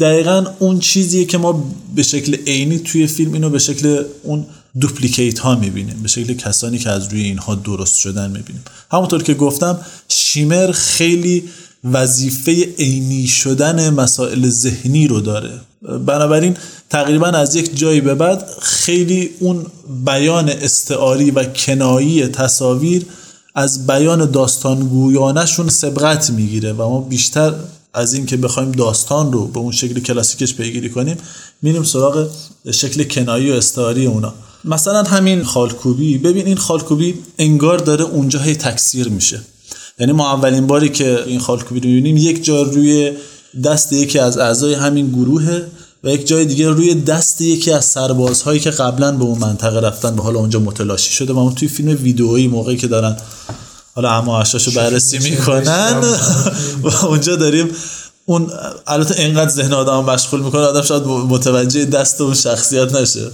دقیقا 0.00 0.46
اون 0.58 0.78
چیزیه 0.78 1.24
که 1.24 1.38
ما 1.38 1.64
به 1.94 2.02
شکل 2.02 2.36
عینی 2.46 2.78
توی 2.78 3.06
فیلم 3.06 3.32
اینو 3.32 3.50
به 3.50 3.58
شکل 3.58 4.04
اون 4.22 4.46
دوپلیکیت 4.80 5.38
ها 5.38 5.54
می‌بینیم 5.54 6.02
به 6.02 6.08
شکل 6.08 6.34
کسانی 6.34 6.78
که 6.78 6.90
از 6.90 7.08
روی 7.08 7.22
اینها 7.22 7.54
درست 7.54 7.94
شدن 7.94 8.26
می‌بینیم. 8.30 8.62
همونطور 8.92 9.22
که 9.22 9.34
گفتم 9.34 9.78
شیمر 10.08 10.72
خیلی 10.72 11.44
وظیفه 11.84 12.68
عینی 12.78 13.26
شدن 13.26 13.90
مسائل 13.90 14.48
ذهنی 14.48 15.06
رو 15.08 15.20
داره. 15.20 15.50
بنابراین 15.82 16.56
تقریبا 16.90 17.26
از 17.26 17.54
یک 17.54 17.78
جایی 17.78 18.00
به 18.00 18.14
بعد 18.14 18.46
خیلی 18.60 19.30
اون 19.38 19.66
بیان 20.04 20.48
استعاری 20.48 21.30
و 21.30 21.44
کنایی 21.44 22.26
تصاویر 22.26 23.06
از 23.54 23.86
بیان 23.86 24.30
داستانگویانشون 24.30 25.68
سبقت 25.68 26.30
می‌گیره 26.30 26.72
و 26.72 26.88
ما 26.88 27.00
بیشتر 27.00 27.54
از 27.94 28.14
این 28.14 28.26
که 28.26 28.36
بخوایم 28.36 28.72
داستان 28.72 29.32
رو 29.32 29.46
به 29.46 29.58
اون 29.58 29.72
شکل 29.72 30.00
کلاسیکش 30.00 30.54
پیگیری 30.54 30.90
کنیم 30.90 31.16
میریم 31.62 31.82
سراغ 31.82 32.28
شکل 32.70 33.04
کنایی 33.04 33.50
و 33.50 33.54
استعاری 33.54 34.06
اونا. 34.06 34.34
مثلا 34.64 35.02
همین 35.02 35.44
خالکوبی. 35.44 36.18
ببین 36.18 36.46
این 36.46 36.56
خالکوبی 36.56 37.14
انگار 37.38 37.78
داره 37.78 38.04
اونجا 38.04 38.38
هی 38.40 38.54
تکثیر 38.54 39.08
میشه. 39.08 39.40
یعنی 39.98 40.12
ما 40.12 40.32
اولین 40.32 40.66
باری 40.66 40.88
که 40.88 41.24
این 41.26 41.40
خالکوبی 41.40 41.80
رو 41.80 41.88
می‌بینیم 41.88 42.16
یک 42.16 42.44
جا 42.44 42.62
روی 42.62 43.12
دست 43.64 43.92
یکی 43.92 44.18
از 44.18 44.38
اعضای 44.38 44.74
همین 44.74 45.08
گروهه 45.08 45.66
و 46.04 46.08
یک 46.08 46.26
جای 46.26 46.44
دیگه 46.44 46.68
روی 46.68 46.94
دست 46.94 47.40
یکی 47.40 47.72
از 47.72 47.84
سربازهایی 47.84 48.60
که 48.60 48.70
قبلا 48.70 49.12
به 49.12 49.24
اون 49.24 49.38
منطقه 49.38 49.80
رفتن 49.80 50.16
به 50.16 50.22
حالا 50.22 50.38
اونجا 50.38 50.58
متلاشی 50.58 51.12
شده 51.12 51.32
و 51.32 51.38
اون 51.38 51.54
توی 51.54 51.68
فیلم 51.68 51.98
ویدئویی 52.02 52.48
موقعی 52.48 52.76
که 52.76 52.86
دارن 52.86 53.16
حالا 53.94 54.10
اما 54.10 54.42
رو 54.42 54.72
بررسی 54.76 55.18
می‌کنن. 55.18 56.00
و 56.82 57.06
اونجا 57.06 57.36
داریم 57.36 57.70
اون 58.26 58.50
البته 58.86 59.20
اینقدر 59.20 59.50
ذهن 59.50 59.72
آدم 59.72 60.04
مشغول 60.04 60.40
می‌کنه 60.40 60.60
آدم 60.60 60.82
شاید 60.82 61.02
متوجه 61.06 61.84
دست 61.84 62.20
اون 62.20 62.34
شخصیت 62.34 62.94
نشه. 62.94 63.30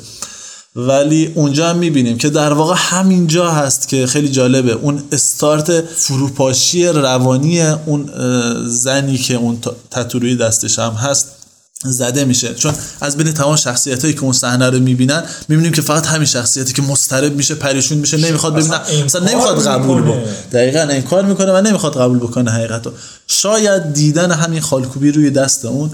ولی 0.76 1.32
اونجا 1.34 1.68
هم 1.68 1.76
می‌بینیم 1.76 2.18
که 2.18 2.30
در 2.30 2.52
واقع 2.52 2.74
همینجا 2.78 3.50
هست 3.50 3.88
که 3.88 4.06
خیلی 4.06 4.28
جالبه. 4.28 4.72
اون 4.72 5.02
استارت 5.12 5.80
فروپاشی 5.80 6.86
روانی 6.86 7.62
اون 7.62 8.10
زنی 8.66 9.18
که 9.18 9.34
اون 9.34 9.58
تطوری 9.90 10.36
دستش 10.36 10.78
هم 10.78 10.92
هست 10.92 11.26
زده 11.84 12.24
میشه. 12.24 12.54
چون 12.54 12.74
از 13.00 13.16
بین 13.16 13.32
تمام 13.32 13.56
شخصیت 13.56 14.02
هایی 14.02 14.14
که 14.14 14.22
اون 14.22 14.32
صحنه 14.32 14.70
رو 14.70 14.78
می‌بینن 14.78 15.22
می‌بینیم 15.48 15.72
که 15.72 15.82
فقط 15.82 16.06
همین 16.06 16.26
شخصیتی 16.26 16.72
که 16.72 16.82
مسترب 16.82 17.36
میشه 17.36 17.54
پریشون 17.54 17.98
میشه 17.98 18.16
نمی‌خواد 18.16 18.54
ببینن 18.54 18.80
اصلا 19.04 19.24
نمی‌خواد 19.24 19.66
قبول 19.66 20.02
بکنه. 20.02 20.24
دقیقا 20.52 20.80
انکار 20.80 21.24
می‌کنه 21.24 21.52
و 21.52 21.60
نمی‌خواد 21.60 21.96
قبول 22.00 22.18
بکنه 22.18 22.50
حقیقتا 22.50 22.92
شاید 23.26 23.92
دیدن 23.92 24.32
همین 24.32 24.60
خالکوبی 24.60 25.12
روی 25.12 25.30
دست 25.30 25.64
اون 25.64 25.90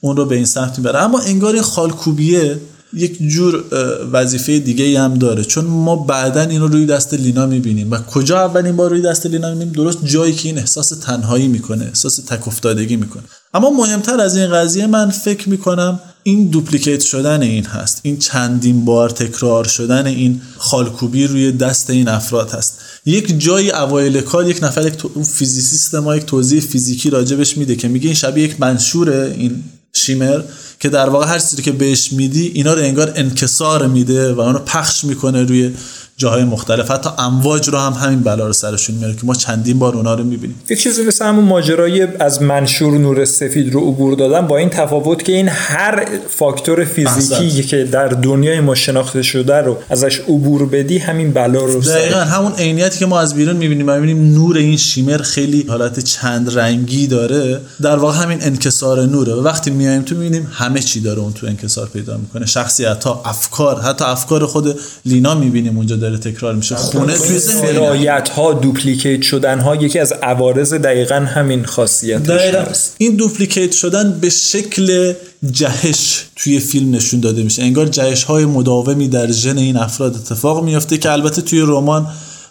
اون 0.00 0.16
رو 0.16 0.24
به 0.24 0.36
این 0.36 0.46
سمت 0.46 0.78
می‌بره. 0.78 0.98
اما 0.98 1.20
انگار 1.20 1.54
این 1.54 1.62
خالکوبیه 1.62 2.60
یک 2.92 3.18
جور 3.28 3.64
وظیفه 4.12 4.58
دیگه 4.58 5.00
هم 5.00 5.14
داره. 5.14 5.44
چون 5.44 5.64
ما 5.64 5.96
بعدا 5.96 6.40
این 6.40 6.60
رو 6.60 6.68
روی 6.68 6.86
دست 6.86 7.14
لینا 7.14 7.46
می‌بینیم. 7.46 7.90
و 7.90 7.96
کجا 7.96 8.44
اولین 8.44 8.76
بار 8.76 8.90
روی 8.90 9.02
دست 9.02 9.26
لینا 9.26 9.50
می‌بینیم؟ 9.50 9.72
درست 9.72 9.98
جایی 10.04 10.32
که 10.32 10.48
این 10.48 10.58
احساس 10.58 10.88
تنهایی 10.88 11.48
می‌کنه 11.48 11.84
احساس 11.84 12.16
تک 12.16 12.48
افتادگی 12.48 12.96
می‌کنه. 12.96 13.22
اما 13.54 13.70
مهمتر 13.70 14.20
از 14.20 14.36
این 14.36 14.52
قضیه 14.52 14.86
من 14.86 15.10
فکر 15.10 15.48
می‌کنم 15.48 16.00
این 16.22 16.48
duplicate 16.48 17.00
شدن 17.00 17.42
این 17.42 17.64
هست. 17.64 18.00
این 18.02 18.18
چندین 18.18 18.84
بار 18.84 19.10
تکرار 19.10 19.64
شدن 19.64 20.06
این 20.06 20.40
خالکوبی 20.56 21.26
روی 21.26 21.52
دست 21.52 21.90
این 21.90 22.08
افراد 22.08 22.50
هست. 22.50 22.78
یک 23.06 23.40
جایی 23.40 23.70
اوایل 23.70 24.20
کار 24.20 24.50
یک 24.50 24.62
نفر 24.62 24.86
یک 24.86 24.94
physicist 25.24 25.94
ما 25.94 26.16
یک 26.16 26.24
توضیح 26.24 26.60
فیزیکی 26.60 27.10
راجبش 27.10 27.56
میده 27.56 27.76
که 27.76 27.88
میگه 27.88 28.06
این 28.06 28.14
شبیه 28.14 28.44
یک 28.44 28.60
منشور 28.60 29.10
این 29.10 29.62
shimmer 29.92 30.42
که 30.80 30.88
در 30.88 31.08
واقع 31.08 31.26
هر 31.26 31.38
چیزی 31.38 31.62
که 31.62 31.72
بهش 31.72 32.12
میدی 32.12 32.52
اینا 32.54 32.74
رو 32.74 32.82
انگار 32.82 33.12
انکسار 33.16 33.86
میده 33.86 34.32
و 34.32 34.40
اونو 34.40 34.58
پخش 34.58 35.04
می‌کنه 35.04 35.42
روی 35.42 35.74
جاهای 36.20 36.44
مختلف. 36.44 36.90
حتی 36.90 37.10
امواج 37.18 37.68
رو 37.68 37.78
هم 37.78 37.92
همین 37.92 38.20
بلا 38.20 38.46
رو 38.46 38.52
سرشون 38.52 38.96
میاره 38.96 39.14
که 39.14 39.20
ما 39.24 39.34
چندین 39.34 39.78
بار 39.78 39.96
اونا 39.96 40.14
رو 40.14 40.24
می‌بینیم. 40.24 40.56
یک 40.70 40.82
چیزی 40.82 41.04
مثل 41.04 41.24
همون 41.24 41.44
ماجرای 41.44 42.08
از 42.18 42.42
منشور 42.42 42.98
نور 42.98 43.24
سفید 43.24 43.72
رو 43.72 43.80
عبور 43.80 44.14
دادن 44.14 44.46
با 44.46 44.56
این 44.56 44.68
تفاوت 44.68 45.24
که 45.24 45.32
این 45.32 45.48
هر 45.48 46.08
فاکتور 46.28 46.84
فیزیکی 46.84 47.62
که 47.62 47.84
در 47.84 48.08
دنیای 48.08 48.60
ما 48.60 48.74
شناخته 48.74 49.22
شده 49.22 49.56
رو 49.56 49.78
ازش 49.90 50.18
عبور 50.18 50.66
بدی 50.66 50.98
همین 50.98 51.32
بلا 51.32 51.64
رو 51.64 51.80
دقیقا 51.80 52.20
همون 52.20 52.52
عینیتی 52.52 52.98
که 52.98 53.06
ما 53.06 53.20
از 53.20 53.34
بیرون 53.34 53.56
می‌بینیم. 53.56 53.88
و 53.88 53.94
می‌بینیم 54.00 54.34
نور 54.34 54.56
این 54.56 54.76
شیمر 54.76 55.18
خیلی 55.18 55.64
حالت 55.68 56.00
چند 56.00 56.58
رنگی 56.58 57.06
داره. 57.06 57.60
در 57.82 57.96
واقع 57.96 58.22
همین 58.22 58.38
انکسار 58.42 59.06
نوره. 59.06 59.32
و 59.32 59.42
وقتی 59.42 59.70
میایم 59.70 60.02
تو 60.02 60.14
می‌بینیم 60.14 60.48
همه 60.52 60.80
چی 60.80 61.00
داره 61.00 61.20
اون 61.20 61.32
تو 61.32 61.46
انکسار 61.46 61.86
پیدا 61.86 62.16
می‌کنه. 62.16 62.46
شخصیت 62.46 63.04
ها 63.04 63.22
افکار 63.24 63.80
حتی 63.80 64.04
افکار 64.04 64.46
خود 64.46 64.78
لینا 65.06 65.34
می‌بینیم 65.34 65.76
اونجا 65.76 65.96
داره 65.96 66.09
تکرار 66.16 66.54
میشه. 66.54 66.74
خونه 66.74 67.14
توی 67.14 67.38
ذهن 67.38 68.22
ها 68.36 68.52
دوپلیکیت 68.52 69.22
شدن 69.22 69.60
ها 69.60 69.76
یکی 69.76 69.98
از 69.98 70.12
عوارض 70.12 70.74
دقیقا 70.74 71.14
همین 71.14 71.64
خاصیت 71.64 72.30
هست. 72.30 72.94
این 72.98 73.16
دوپلیکیت 73.16 73.72
شدن 73.72 74.18
به 74.20 74.30
شکل 74.30 75.12
جهش 75.50 76.24
توی 76.36 76.60
فیلم 76.60 76.94
نشون 76.94 77.20
داده 77.20 77.42
میشه. 77.42 77.62
انگار 77.62 77.86
جهش 77.86 78.24
های 78.24 78.44
مداومی 78.44 79.08
در 79.08 79.32
ژن 79.32 79.58
این 79.58 79.76
افراد 79.76 80.14
اتفاق 80.14 80.64
میافته 80.64 80.98
که 80.98 81.10
البته 81.10 81.42
توی 81.42 81.60
رمان 81.60 82.06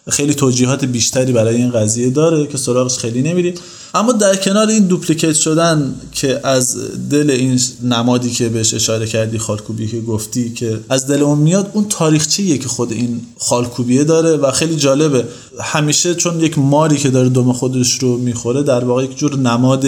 خیلی 0.09 0.33
توجیهات 0.33 0.85
بیشتری 0.85 1.31
برای 1.31 1.55
این 1.55 1.71
قضیه 1.71 2.09
داره 2.09 2.47
که 2.47 2.57
سراغش 2.57 2.97
خیلی 2.97 3.21
نمیریم. 3.21 3.53
اما 3.93 4.11
در 4.11 4.35
کنار 4.35 4.67
این 4.67 4.87
دوپلیکیت 4.87 5.33
شدن 5.33 5.95
که 6.11 6.39
از 6.43 6.77
دل 7.09 7.29
این 7.29 7.59
نمادی 7.83 8.29
که 8.29 8.49
بهش 8.49 8.73
اشاره 8.73 9.07
کردی 9.07 9.37
خالکوبی 9.37 9.87
که 9.87 10.01
گفتی 10.01 10.53
که 10.53 10.79
از 10.89 11.07
دل 11.07 11.21
اون 11.21 11.37
میاد 11.37 11.71
اون 11.73 11.85
تاریخچه‌ایه 11.89 12.57
که 12.57 12.67
خود 12.67 12.91
این 12.91 13.21
خالکوبیه 13.37 14.03
داره 14.03 14.37
و 14.37 14.51
خیلی 14.51 14.75
جالبه. 14.75 15.25
همیشه 15.59 16.15
چون 16.15 16.39
یک 16.39 16.59
ماری 16.59 16.97
که 16.97 17.09
داره 17.09 17.29
دم 17.29 17.53
خودش 17.53 17.93
رو 17.93 18.17
می‌خوره 18.17 18.63
در 18.63 18.83
واقع 18.83 19.03
یک 19.03 19.17
جور 19.17 19.35
نماد 19.35 19.85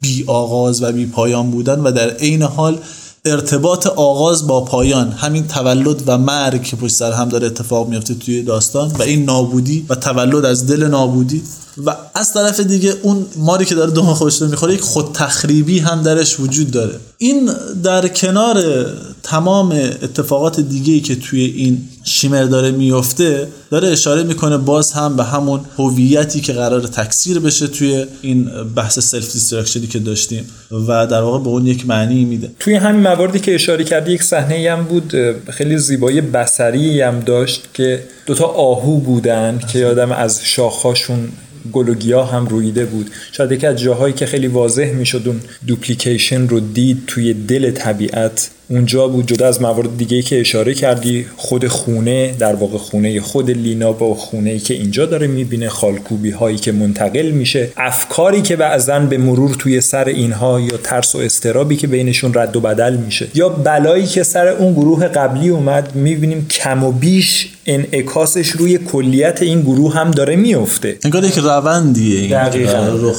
بی 0.00 0.24
آغاز 0.26 0.82
و 0.82 0.92
بی 0.92 1.06
پایان 1.06 1.50
بودن 1.50 1.80
و 1.80 1.92
در 1.92 2.10
عین 2.10 2.42
حال 2.42 2.78
ارتباط 3.24 3.86
آغاز 3.86 4.46
با 4.46 4.64
پایان 4.64 5.10
همین 5.10 5.46
تولد 5.46 6.02
و 6.06 6.18
مرگ 6.18 6.62
که 6.62 6.76
پشت 6.76 6.94
سر 6.94 7.12
هم 7.12 7.28
داره 7.28 7.46
اتفاق 7.46 7.88
میفته 7.88 8.14
توی 8.14 8.42
داستان 8.42 8.90
و 8.90 9.02
این 9.02 9.24
نابودی 9.24 9.86
و 9.88 9.94
تولد 9.94 10.44
از 10.44 10.66
دل 10.66 10.86
نابودی 10.86 11.42
و 11.86 11.96
از 12.14 12.32
طرف 12.32 12.60
دیگه 12.60 12.94
اون 13.02 13.26
ماری 13.36 13.64
که 13.64 13.74
داره 13.74 13.90
دم 13.90 14.14
خودش 14.14 14.42
رو 14.42 14.48
می‌خوره 14.48 14.74
یک 14.74 14.80
خود 14.80 15.12
تخریبی 15.14 15.78
هم 15.78 16.02
درش 16.02 16.40
وجود 16.40 16.70
داره. 16.70 16.94
این 17.18 17.50
در 17.82 18.08
کنار 18.08 18.86
تمام 19.22 19.72
اتفاقات 20.02 20.60
دیگه 20.60 20.92
ای 20.92 21.00
که 21.00 21.16
توی 21.16 21.44
این 21.44 21.78
شیمر 22.04 22.44
داره 22.44 22.70
میفته 22.70 23.48
داره 23.70 23.88
اشاره 23.88 24.22
می‌کنه 24.22 24.58
باز 24.58 24.92
هم 24.92 25.16
به 25.16 25.24
همون 25.24 25.60
هویتی 25.78 26.40
که 26.40 26.52
قرار 26.52 26.80
تکثیر 26.80 27.38
بشه 27.38 27.66
توی 27.66 28.06
این 28.22 28.50
بحث 28.76 28.98
self-destruction 28.98 29.32
ی 29.32 29.86
که 29.86 29.98
داشتیم 29.98 30.44
و 30.88 31.06
در 31.06 31.20
واقع 31.20 31.38
به 31.38 31.48
اون 31.48 31.66
یک 31.66 31.86
معنی 31.86 32.24
میده. 32.24 32.50
توی 32.60 32.74
همین 32.74 33.02
مواردی 33.02 33.40
که 33.40 33.54
اشاره 33.54 33.84
کردی 33.84 34.12
یک 34.12 34.22
صحنه 34.22 34.70
هم 34.70 34.84
بود 34.84 35.14
خیلی 35.50 35.78
زیبایی 35.78 36.20
بصری 36.20 37.00
هم 37.00 37.20
داشت 37.20 37.62
که 37.74 38.04
دوتا 38.26 38.44
آهو 38.44 38.98
بودن 38.98 39.60
که 39.72 39.78
یادم 39.78 40.12
از 40.12 40.40
شاخهاشون 40.44 41.28
گل 41.72 41.88
و 41.88 41.94
گیاه 41.94 42.32
هم 42.32 42.46
رویده 42.46 42.84
بود. 42.84 43.10
شاید 43.32 43.52
یکی 43.52 43.66
از 43.66 43.80
جاهایی 43.80 44.14
که 44.14 44.26
خیلی 44.26 44.46
واضح 44.46 44.92
می‌شد 44.92 45.22
اون 45.26 45.40
duplication 45.66 46.48
رو 46.48 46.60
دید 46.60 47.02
توی 47.06 47.34
دل 47.34 47.70
طبیعت. 47.70 48.50
اونجا 48.68 49.08
بود 49.08 49.26
جدا 49.26 49.46
از 49.46 49.62
موارد 49.62 49.96
دیگه 49.96 50.22
که 50.22 50.40
اشاره 50.40 50.74
کردی 50.74 51.26
خود 51.36 51.68
خونه 51.68 52.34
در 52.38 52.54
واقع 52.54 52.78
خونه 52.78 53.20
خود 53.20 53.50
لینا 53.50 53.92
با 53.92 54.14
خونه 54.14 54.50
ای 54.50 54.58
که 54.58 54.74
اینجا 54.74 55.06
داره 55.06 55.26
می‌بینه 55.26 55.68
خالکوبی 55.68 56.30
هایی 56.30 56.56
که 56.56 56.72
منتقل 56.72 57.30
میشه. 57.30 57.68
افکاری 57.76 58.42
که 58.42 58.56
بعضا 58.56 58.98
به 58.98 59.18
مرور 59.18 59.54
توی 59.54 59.80
سر 59.80 60.04
اینها 60.04 60.60
یا 60.60 60.76
ترس 60.76 61.14
و 61.14 61.18
اضطرابی 61.18 61.76
که 61.76 61.86
بینشون 61.86 62.34
رد 62.34 62.56
و 62.56 62.60
بدل 62.60 62.96
میشه. 62.96 63.28
یا 63.34 63.48
بلایی 63.48 64.06
که 64.06 64.22
سر 64.22 64.48
اون 64.48 64.72
گروه 64.72 65.08
قبلی 65.08 65.48
اومد 65.48 65.94
می‌بینیم 65.94 66.46
کم 66.50 66.84
و 66.84 66.92
بیش 66.92 67.48
انعکاسش 67.66 68.48
روی 68.48 68.78
کلیت 68.78 69.42
این 69.42 69.60
گروه 69.60 69.94
هم 69.94 70.10
داره 70.10 70.36
میفته 70.36 70.96
انگار 71.04 71.24
یک 71.24 71.38
روندیه 71.38 72.20
این 72.20 72.30
دقیقا. 72.30 73.12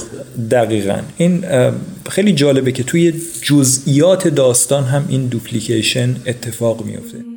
دقیقا. 0.51 0.97
این 1.17 1.43
خیلی 2.09 2.33
جالبه 2.33 2.71
که 2.71 2.83
توی 2.83 3.13
جزئیات 3.41 4.27
داستان 4.27 4.83
هم 4.83 5.05
این 5.09 5.27
دوپلیکیشن 5.27 6.15
اتفاق 6.25 6.85
میفته 6.85 7.34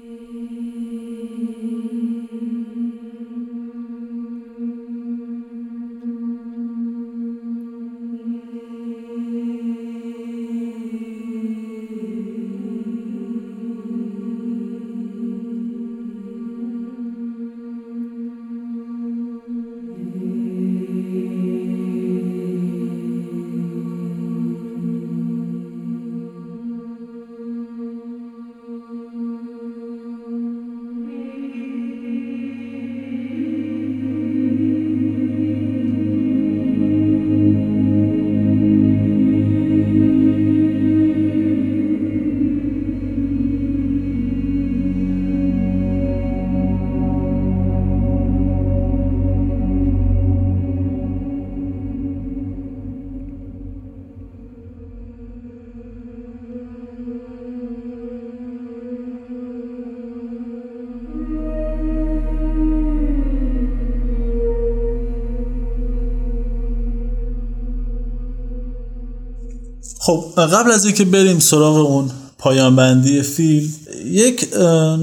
قبل 70.46 70.70
از 70.70 70.84
اینکه 70.84 71.04
بریم 71.04 71.38
سراغ 71.38 71.76
اون 71.76 72.10
پایان 72.38 72.76
بندی 72.76 73.22
فیلم 73.22 73.68
یک 74.04 74.48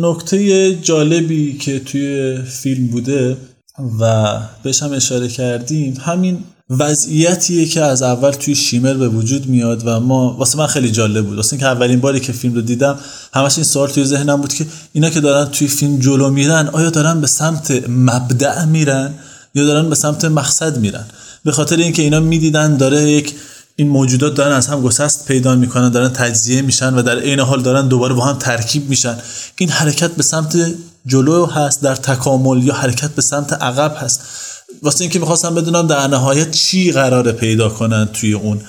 نکته 0.02 0.76
جالبی 0.76 1.58
که 1.58 1.80
توی 1.80 2.38
فیلم 2.42 2.88
بوده 2.88 3.38
و 4.00 4.38
بهش 4.64 4.84
هم 4.84 4.94
اشاره 4.94 5.28
کردیم 5.28 5.98
همین 6.02 6.44
وضعیتیه 6.70 7.66
که 7.66 7.82
از 7.82 8.02
اول 8.02 8.32
توی 8.32 8.56
شیمر 8.56 8.94
به 8.94 9.10
وجود 9.10 9.48
میاد 9.48 9.84
و 9.86 10.00
ما 10.00 10.36
واسه 10.40 10.58
من 10.58 10.68
خیلی 10.68 10.92
جالب 10.92 11.26
بود. 11.26 11.36
واسه 11.36 11.54
اینکه 11.54 11.66
اولین 11.66 12.00
باری 12.00 12.20
که 12.20 12.34
فیلم 12.34 12.54
رو 12.54 12.62
دیدم 12.62 13.00
همش 13.34 13.56
این 13.58 13.64
سوال 13.64 13.90
توی 13.90 14.06
ذهنم 14.06 14.42
بود 14.42 14.54
که 14.54 14.66
اینا 14.94 15.10
که 15.10 15.20
دارن 15.20 15.52
توی 15.52 15.68
فیلم 15.68 16.00
جلو 16.00 16.30
میرن 16.30 16.68
آیا 16.68 16.90
دارن 16.90 17.22
به 17.22 17.28
سمت 17.28 17.90
مبدع 17.90 18.66
میرن 18.66 19.14
یا 19.56 19.66
دارن 19.66 19.90
به 19.90 19.96
سمت 19.96 20.26
مقصد 20.26 20.78
میرن؟ 20.78 21.06
به 21.44 21.52
خاطر 21.52 21.78
اینکه 21.78 22.02
اینا 22.02 22.20
می‌دیدن 22.20 22.78
داره 22.78 23.12
یک 23.12 23.34
این 23.76 23.88
موجودات 23.88 24.36
دارن 24.36 24.56
از 24.56 24.68
هم 24.68 24.82
گسست 24.82 25.26
پیدا 25.28 25.56
می‌کنن 25.56 25.90
دارن 25.90 26.10
تجزیه 26.10 26.62
میشن 26.62 26.94
و 26.94 27.02
در 27.02 27.20
عین 27.20 27.40
حال 27.40 27.62
دارن 27.62 27.88
دوباره 27.88 28.14
با 28.14 28.26
هم 28.26 28.38
ترکیب 28.38 28.90
میشن. 28.90 29.18
این 29.58 29.70
حرکت 29.70 30.12
به 30.12 30.24
سمت 30.24 30.74
جلو 31.06 31.46
هست 31.46 31.82
در 31.82 31.96
تکامل 31.96 32.64
یا 32.64 32.74
حرکت 32.74 33.10
به 33.10 33.22
سمت 33.22 33.54
عقب 33.54 33.96
هست. 34.00 34.22
واسه 34.84 35.02
اینکه 35.02 35.20
می‌خواستم 35.20 35.56
بدونم 35.56 35.88
در 35.88 36.08
نهایت 36.08 36.52
چی 36.52 36.92
قراره 36.92 37.32
پیدا 37.32 37.70
کنن 37.70 38.06
توی 38.14 38.34
اون 38.34 38.62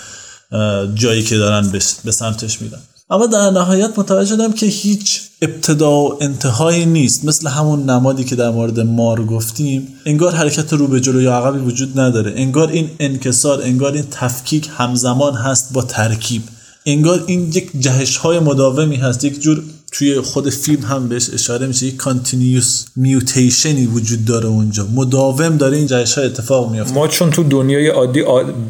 جایی 0.94 1.22
که 1.22 1.36
دارن 1.36 1.72
به 2.04 2.12
سمتش 2.12 2.62
میرن. 2.62 2.80
اما 3.10 3.26
در 3.26 3.50
نهایت 3.50 3.98
متوجه 3.98 4.28
شدم 4.28 4.52
که 4.52 4.66
هیچ 4.66 5.22
ابتدا 5.42 5.90
و 5.90 6.22
انتهایی 6.22 6.86
نیست. 6.86 7.24
مثل 7.24 7.48
همون 7.48 7.90
نمادی 7.90 8.24
که 8.24 8.36
در 8.36 8.50
مورد 8.50 8.80
مار 8.80 9.24
گفتیم 9.24 9.88
انگار 10.06 10.34
حرکت 10.34 10.72
رو 10.72 10.86
به 10.86 11.00
جلو 11.00 11.20
یا 11.20 11.34
عقبی 11.34 11.58
وجود 11.58 12.00
نداره. 12.00 12.32
انگار 12.36 12.68
این 12.68 12.90
انکسار 13.00 13.62
انگار 13.62 13.92
این 13.92 14.04
تفکیک 14.10 14.70
همزمان 14.76 15.34
هست 15.34 15.72
با 15.72 15.82
ترکیب. 15.82 16.42
انگار 16.86 17.24
این 17.26 17.48
یک 17.48 17.70
جهش 17.78 18.16
های 18.16 18.38
مداومی 18.38 18.96
هست 18.96 19.24
یک 19.24 19.40
جور 19.40 19.62
توی 19.98 20.20
خود 20.20 20.50
فیلم 20.50 20.82
هم 20.82 21.08
بهش 21.08 21.30
اشاره 21.34 21.66
میشه 21.66 21.86
یک 21.86 21.96
کانتینیوس 21.96 22.84
میوتیشنی 22.96 23.86
وجود 23.86 24.24
داره 24.24 24.46
اونجا. 24.46 24.86
مداوم 24.94 25.56
داره 25.56 25.76
این 25.76 25.86
جهش 25.86 26.18
اتفاق 26.18 26.72
میفته 26.72 26.94
ما 26.94 27.08
چون 27.08 27.30
تو 27.30 27.42
دنیای 27.42 27.88
عادی 27.88 28.22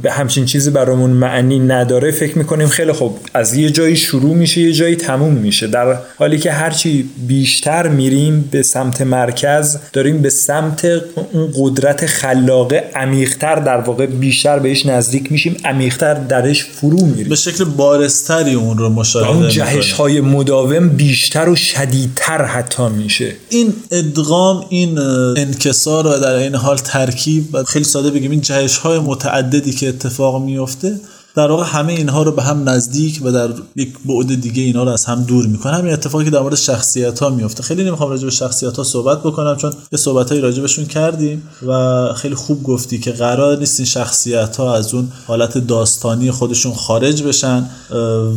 به 0.02 0.12
همچین 0.12 0.44
چیزی 0.44 0.70
برامون 0.70 1.10
معنی 1.10 1.58
نداره 1.58 2.10
فکر 2.10 2.38
می‌کنیم 2.38 2.68
خیلی 2.68 2.92
خوب 2.92 3.18
از 3.34 3.54
یه 3.54 3.70
جایی 3.70 3.96
شروع 3.96 4.34
میشه 4.34 4.60
یه 4.60 4.72
جایی 4.72 4.96
تموم 4.96 5.32
میشه. 5.32 5.66
در 5.66 5.98
حالی 6.18 6.38
که 6.38 6.52
هرچی 6.52 7.10
بیشتر 7.26 7.88
میریم 7.88 8.48
به 8.50 8.62
سمت 8.62 9.00
مرکز 9.00 9.76
داریم 9.92 10.22
به 10.22 10.30
سمت 10.30 10.84
اون 11.32 11.52
قدرت 11.54 12.06
خلاقه 12.06 12.84
عمیقتر 12.94 13.54
در 13.54 13.80
واقع 13.80 14.06
بیشتر 14.06 14.58
بهش 14.58 14.86
نزدیک 14.86 15.32
میشیم 15.32 15.56
عمیقتر 15.64 16.14
درش 16.14 16.64
فرو 16.64 17.06
میریم. 17.06 17.28
به 17.28 17.36
شکل 17.36 17.64
بارستری 17.64 18.54
اون 18.54 18.78
رو 18.78 18.88
مشاهده 18.88 19.36
اون 19.36 19.48
جهش 19.48 19.92
های 19.92 20.20
مداوم 20.20 20.88
بیشتر 20.88 21.15
و 21.16 21.56
شدیدتر 21.56 22.44
حتی 22.44 22.88
میشه. 22.88 23.36
این 23.48 23.74
ادغام 23.90 24.66
این 24.68 24.98
انکسار 24.98 26.06
و 26.06 26.18
در 26.18 26.34
این 26.34 26.54
حال 26.54 26.76
ترکیب 26.76 27.54
و 27.54 27.64
خیلی 27.64 27.84
ساده 27.84 28.10
بگیم 28.10 28.30
این 28.30 28.40
جهش 28.40 28.78
های 28.78 28.98
متعددی 28.98 29.72
که 29.72 29.88
اتفاق 29.88 30.42
میفته 30.42 31.00
در 31.36 31.50
واقع 31.50 31.64
همه 31.64 31.92
اینها 31.92 32.22
رو 32.22 32.32
به 32.32 32.42
هم 32.42 32.68
نزدیک 32.68 33.20
و 33.24 33.32
در 33.32 33.50
یک 33.76 33.94
بعد 34.04 34.40
دیگه 34.40 34.62
اینا 34.62 34.84
رو 34.84 34.90
از 34.90 35.04
هم 35.04 35.22
دور 35.22 35.46
می‌کنه. 35.46 35.72
همین 35.72 35.92
اتفاقی 35.92 36.24
که 36.24 36.30
در 36.30 36.40
مورد 36.40 36.54
شخصیت 36.54 37.18
ها 37.18 37.30
میفته 37.30 37.62
خیلی 37.62 37.84
نمی‌خوام 37.84 38.10
راجع 38.10 38.24
به 38.24 38.30
شخصیت 38.30 38.76
ها 38.76 38.84
صحبت 38.84 39.20
بکنم 39.20 39.56
چون 39.56 39.72
یه 39.92 39.98
صحبت 39.98 40.28
هایی 40.28 40.40
راجع 40.40 40.84
کردیم 40.84 41.42
و 41.66 42.12
خیلی 42.14 42.34
خوب 42.34 42.62
گفتی 42.62 42.98
که 42.98 43.12
قرار 43.12 43.58
نیست 43.58 43.80
این 43.80 43.86
شخصیت 43.86 44.56
ها 44.56 44.76
از 44.76 44.94
اون 44.94 45.08
حالت 45.26 45.58
داستانی 45.58 46.30
خودشون 46.30 46.74
خارج 46.74 47.22
بشن 47.22 47.70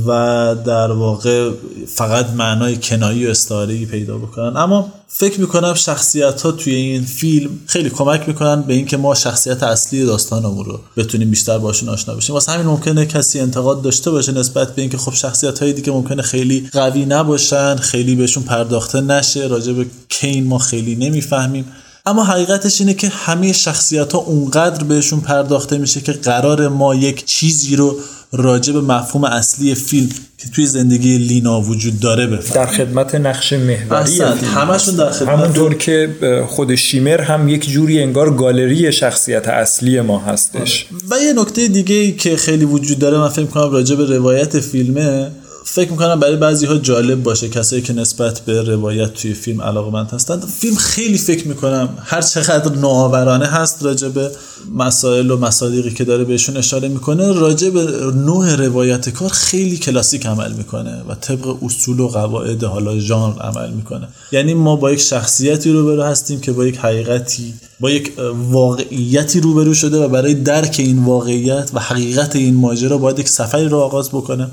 و 0.07 0.55
در 0.65 0.91
واقع 0.91 1.51
فقط 1.87 2.29
معنای 2.29 2.77
کنایی 2.77 3.27
و 3.27 3.29
استعاری 3.29 3.85
پیدا 3.85 4.17
بکنن. 4.17 4.57
اما 4.57 4.91
فکر 5.11 5.41
می‌کنم 5.41 5.73
شخصیت 5.73 6.41
ها 6.41 6.51
توی 6.51 6.73
این 6.75 7.03
فیلم 7.03 7.59
خیلی 7.65 7.89
کمک 7.89 8.27
می‌کنن 8.27 8.61
به 8.61 8.73
اینکه 8.73 8.97
ما 8.97 9.15
شخصیت 9.15 9.63
اصلی 9.63 10.05
داستانمون 10.05 10.65
رو 10.65 10.79
بتونیم 10.97 11.29
بیشتر 11.29 11.57
باشون 11.57 11.89
آشنا 11.89 12.15
بشیم. 12.15 12.33
واسه 12.33 12.51
همین 12.51 12.65
ممکنه 12.65 13.05
کسی 13.05 13.39
انتقاد 13.39 13.81
داشته 13.81 14.11
باشه 14.11 14.31
نسبت 14.31 14.75
به 14.75 14.81
اینکه 14.81 14.97
خب 14.97 15.13
شخصیت 15.13 15.59
های 15.59 15.73
دیگه 15.73 15.91
ممکنه 15.91 16.21
خیلی 16.21 16.69
قوی 16.71 17.05
نباشن 17.05 17.75
خیلی 17.75 18.15
بهشون 18.15 18.43
پرداخته 18.43 19.01
نشه 19.01 19.47
راجع 19.47 19.73
به 19.73 19.85
کین 20.09 20.47
ما 20.47 20.57
خیلی 20.57 20.95
نمی‌فهمیم. 20.95 21.65
اما 22.05 22.23
حقیقتش 22.23 22.81
اینه 22.81 22.93
که 22.93 23.09
همه 23.09 23.53
شخصیت 23.53 24.13
ها 24.13 24.19
اونقدر 24.19 24.83
بهشون 24.83 25.19
پرداخته 25.19 25.77
میشه 25.77 26.01
که 26.01 26.11
قرار 26.11 26.67
ما 26.67 26.95
یک 26.95 27.25
چیزی 27.25 27.75
رو 27.75 27.99
راجع 28.31 28.73
به 28.73 28.81
مفهوم 28.81 29.23
اصلی 29.23 29.75
فیلم 29.75 30.09
که 30.37 30.49
توی 30.49 30.65
زندگی 30.65 31.17
لینا 31.17 31.61
وجود 31.61 31.99
داره 31.99 32.27
بفهم 32.27 32.55
در 32.55 32.65
خدمت 32.65 33.15
نقش 33.15 33.53
محوری 33.53 34.19
همشون 34.55 34.95
در 34.95 35.11
خدمت 35.11 35.29
همونطور 35.29 35.73
که 35.73 36.09
خود 36.47 36.75
شیمر 36.75 37.21
هم 37.21 37.49
یک 37.49 37.69
جوری 37.69 38.03
انگار 38.03 38.33
گالری 38.33 38.91
شخصیت 38.91 39.47
اصلی 39.47 40.01
ما 40.01 40.19
هستش. 40.19 40.87
و 41.09 41.15
یه 41.23 41.33
نکته 41.33 41.67
دیگه 41.67 42.11
که 42.11 42.35
خیلی 42.35 42.65
وجود 42.65 42.99
داره 42.99 43.17
من 43.17 43.29
فکر 43.29 43.45
کنم 43.45 43.71
راجع 43.71 43.95
به 43.95 44.05
روایت 44.05 44.59
فیلمه 44.59 45.31
فکر 45.71 45.91
می‌کنم 45.91 46.19
برای 46.19 46.35
بعضی 46.35 46.65
ها 46.65 46.77
جالب 46.77 47.23
باشه 47.23 47.49
کسایی 47.49 47.81
که 47.81 47.93
نسبت 47.93 48.39
به 48.39 48.61
روایت 48.61 49.13
توی 49.13 49.33
فیلم 49.33 49.61
علاقمند 49.61 50.09
هستند. 50.11 50.45
فیلم 50.45 50.75
خیلی 50.75 51.17
فکر 51.17 51.47
می‌کنم 51.47 51.89
هر 52.03 52.21
چقدر 52.21 52.75
نوآورانه 52.75 53.45
هست 53.45 53.83
راجع 53.83 54.07
به 54.07 54.31
مسائل 54.75 55.31
و 55.31 55.37
مصادیقی 55.37 55.89
که 55.89 56.03
داره 56.03 56.23
بهشون 56.23 56.57
اشاره 56.57 56.87
می‌کنه 56.87 57.31
راجع 57.31 57.69
به 57.69 57.81
نوع 58.15 58.55
روایت 58.55 59.09
کار 59.09 59.29
خیلی 59.29 59.77
کلاسیک 59.77 60.25
عمل 60.25 60.53
می‌کنه 60.53 61.03
و 61.09 61.15
طبق 61.15 61.63
اصول 61.63 61.99
و 61.99 62.07
قواعد 62.07 62.63
حالا 62.63 62.99
ژانر 62.99 63.41
عمل 63.41 63.69
می‌کنه. 63.69 64.07
یعنی 64.31 64.53
ما 64.53 64.75
با 64.75 64.91
یک 64.91 64.99
شخصیتی 64.99 65.71
روبرو 65.71 66.03
هستیم 66.03 66.41
که 66.41 66.51
با 66.51 66.65
یک 66.65 66.77
حقیقتی 66.77 67.53
با 67.79 67.89
یک 67.89 68.13
واقعیتی 68.49 69.39
روبرو 69.39 69.73
شده 69.73 69.97
و 69.97 70.07
برای 70.07 70.33
درک 70.33 70.75
این 70.79 71.05
واقعیت 71.05 71.71
و 71.73 71.79
حقیقت 71.79 72.35
این 72.35 72.55
ماجرا 72.55 72.97
باید 72.97 73.19
یک 73.19 73.29
سفری 73.29 73.67
رو 73.67 73.77
آغاز 73.77 74.09
بکنه. 74.09 74.47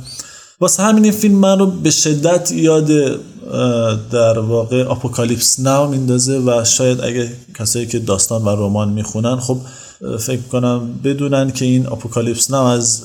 واسه 0.60 0.82
همین 0.82 1.04
این 1.04 1.12
فیلم 1.12 1.34
من 1.34 1.58
رو 1.58 1.66
به 1.66 1.90
شدت 1.90 2.52
یاد 2.52 2.90
در 4.10 4.38
واقع 4.38 4.90
اپوکالیپس 4.90 5.60
ناو 5.60 5.90
میندازه 5.90 6.38
و 6.38 6.64
شاید 6.64 7.00
اگه 7.00 7.32
کسایی 7.58 7.86
که 7.86 7.98
داستان 7.98 8.42
و 8.42 8.48
رمان 8.48 8.88
می‌خونن 8.88 9.36
خب 9.36 9.58
فکر 10.18 10.40
کنم 10.40 10.88
بدونن 11.04 11.50
که 11.50 11.64
این 11.64 11.86
اپوکالیپس 11.86 12.50
ناو 12.50 12.66
از 12.66 13.02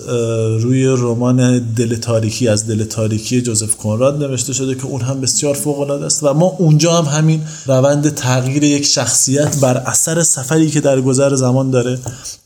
روی 0.64 0.86
رمان 0.86 1.60
دل 1.74 1.95
تاریکی 1.95 2.47
از 2.47 2.68
دل 2.68 2.84
تاریکی 2.84 3.41
جوزف 3.41 3.78
کنراد 3.78 4.24
نوشته 4.24 4.54
شده 4.54 4.76
که 4.76 4.86
اون 4.86 5.02
هم 5.02 5.22
بسیار 5.22 5.54
فوق 5.54 5.80
العاده 5.80 6.06
است 6.06 6.24
و 6.24 6.34
ما 6.34 6.45
اونجا 6.45 6.93
هم 6.93 7.18
همین 7.18 7.41
روند 7.68 8.10
تغییر 8.10 8.64
یک 8.64 8.86
شخصیت 8.86 9.60
بر 9.60 9.78
اثر 9.78 10.24
سفری 10.24 10.70
که 10.70 10.82
در 10.82 11.02
گذر 11.02 11.36
زمان 11.36 11.72
داره 11.72 11.99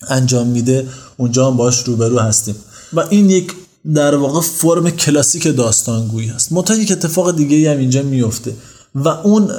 انجام 0.09 0.47
میده 0.47 0.87
اونجا 1.17 1.47
هم 1.47 1.57
باش 1.57 1.83
روبرو 1.83 2.19
هستیم. 2.19 2.55
و 2.93 3.03
این 3.09 3.29
یک 3.29 3.51
در 3.93 4.15
واقع 4.15 4.41
فرم 4.41 4.89
کلاسیک 4.89 5.55
داستانگویی 5.57 6.27
هست. 6.27 6.51
منتها 6.51 6.77
یک 6.77 6.91
اتفاق 6.91 7.35
دیگه 7.35 7.71
هم 7.71 7.77
اینجا 7.77 8.01
میفته 8.01 8.53
و 8.95 9.07
اون 9.07 9.51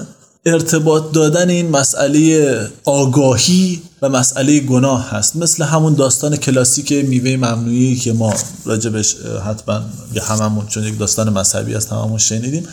ارتباط 0.46 1.12
دادن 1.12 1.50
این 1.50 1.70
مسئله 1.70 2.70
آگاهی 2.84 3.82
و 4.02 4.08
مسئله 4.08 4.60
گناه 4.60 5.10
هست. 5.10 5.36
مثل 5.36 5.64
همون 5.64 5.94
داستان 5.94 6.36
کلاسیک 6.36 6.92
میوه 6.92 7.36
ممنوعی 7.36 7.96
که 7.96 8.12
ما 8.12 8.34
راجبش 8.64 9.16
حتما 9.46 9.80
یه 10.14 10.22
هممون 10.22 10.66
چون 10.66 10.84
یک 10.84 10.98
داستان 10.98 11.30
مذهبی 11.30 11.74
هست 11.74 11.92
هممون 11.92 12.18
شنیدیم. 12.18 12.68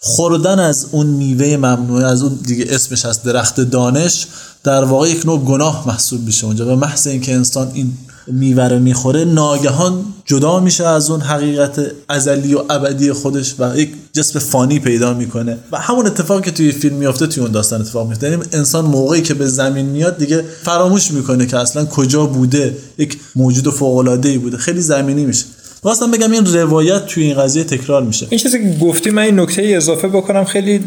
خوردن 0.00 0.58
از 0.58 0.86
اون 0.90 1.06
میوه 1.06 1.56
ممنوعه 1.56 2.06
از 2.06 2.22
اون 2.22 2.38
دیگه 2.46 2.66
اسمش 2.68 3.04
هست 3.04 3.24
درخت 3.24 3.60
دانش 3.60 4.26
در 4.64 4.84
واقع 4.84 5.08
یک 5.08 5.26
نوع 5.26 5.44
گناه 5.44 5.84
محسوب 5.86 6.20
میشه 6.26 6.46
اونجا. 6.46 6.64
به 6.64 6.76
محض 6.76 7.06
اینکه 7.06 7.34
انسان 7.34 7.70
این 7.74 7.92
میوه 8.26 8.68
رو 8.68 8.78
می‌خوره 8.78 9.24
ناگهان 9.24 10.04
جدا 10.24 10.60
میشه 10.60 10.86
از 10.86 11.10
اون 11.10 11.20
حقیقت 11.20 11.80
ازلی 12.08 12.54
و 12.54 12.62
ابدی 12.70 13.12
خودش 13.12 13.54
و 13.58 13.78
یک 13.78 13.90
جسم 14.12 14.38
فانی 14.38 14.78
پیدا 14.78 15.14
می‌کنه. 15.14 15.58
و 15.72 15.78
همون 15.78 16.06
اتفاقی 16.06 16.42
که 16.42 16.50
توی 16.50 16.72
فیلم 16.72 16.96
میافته 16.96 17.26
توی 17.26 17.42
اون 17.42 17.52
داستان 17.52 17.80
اتفاق 17.80 18.08
میفته 18.08 18.30
یعنی 18.30 18.42
انسان 18.52 18.84
موقعی 18.84 19.22
که 19.22 19.34
به 19.34 19.46
زمین 19.46 19.86
میاد 19.86 20.18
دیگه 20.18 20.44
فراموش 20.62 21.10
می‌کنه 21.10 21.46
که 21.46 21.58
اصلا 21.58 21.84
کجا 21.84 22.26
بوده 22.26 22.76
یک 22.98 23.18
موجود 23.36 23.70
فوق 23.70 23.96
العاده 23.96 24.28
ای 24.28 24.38
بوده. 24.38 24.56
خیلی 24.56 24.80
زمینی 24.80 25.24
میشه. 25.24 25.44
خواستم 25.84 26.10
بگم 26.10 26.32
این 26.32 26.46
روایت 26.46 27.06
توی 27.06 27.24
این 27.24 27.34
قضیه 27.34 27.64
تکرار 27.64 28.02
میشه. 28.02 28.26
این 28.30 28.40
چیزی 28.40 28.58
که 28.58 28.78
گفتی 28.84 29.10
من 29.10 29.22
این 29.22 29.40
نکته 29.40 29.62
اضافه 29.62 30.08
بکنم 30.08 30.44
خیلی 30.44 30.80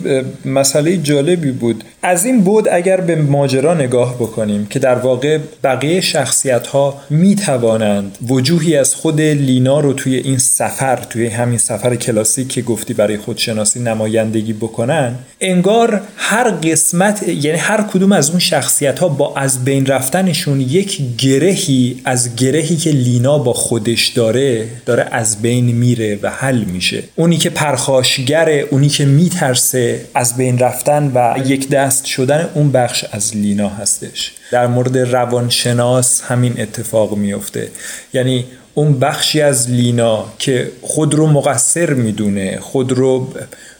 مسئله 0.45 0.97
جالبی 0.97 1.51
بود. 1.51 1.83
از 2.01 2.25
این 2.25 2.41
بود 2.41 2.67
اگر 2.71 3.01
به 3.01 3.15
ماجرا 3.15 3.73
نگاه 3.73 4.15
بکنیم 4.15 4.65
که 4.65 4.79
در 4.79 4.95
واقع 4.95 5.39
بقیه 5.63 6.01
شخصیت 6.01 6.67
ها 6.67 7.01
می 7.09 7.35
توانند 7.35 8.17
وجوهی 8.27 8.75
از 8.75 8.95
خود 8.95 9.21
لینا 9.21 9.79
رو 9.79 9.93
توی 9.93 10.15
این 10.15 10.37
سفر 10.37 10.95
توی 10.95 11.27
همین 11.27 11.57
سفر 11.57 11.95
کلاسیک 11.95 12.47
که 12.47 12.61
گفتی 12.61 12.93
برای 12.93 13.17
خودشناسی 13.17 13.79
نمایندگی 13.79 14.53
بکنن 14.53 15.15
انگار 15.41 16.01
هر 16.17 16.51
قسمت 16.51 17.27
یعنی 17.27 17.57
هر 17.57 17.81
کدوم 17.81 18.11
از 18.11 18.29
اون 18.29 18.39
شخصیت 18.39 18.99
ها 18.99 19.07
با 19.07 19.35
از 19.35 19.65
بین 19.65 19.85
رفتنشون 19.85 20.61
یک 20.61 21.01
گرهی 21.17 22.01
از 22.05 22.35
گرهی 22.35 22.77
که 22.77 22.89
لینا 22.89 23.37
با 23.37 23.53
خودش 23.53 24.07
داره 24.07 24.67
داره 24.87 25.07
از 25.11 25.41
بین 25.41 25.65
میره 25.65 26.19
و 26.21 26.29
حل 26.29 26.63
میشه. 26.63 27.03
اونی 27.15 27.37
که 27.37 27.49
پرخاشگره 27.49 28.67
اونی 28.71 28.89
که 28.89 29.05
میترسه 29.05 30.05
از 30.13 30.37
بین 30.37 30.59
رفتن 30.59 31.11
و 31.15 31.35
یک 31.45 31.69
دست 31.69 32.05
شدن 32.05 32.49
اون 32.53 32.71
بخش 32.71 33.05
از 33.11 33.37
لینا 33.37 33.69
هستش. 33.69 34.33
در 34.51 34.67
مورد 34.67 34.97
روانشناس 34.97 36.21
همین 36.21 36.53
اتفاق 36.57 37.17
میفته. 37.17 37.69
یعنی 38.13 38.45
اون 38.77 38.99
بخشی 38.99 39.41
از 39.41 39.71
لینا 39.71 40.25
که 40.39 40.71
خود 40.81 41.13
رو 41.13 41.27
مقصر 41.27 41.93
می‌دونه 41.93 42.59
خود 42.61 42.91
رو 42.91 43.33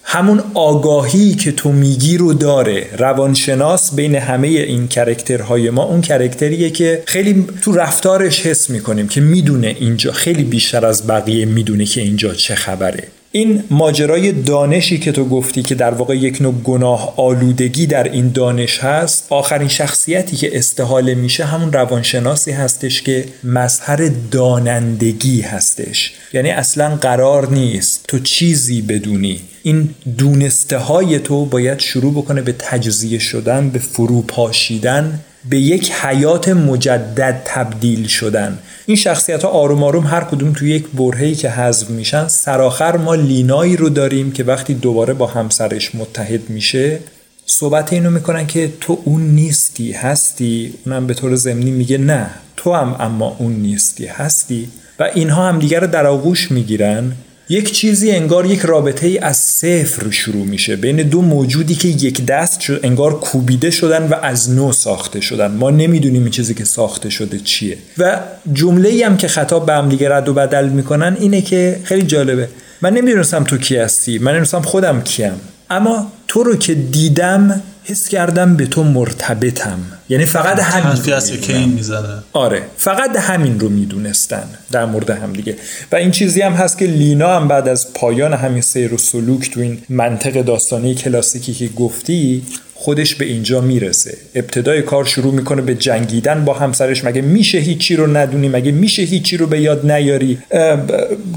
همون 0.03 0.43
آگاهی 0.53 1.33
که 1.35 1.51
تو 1.51 1.71
میگی 1.71 2.17
رو 2.17 2.33
داره. 2.33 2.85
روانشناس 2.97 3.95
بین 3.95 4.15
همه 4.15 4.47
این 4.47 4.87
کرکترهای 4.87 5.69
ما 5.69 5.83
اون 5.83 6.01
کرکتریه 6.01 6.69
که 6.69 7.03
خیلی 7.05 7.45
تو 7.61 7.71
رفتارش 7.71 8.45
حس 8.45 8.69
می‌کنیم 8.69 9.07
که 9.07 9.21
می‌دونه 9.21 9.75
اینجا 9.79 10.11
خیلی 10.11 10.43
بیشتر 10.43 10.85
از 10.85 11.07
بقیه 11.07 11.45
می‌دونه 11.45 11.85
که 11.85 12.01
اینجا 12.01 12.33
چه 12.33 12.55
خبره. 12.55 13.03
این 13.37 13.63
ماجرای 13.69 14.31
دانشی 14.31 14.97
که 14.97 15.11
تو 15.11 15.25
گفتی 15.25 15.63
که 15.63 15.75
در 15.75 15.93
واقع 15.93 16.17
یک 16.17 16.41
نوع 16.41 16.53
گناه 16.53 17.13
آلودگی 17.17 17.85
در 17.85 18.03
این 18.03 18.31
دانش 18.31 18.79
هست 18.79 19.25
آخرین 19.29 19.67
شخصیتی 19.67 20.35
که 20.35 20.57
استحاله 20.57 21.15
میشه 21.15 21.45
همون 21.45 21.73
روانشناسی 21.73 22.51
هستش 22.51 23.01
که 23.01 23.25
مظهر 23.43 24.11
دانندگی 24.31 25.41
هستش. 25.41 26.13
یعنی 26.33 26.49
اصلا 26.49 26.95
قرار 26.95 27.49
نیست 27.49 28.05
تو 28.07 28.19
چیزی 28.19 28.81
بدونی. 28.81 29.41
این 29.63 29.89
دونسته 30.17 30.77
های 30.77 31.19
تو 31.19 31.45
باید 31.45 31.79
شروع 31.79 32.13
بکنه 32.13 32.41
به 32.41 32.55
تجزیه 32.59 33.19
شدن 33.19 33.69
به 33.69 33.79
فروپاشیدن 33.79 35.19
به 35.49 35.57
یک 35.59 35.91
حیات 35.91 36.49
مجدد 36.49 37.41
تبدیل 37.45 38.07
شدن. 38.07 38.59
این 38.85 38.97
شخصیت 38.97 39.43
ها 39.43 39.49
آروم 39.49 39.83
آروم 39.83 40.07
هر 40.07 40.21
کدوم 40.23 40.53
توی 40.53 40.69
یک 40.69 40.87
برهه‌ای 40.93 41.35
که 41.35 41.49
حذف 41.49 41.89
میشن 41.89 42.27
سرآخر 42.27 42.97
ما 42.97 43.15
لینایی 43.15 43.77
رو 43.77 43.89
داریم 43.89 44.31
که 44.31 44.43
وقتی 44.43 44.73
دوباره 44.73 45.13
با 45.13 45.27
همسرش 45.27 45.95
متحد 45.95 46.49
میشه 46.49 46.99
صحبت 47.45 47.93
اینو 47.93 48.09
می‌کنن 48.09 48.47
که 48.47 48.71
تو 48.81 49.01
اون 49.05 49.21
نیستی 49.21 49.91
هستی؟ 49.91 50.73
اونم 50.85 51.07
به 51.07 51.13
طور 51.13 51.35
ضمنی 51.35 51.71
میگه 51.71 51.97
نه 51.97 52.29
تو 52.57 52.73
هم 52.73 52.95
اما 52.99 53.35
اون 53.39 53.53
نیستی 53.53 54.05
هستی؟ 54.05 54.69
و 54.99 55.03
اینها 55.03 55.49
هم 55.49 55.59
دیگر 55.59 55.79
رو 55.79 55.87
در 55.87 56.07
آغوش 56.07 56.51
می‌گیرن. 56.51 57.11
یک 57.49 57.71
چیزی 57.71 58.11
انگار 58.11 58.45
یک 58.45 58.59
رابطه 58.59 59.07
ای 59.07 59.17
از 59.17 59.37
صفر 59.37 60.11
شروع 60.11 60.45
میشه. 60.45 60.75
بین 60.75 60.95
دو 60.95 61.21
موجودی 61.21 61.75
که 61.75 61.87
یک 61.87 62.25
دست 62.25 62.59
شد 62.59 62.79
انگار 62.83 63.19
کوبیده 63.19 63.71
شدن 63.71 64.07
و 64.07 64.15
از 64.21 64.51
نو 64.51 64.71
ساخته 64.71 65.21
شدن. 65.21 65.51
ما 65.51 65.69
نمی‌دونیم 65.69 66.21
این 66.21 66.31
چیزی 66.31 66.53
که 66.53 66.65
ساخته 66.65 67.09
شده 67.09 67.39
چیه. 67.39 67.77
و 67.97 68.19
جمله 68.53 69.05
هم 69.05 69.17
که 69.17 69.27
خطاب 69.27 69.65
به 69.65 69.73
هم 69.73 69.89
دیگه 69.89 70.09
رد 70.09 70.29
و 70.29 70.33
بدل 70.33 70.69
می‌کنن 70.69 71.17
اینه 71.19 71.41
که 71.41 71.79
خیلی 71.83 72.03
جالبه. 72.03 72.49
من 72.81 72.93
نمی‌دونستم 72.93 73.43
تو 73.43 73.57
کی 73.57 73.77
هستی. 73.77 74.17
من 74.17 74.31
نمی‌دونستم 74.31 74.61
خودم 74.61 75.01
کیم. 75.01 75.33
اما 75.69 76.11
تو 76.27 76.43
رو 76.43 76.55
که 76.55 76.73
دیدم 76.73 77.61
حس 77.89 78.09
کردم 78.09 78.55
به 78.55 78.65
تو 78.65 78.83
مرتبطم. 78.83 79.79
یعنی 80.09 80.25
فقط 80.25 80.59
همین 80.59 81.03
رو 81.05 81.13
هست 81.13 81.41
که 81.41 81.57
این 81.57 81.69
می‌زنه. 81.69 82.23
آره 82.33 82.61
فقط 82.77 83.15
همین 83.15 83.59
رو 83.59 83.69
می‌دونستن 83.69 84.43
در 84.71 84.85
مورد 84.85 85.09
هم 85.09 85.33
دیگه. 85.33 85.55
و 85.91 85.95
این 85.95 86.11
چیزی 86.11 86.41
هم 86.41 86.53
هست 86.53 86.77
که 86.77 86.85
لینا 86.85 87.35
هم 87.35 87.47
بعد 87.47 87.67
از 87.67 87.93
پایان 87.93 88.33
همین 88.33 88.61
سیر 88.61 88.93
و 88.93 88.97
سلوک 88.97 89.51
تو 89.51 89.59
این 89.59 89.81
منطق 89.89 90.41
داستانی 90.41 90.95
کلاسیکی 90.95 91.53
که 91.53 91.67
گفتی 91.67 92.43
خودش 92.79 93.15
به 93.15 93.25
اینجا 93.25 93.61
می‌رسه. 93.61 94.17
ابتدای 94.35 94.81
کار 94.81 95.05
شروع 95.05 95.33
می‌کنه 95.33 95.61
به 95.61 95.75
جنگیدن 95.75 96.45
با 96.45 96.53
همسرش. 96.53 97.05
مگه 97.05 97.21
میشه 97.21 97.57
هیچی 97.57 97.95
رو 97.95 98.17
ندونی؟ 98.17 98.49
مگه 98.49 98.71
میشه 98.71 99.01
هیچی 99.01 99.37
رو 99.37 99.47
به 99.47 99.61
یاد 99.61 99.91
نیاری؟ 99.91 100.37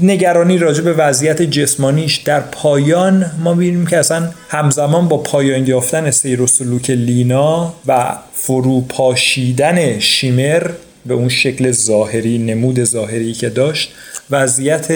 نگرانی 0.01 0.57
راجع 0.57 0.81
به 0.81 0.93
وضعیت 0.93 1.41
جسمانیش. 1.41 2.17
در 2.17 2.39
پایان 2.39 3.31
ما 3.43 3.53
می‌بینیم 3.53 3.85
که 3.85 3.97
اصلا 3.97 4.29
همزمان 4.49 5.07
با 5.07 5.17
پایان 5.17 5.67
یافتن 5.67 6.11
سیر 6.11 6.41
و 6.41 6.47
سلوک 6.47 6.89
لینا 6.89 7.73
و 7.87 8.17
فروپاشیدن 8.33 9.99
شیمر 9.99 10.71
به 11.05 11.13
اون 11.13 11.29
شکل 11.29 11.71
ظاهری 11.71 12.37
نمود 12.37 12.83
ظاهری 12.83 13.33
که 13.33 13.49
داشت 13.49 13.91
وضعیت 14.29 14.87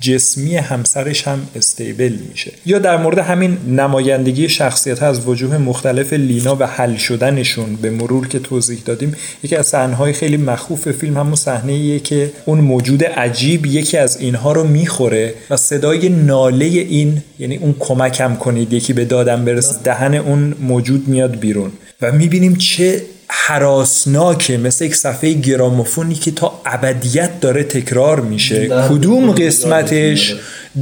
جسمی 0.00 0.56
همسرش 0.56 1.28
هم 1.28 1.48
استیبل 1.56 2.16
میشه. 2.30 2.52
یا 2.66 2.78
در 2.78 2.96
مورد 2.96 3.18
همین 3.18 3.58
نمایندگی 3.68 4.48
شخصیت 4.48 5.02
از 5.02 5.28
وجوه 5.28 5.58
مختلف 5.58 6.12
لینا 6.12 6.56
و 6.60 6.66
حل 6.66 6.96
شدنشون 6.96 7.76
به 7.76 7.90
مرور 7.90 8.28
که 8.28 8.38
توضیح 8.38 8.78
دادیم 8.84 9.16
یکی 9.42 9.56
از 9.56 9.66
صحنه‌های 9.66 10.12
خیلی 10.12 10.36
مخوف 10.36 10.90
فیلم 10.90 11.16
همون 11.16 11.34
صحنه 11.34 11.98
که 11.98 12.32
اون 12.44 12.60
موجود 12.60 13.04
عجیب 13.04 13.66
یکی 13.66 13.96
از 13.96 14.20
اینها 14.20 14.52
رو 14.52 14.64
می‌خوره 14.64 15.34
و 15.50 15.56
صدای 15.56 16.08
ناله 16.08 16.64
این 16.64 17.22
یعنی 17.38 17.56
اون 17.56 17.74
کمکم 17.78 18.34
کنید 18.34 18.72
یکی 18.72 18.92
به 18.92 19.04
دادم 19.04 19.44
برسه 19.44 19.82
دهن 19.84 20.14
اون 20.14 20.54
موجود 20.60 21.08
میاد 21.08 21.38
بیرون. 21.38 21.72
و 22.02 22.12
می‌بینیم 22.12 22.56
چه 22.56 23.02
حراسناکه 23.30 24.56
مثل 24.56 24.84
یک 24.84 24.96
صفحه 24.96 25.32
گراموفونی 25.32 26.14
که 26.14 26.30
تا 26.30 26.60
ابدیت 26.66 27.40
داره 27.40 27.62
تکرار 27.64 28.20
میشه. 28.20 28.68
کدوم 28.88 29.32
قسمتش 29.32 30.34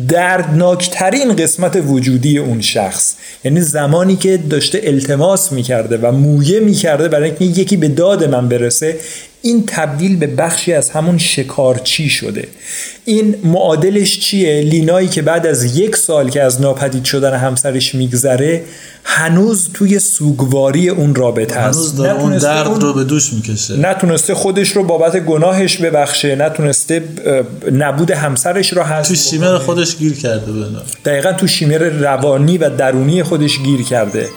دردناکترین 0.09 1.37
قسمت 1.37 1.83
وجودی 1.87 2.39
اون 2.39 2.61
شخص. 2.61 3.15
یعنی 3.45 3.61
زمانی 3.61 4.17
که 4.17 4.37
داشته 4.37 4.81
التماس 4.85 5.53
می‌کرده 5.53 5.97
و 5.97 6.13
مویه 6.13 6.61
می‌کرده 6.61 7.09
برای 7.09 7.33
اینکه 7.41 7.61
یکی 7.61 7.77
به 7.77 7.89
داد 7.89 8.25
من 8.25 8.49
برسه 8.49 8.97
این 9.47 9.65
تبدیل 9.67 10.17
به 10.17 10.27
بخشی 10.27 10.73
از 10.73 10.91
همون 10.91 11.19
شکارچی 11.19 12.09
شده. 12.09 12.49
این 13.05 13.35
معادلش 13.45 14.21
چیه؟ 14.21 14.61
لینایی 14.61 15.09
که 15.09 15.23
بعد 15.23 15.47
از 15.47 15.79
یک 15.79 15.97
سال 15.97 16.31
که 16.31 16.43
از 16.43 16.61
ناپدید 16.61 17.05
شدن 17.05 17.35
همسرش 17.35 17.95
میگذره 17.95 18.63
هنوز 19.05 19.69
توی 19.75 19.99
سوگواری 19.99 20.89
اون 20.89 21.15
رابطه 21.15 21.61
هست. 21.61 22.01
اون 22.01 22.39
درد 22.39 22.83
رو 22.83 22.93
به 22.93 23.05
دوش 23.05 23.33
می‌کشه. 23.33 23.77
نتونسته 23.77 24.35
خودش 24.35 24.69
رو 24.69 24.85
بابت 24.85 25.17
گناهش 25.17 25.77
ببخشه 25.77 26.37
نتونسته 26.37 27.03
نبود 27.73 28.11
همسرش 28.11 28.73
رو 28.73 28.83
هست 28.83 29.09
تو 29.09 29.15
شیمر 29.15 29.59
خودش 29.59 29.97
گیر 29.97 30.15
کرده 30.15 30.53
بنا. 30.53 30.83
دقیقا 31.05 31.33
تو 31.33 31.47
شیمر 31.47 31.79
روانی 31.79 32.59
و 32.59 32.71
درونی 32.71 33.23
خودش 33.23 33.59
گیر 33.59 33.83
کرده. 33.83 34.29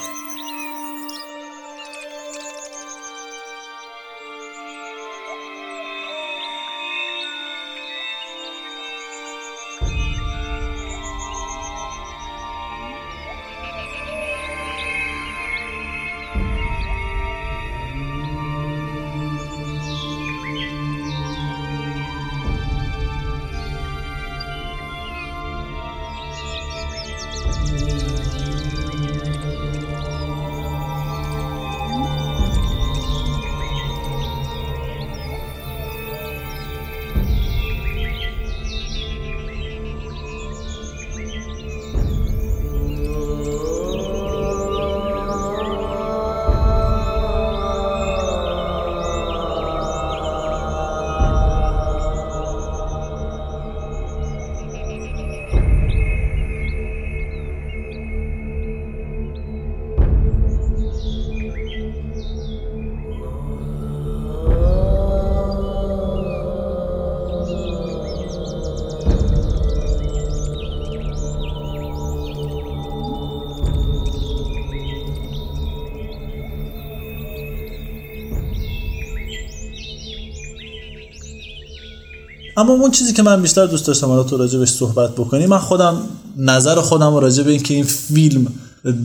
اما 82.59 82.73
اون 82.73 82.91
چیزی 82.91 83.13
که 83.13 83.23
من 83.23 83.41
بیشتر 83.41 83.65
دوست 83.65 83.87
داشتم 83.87 84.07
حالا 84.07 84.23
تو 84.23 84.37
راجبش 84.37 84.69
صحبت 84.69 85.11
بکنی 85.11 85.45
من 85.45 85.57
خودم 85.57 86.01
نظر 86.37 86.75
خودم 86.75 87.15
راجع 87.15 87.43
به 87.43 87.51
اینکه 87.51 87.73
این 87.73 87.83
فیلم 87.83 88.47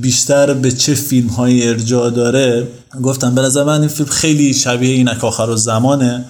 بیشتر 0.01 0.55
به 0.55 0.73
چه 0.73 0.95
فیلم 0.95 1.29
های 1.29 1.69
ارجاع 1.69 2.11
داره 2.11 2.69
گفتم 3.03 3.35
به 3.35 3.41
نظر 3.41 3.65
من 3.65 3.81
این 3.81 3.89
فیلم 3.89 4.09
خیلی 4.09 4.55
شبیه 4.55 4.95
اینک 4.95 5.25
آخر 5.25 5.51
و 5.51 5.57
زمانه 5.57 6.25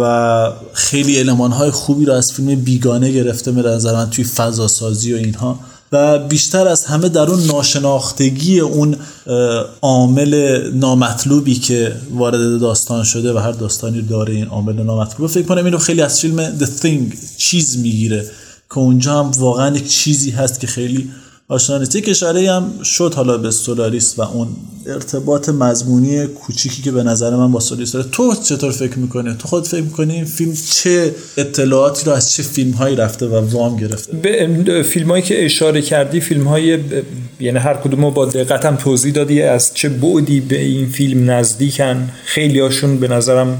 و 0.00 0.52
خیلی 0.72 1.18
علمان 1.18 1.52
های 1.52 1.70
خوبی 1.70 2.04
رو 2.04 2.12
از 2.12 2.32
فیلم 2.32 2.54
بیگانه 2.60 3.12
گرفته 3.12 3.52
به 3.52 3.62
نظر 3.62 3.94
من 3.94 4.10
توی 4.10 4.24
فضا 4.24 4.68
سازی 4.68 5.14
و 5.14 5.16
اینها. 5.16 5.58
و 5.92 6.18
بیشتر 6.18 6.68
از 6.68 6.84
همه 6.84 7.08
در 7.08 7.30
اون 7.30 7.46
ناشناختگی 7.46 8.60
اون 8.60 8.96
عامل 9.82 10.62
نامطلوبی 10.74 11.54
که 11.54 11.96
وارد 12.10 12.60
داستان 12.60 13.04
شده 13.04 13.32
و 13.32 13.38
هر 13.38 13.52
داستانی 13.52 14.02
داره 14.02 14.34
این 14.34 14.46
عامل 14.46 14.82
نامطلوب. 14.82 15.30
فکر 15.30 15.46
کنم 15.46 15.64
اینو 15.64 15.78
خیلی 15.78 16.02
از 16.02 16.20
فیلم 16.20 16.58
The 16.58 16.66
Thing 16.82 17.16
چیز 17.36 17.78
می‌گیره 17.78 18.30
که 18.70 18.78
اونجا 18.78 19.18
هم 19.18 19.30
واقعا 19.30 19.76
یک 19.76 19.88
چیزی 19.88 20.30
هست 20.30 20.60
که 20.60 20.66
خیلی 20.66 21.10
آشنا 21.50 21.78
نیست 21.78 21.96
یک 21.96 22.08
اشاره 22.08 22.52
هم 22.52 22.82
شد 22.82 23.14
حالا 23.14 23.38
به 23.38 23.50
سولاریس 23.50 24.18
و 24.18 24.22
اون 24.22 24.48
ارتباط 24.86 25.48
مضمونی 25.48 26.26
کوچیکی 26.26 26.82
که 26.82 26.90
به 26.90 27.02
نظر 27.02 27.36
من 27.36 27.52
با 27.52 27.60
سولاریس 27.60 27.92
داره. 27.92 28.08
تو 28.12 28.34
چطور 28.34 28.72
فکر 28.72 28.98
می‌کنی؟ 28.98 29.34
تو 29.38 29.48
خود 29.48 29.68
فکر 29.68 29.82
می‌کنی 29.82 30.14
این 30.14 30.24
فیلم 30.24 30.52
چه 30.70 31.14
اطلاعاتی 31.36 32.06
رو 32.06 32.12
از 32.12 32.32
چه 32.32 32.42
فیلم 32.42 32.70
هایی 32.70 32.96
رفته 32.96 33.26
و 33.26 33.50
وام 33.50 33.76
گرفته؟ 33.76 34.12
به 34.16 34.82
فیلم 34.82 35.10
هایی 35.10 35.22
که 35.22 35.44
اشاره 35.44 35.82
کردی 35.82 36.20
فیلم 36.20 36.48
های 36.48 36.78
یعنی 37.40 37.58
هر 37.58 37.74
کدوم 37.74 38.10
با 38.10 38.26
دقت 38.26 38.64
هم 38.64 38.76
توضیح 38.76 39.12
دادی 39.12 39.42
از 39.42 39.74
چه 39.74 39.88
بعدی 39.88 40.40
به 40.40 40.60
این 40.60 40.88
فیلم 40.88 41.30
نزدیکن. 41.30 42.10
خیلی 42.24 42.60
هاشون 42.60 42.98
به 42.98 43.08
نظرم 43.08 43.58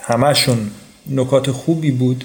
همشون 0.00 0.58
نکات 1.06 1.50
خوبی 1.50 1.90
بود. 1.90 2.24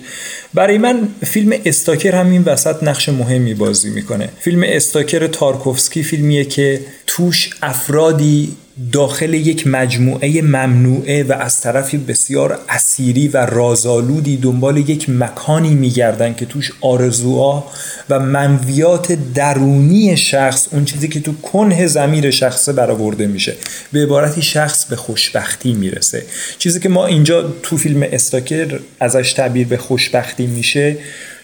برای 0.53 0.77
من 0.77 1.07
فیلم 1.25 1.53
استاکر 1.65 2.15
هم 2.15 2.31
این 2.31 2.43
وسط 2.43 2.83
نقش 2.83 3.09
مهمی 3.09 3.53
بازی 3.53 3.89
می‌کنه. 3.89 4.29
فیلم 4.39 4.63
استاکر 4.65 5.27
تارکوفسکی 5.27 6.03
فیلمیه 6.03 6.45
که 6.45 6.81
توش 7.15 7.49
افرادی 7.61 8.55
داخل 8.91 9.33
یک 9.33 9.67
مجموعه 9.67 10.41
ممنوعه 10.41 11.23
و 11.23 11.33
از 11.33 11.61
طرفی 11.61 11.97
بسیار 11.97 12.59
اسیری 12.69 13.27
و 13.27 13.37
رازآلودی 13.37 14.37
دنبال 14.37 14.77
یک 14.77 15.09
مکانی 15.09 15.75
میگردن 15.75 16.33
که 16.33 16.45
توش 16.45 16.71
آرزوها 16.81 17.71
و 18.09 18.19
منویات 18.19 19.17
درونی 19.33 20.17
شخص 20.17 20.67
اون 20.71 20.85
چیزی 20.85 21.07
که 21.07 21.19
تو 21.19 21.33
کنه 21.41 21.87
زمیر 21.87 22.31
شخصه 22.31 22.73
برآورده 22.73 23.27
میشه. 23.27 23.53
به 23.91 24.03
عبارتی 24.03 24.41
شخص 24.41 24.85
به 24.85 24.95
خوشبختی 24.95 25.73
می‌رسه. 25.73 26.25
چیزی 26.57 26.79
که 26.79 26.89
ما 26.89 27.05
اینجا 27.05 27.53
تو 27.63 27.77
فیلم 27.77 28.03
استاکر 28.11 28.79
ازش 28.99 29.33
تعبیر 29.33 29.67
به 29.67 29.77
خوشبختی 29.77 30.47
میشه 30.47 30.97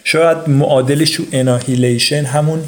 شاید 0.04 0.38
معادلش 0.48 1.10
تو 1.10 1.22
اناهیلیشن 1.32 2.24
همون 2.24 2.62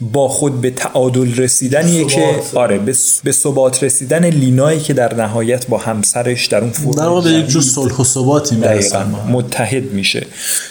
با 0.00 0.28
خود 0.28 0.60
به 0.60 0.70
تعادل 0.70 1.34
رسیدنیه 1.34 2.04
که 2.04 2.24
آره 2.54 2.78
به 3.24 3.32
ثبات 3.32 3.82
رسیدن 3.82 4.24
لینایی 4.24 4.80
که 4.80 4.92
در 4.92 5.14
نهایت 5.14 5.66
با 5.66 5.78
همسرش 5.78 6.46
در 6.46 6.60
اون 6.60 6.70
فرم 6.70 6.90
در 6.90 7.08
واقع 7.08 7.30
یک 7.30 7.46
جور 7.46 7.62
صلح 7.62 7.96
و 7.96 8.04
ثباتی 8.04 8.56
متحد 9.28 9.92
میشه. 9.92 10.26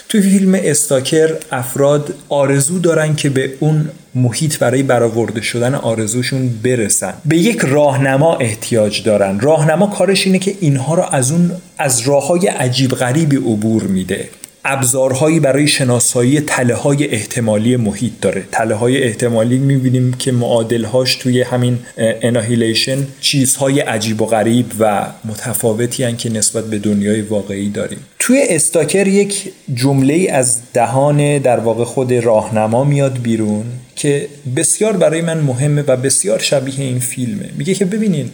تو 0.08 0.20
فیلم 0.20 0.58
استاکر 0.62 1.34
افراد 1.52 2.14
آرزو 2.28 2.78
دارن 2.78 3.16
که 3.16 3.30
به 3.30 3.52
اون 3.60 3.90
محیط 4.14 4.58
برای 4.58 4.82
برآورده 4.82 5.40
شدن 5.40 5.74
آرزوشون 5.74 6.48
برسن. 6.62 7.14
به 7.24 7.36
یک 7.36 7.58
راهنما 7.58 8.36
احتیاج 8.36 9.02
دارن. 9.02 9.40
راهنما 9.40 9.86
کارش 9.86 10.26
اینه 10.26 10.38
که 10.38 10.54
اینها 10.60 10.94
رو 10.94 11.02
از 11.02 11.32
اون 11.32 11.50
از 11.78 12.00
راه 12.00 12.26
های 12.26 12.46
عجیب 12.46 12.90
غریبی 12.90 13.36
عبور 13.36 13.82
میده. 13.82 14.28
ابزارهایی 14.68 15.40
برای 15.40 15.68
شناسایی 15.68 16.40
تله 16.40 16.74
های 16.74 17.10
احتمالی 17.10 17.76
محیط 17.76 18.12
داره. 18.20 18.44
تله 18.52 18.74
های 18.74 19.02
احتمالی 19.02 19.58
می‌بینیم 19.58 20.12
که 20.12 20.32
معادلهاش 20.32 21.14
توی 21.16 21.42
همین 21.42 21.78
اناهیلیشن 21.98 23.06
چیزهای 23.20 23.80
عجیب 23.80 24.22
و 24.22 24.26
غریب 24.26 24.66
و 24.78 25.06
متفاوتی 25.24 26.04
هن 26.04 26.16
که 26.16 26.30
نسبت 26.30 26.64
به 26.64 26.78
دنیای 26.78 27.20
واقعی 27.20 27.70
داریم. 27.70 27.98
توی 28.18 28.42
استاکر 28.48 29.06
یک 29.06 29.52
جمله 29.74 30.28
از 30.32 30.58
دهان 30.74 31.38
در 31.38 31.60
واقع 31.60 31.84
خود 31.84 32.12
راهنما 32.12 32.84
میاد 32.84 33.18
بیرون 33.22 33.64
که 33.96 34.28
بسیار 34.56 34.96
برای 34.96 35.22
من 35.22 35.40
مهمه 35.40 35.82
و 35.82 35.96
بسیار 35.96 36.38
شبیه 36.38 36.80
این 36.80 36.98
فیلمه. 36.98 37.50
میگه 37.58 37.74
که 37.74 37.84
ببینین 37.84 38.30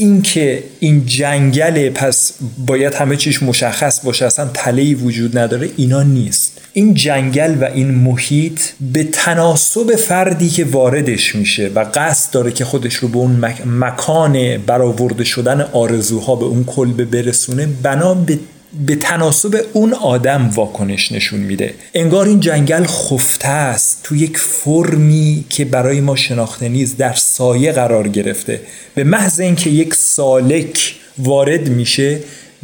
اینکه 0.00 0.64
این 0.80 1.06
جنگل 1.06 1.90
پس 1.90 2.32
باید 2.66 2.94
همه 2.94 3.16
چیش 3.16 3.42
مشخص 3.42 4.04
باشه 4.04 4.26
اصلا 4.26 4.50
تلهی 4.54 4.94
وجود 4.94 5.38
نداره 5.38 5.70
اینا 5.76 6.02
نیست. 6.02 6.60
این 6.72 6.94
جنگل 6.94 7.56
و 7.60 7.64
این 7.64 7.90
محیط 7.90 8.60
به 8.92 9.04
تناسب 9.04 9.96
فردی 9.96 10.48
که 10.48 10.64
واردش 10.64 11.34
میشه 11.34 11.70
و 11.74 11.86
قصد 11.94 12.32
داره 12.32 12.52
که 12.52 12.64
خودش 12.64 12.94
رو 12.94 13.08
به 13.08 13.16
اون 13.16 13.44
مکان 13.66 14.58
برآورده 14.58 15.24
شدن 15.24 15.60
آرزوها 15.60 16.36
به 16.36 16.44
اون 16.44 16.64
کلبه 16.64 17.04
برسونه 17.04 17.68
بنا 17.82 18.14
به 18.14 18.38
به 18.86 18.96
تناسب 18.96 19.64
اون 19.72 19.94
آدم 19.94 20.50
واکنش 20.54 21.12
نشون 21.12 21.40
میده. 21.40 21.74
انگار 21.94 22.26
این 22.26 22.40
جنگل 22.40 22.84
خفته 22.84 23.48
است 23.48 24.00
تو 24.02 24.16
یک 24.16 24.38
فرمی 24.38 25.44
که 25.50 25.64
برای 25.64 26.00
ما 26.00 26.16
شناخته 26.16 26.68
نیست 26.68 26.96
در 26.96 27.14
سایه 27.14 27.72
قرار 27.72 28.08
گرفته. 28.08 28.60
به 28.94 29.04
محض 29.04 29.40
اینکه 29.40 29.70
یک 29.70 29.94
سالک 29.94 30.94
وارد 31.18 31.68
میشه 31.68 32.18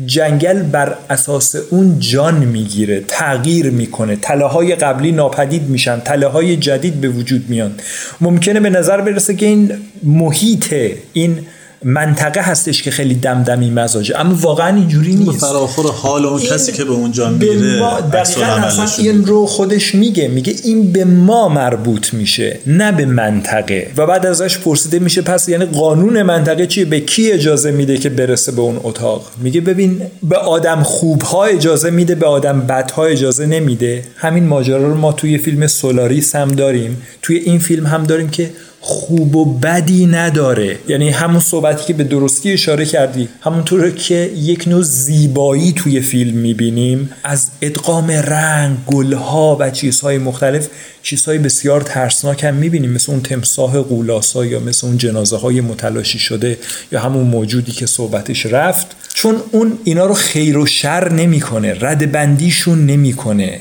جنگل 0.06 0.62
بر 0.62 0.96
اساس 1.10 1.56
اون 1.70 1.98
جان 1.98 2.44
می‌گیره 2.44 3.04
تغییر 3.08 3.70
می‌کنه. 3.70 4.16
تله 4.16 4.44
های 4.44 4.74
قبلی 4.74 5.12
ناپدید 5.12 5.62
میشن 5.62 6.00
تله 6.00 6.26
های 6.26 6.56
جدید 6.56 7.00
به 7.00 7.08
وجود 7.08 7.44
میان. 7.48 7.74
ممکنه 8.20 8.60
به 8.60 8.70
نظر 8.70 9.00
برسه 9.00 9.34
که 9.34 9.46
این 9.46 9.72
محیط 10.02 10.74
این 11.12 11.46
منطقه 11.84 12.40
هستش 12.40 12.82
که 12.82 12.90
خیلی 12.90 13.14
دمدمی 13.14 13.70
مزاجه 13.70 14.20
اما 14.20 14.34
واقعا 14.34 14.76
اینجوری 14.76 15.14
نیست. 15.14 15.46
فراخور 15.46 15.90
حال 15.90 16.26
اون 16.26 16.40
کسی 16.40 16.72
که 16.72 16.84
به 16.84 16.92
اونجا 16.92 17.28
میره 17.28 18.00
دقیقا 18.12 18.44
اصلا 18.44 19.04
این 19.04 19.26
رو 19.26 19.46
خودش 19.46 19.94
میگه 19.94 20.28
میگه 20.28 20.54
این 20.64 20.92
به 20.92 21.04
ما 21.04 21.48
مربوط 21.48 22.14
میشه 22.14 22.58
نه 22.66 22.92
به 22.92 23.06
منطقه. 23.06 23.90
و 23.96 24.06
بعد 24.06 24.26
ازش 24.26 24.58
پرسیده 24.58 24.98
میشه 24.98 25.22
پس 25.22 25.48
یعنی 25.48 25.64
قانون 25.64 26.22
منطقه 26.22 26.66
چیه؟ 26.66 26.84
به 26.84 27.00
کی 27.00 27.32
اجازه 27.32 27.70
میده 27.70 27.98
که 27.98 28.08
برسه 28.08 28.52
به 28.52 28.60
اون 28.60 28.80
اتاق؟ 28.82 29.30
میگه 29.38 29.60
ببین 29.60 30.02
به 30.22 30.36
آدم 30.36 30.82
خوبها 30.82 31.44
اجازه 31.44 31.90
میده 31.90 32.14
به 32.14 32.26
آدم 32.26 32.60
بدها 32.60 33.04
اجازه 33.04 33.46
نمیده. 33.46 34.04
همین 34.16 34.46
ماجرا 34.46 34.88
رو 34.88 34.94
ما 34.94 35.12
توی 35.12 35.38
فیلم 35.38 35.66
سولاریس 35.66 36.36
هم 36.36 36.48
داریم 36.48 37.02
توی 37.22 37.36
این 37.36 37.58
فیلم 37.58 37.86
هم 37.86 38.04
داریم 38.04 38.28
که 38.28 38.50
خوب 38.86 39.36
و 39.36 39.44
بدی 39.44 40.06
نداره. 40.06 40.78
یعنی 40.88 41.10
همون 41.10 41.40
صحبتی 41.40 41.84
که 41.84 41.92
به 41.92 42.04
درستی 42.04 42.52
اشاره 42.52 42.84
کردی 42.84 43.28
همونطور 43.40 43.90
که 43.90 44.30
یک 44.36 44.68
نوع 44.68 44.82
زیبایی 44.82 45.72
توی 45.72 46.00
فیلم 46.00 46.36
می‌بینیم 46.36 47.10
از 47.24 47.46
ادغام 47.62 48.10
رنگ 48.10 48.76
گلها 48.86 49.56
و 49.60 49.70
چیزهای 49.70 50.18
مختلف 50.18 50.68
چیزهای 51.02 51.38
بسیار 51.38 51.80
ترسناک 51.80 52.44
هم 52.44 52.54
می‌بینیم. 52.54 52.90
مثل 52.90 53.12
اون 53.12 53.20
تمساه 53.20 53.82
قولاسا 53.82 54.44
یا 54.44 54.60
مثل 54.60 54.86
اون 54.86 54.98
جنازه 54.98 55.36
های 55.36 55.60
متلاشی 55.60 56.18
شده 56.18 56.58
یا 56.92 57.00
همون 57.00 57.26
موجودی 57.26 57.72
که 57.72 57.86
صحبتش 57.86 58.46
رفت. 58.46 58.86
چون 59.14 59.36
اون 59.50 59.78
اینا 59.84 60.06
رو 60.06 60.14
خیر 60.14 60.58
و 60.58 60.66
شر 60.66 61.12
نمی‌کنه 61.12 61.76
رد 61.80 62.12
بندیشون 62.12 62.86
نمی‌کنه. 62.86 63.60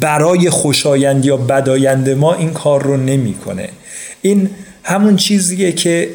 برای 0.00 0.50
خوشایند 0.50 1.24
یا 1.24 1.36
بدایند 1.36 2.10
ما 2.10 2.34
این 2.34 2.52
کار 2.52 2.82
رو 2.82 2.96
نمی‌کنه. 2.96 3.68
این 4.22 4.50
همون 4.82 5.16
چیزیه 5.16 5.72
که 5.72 6.08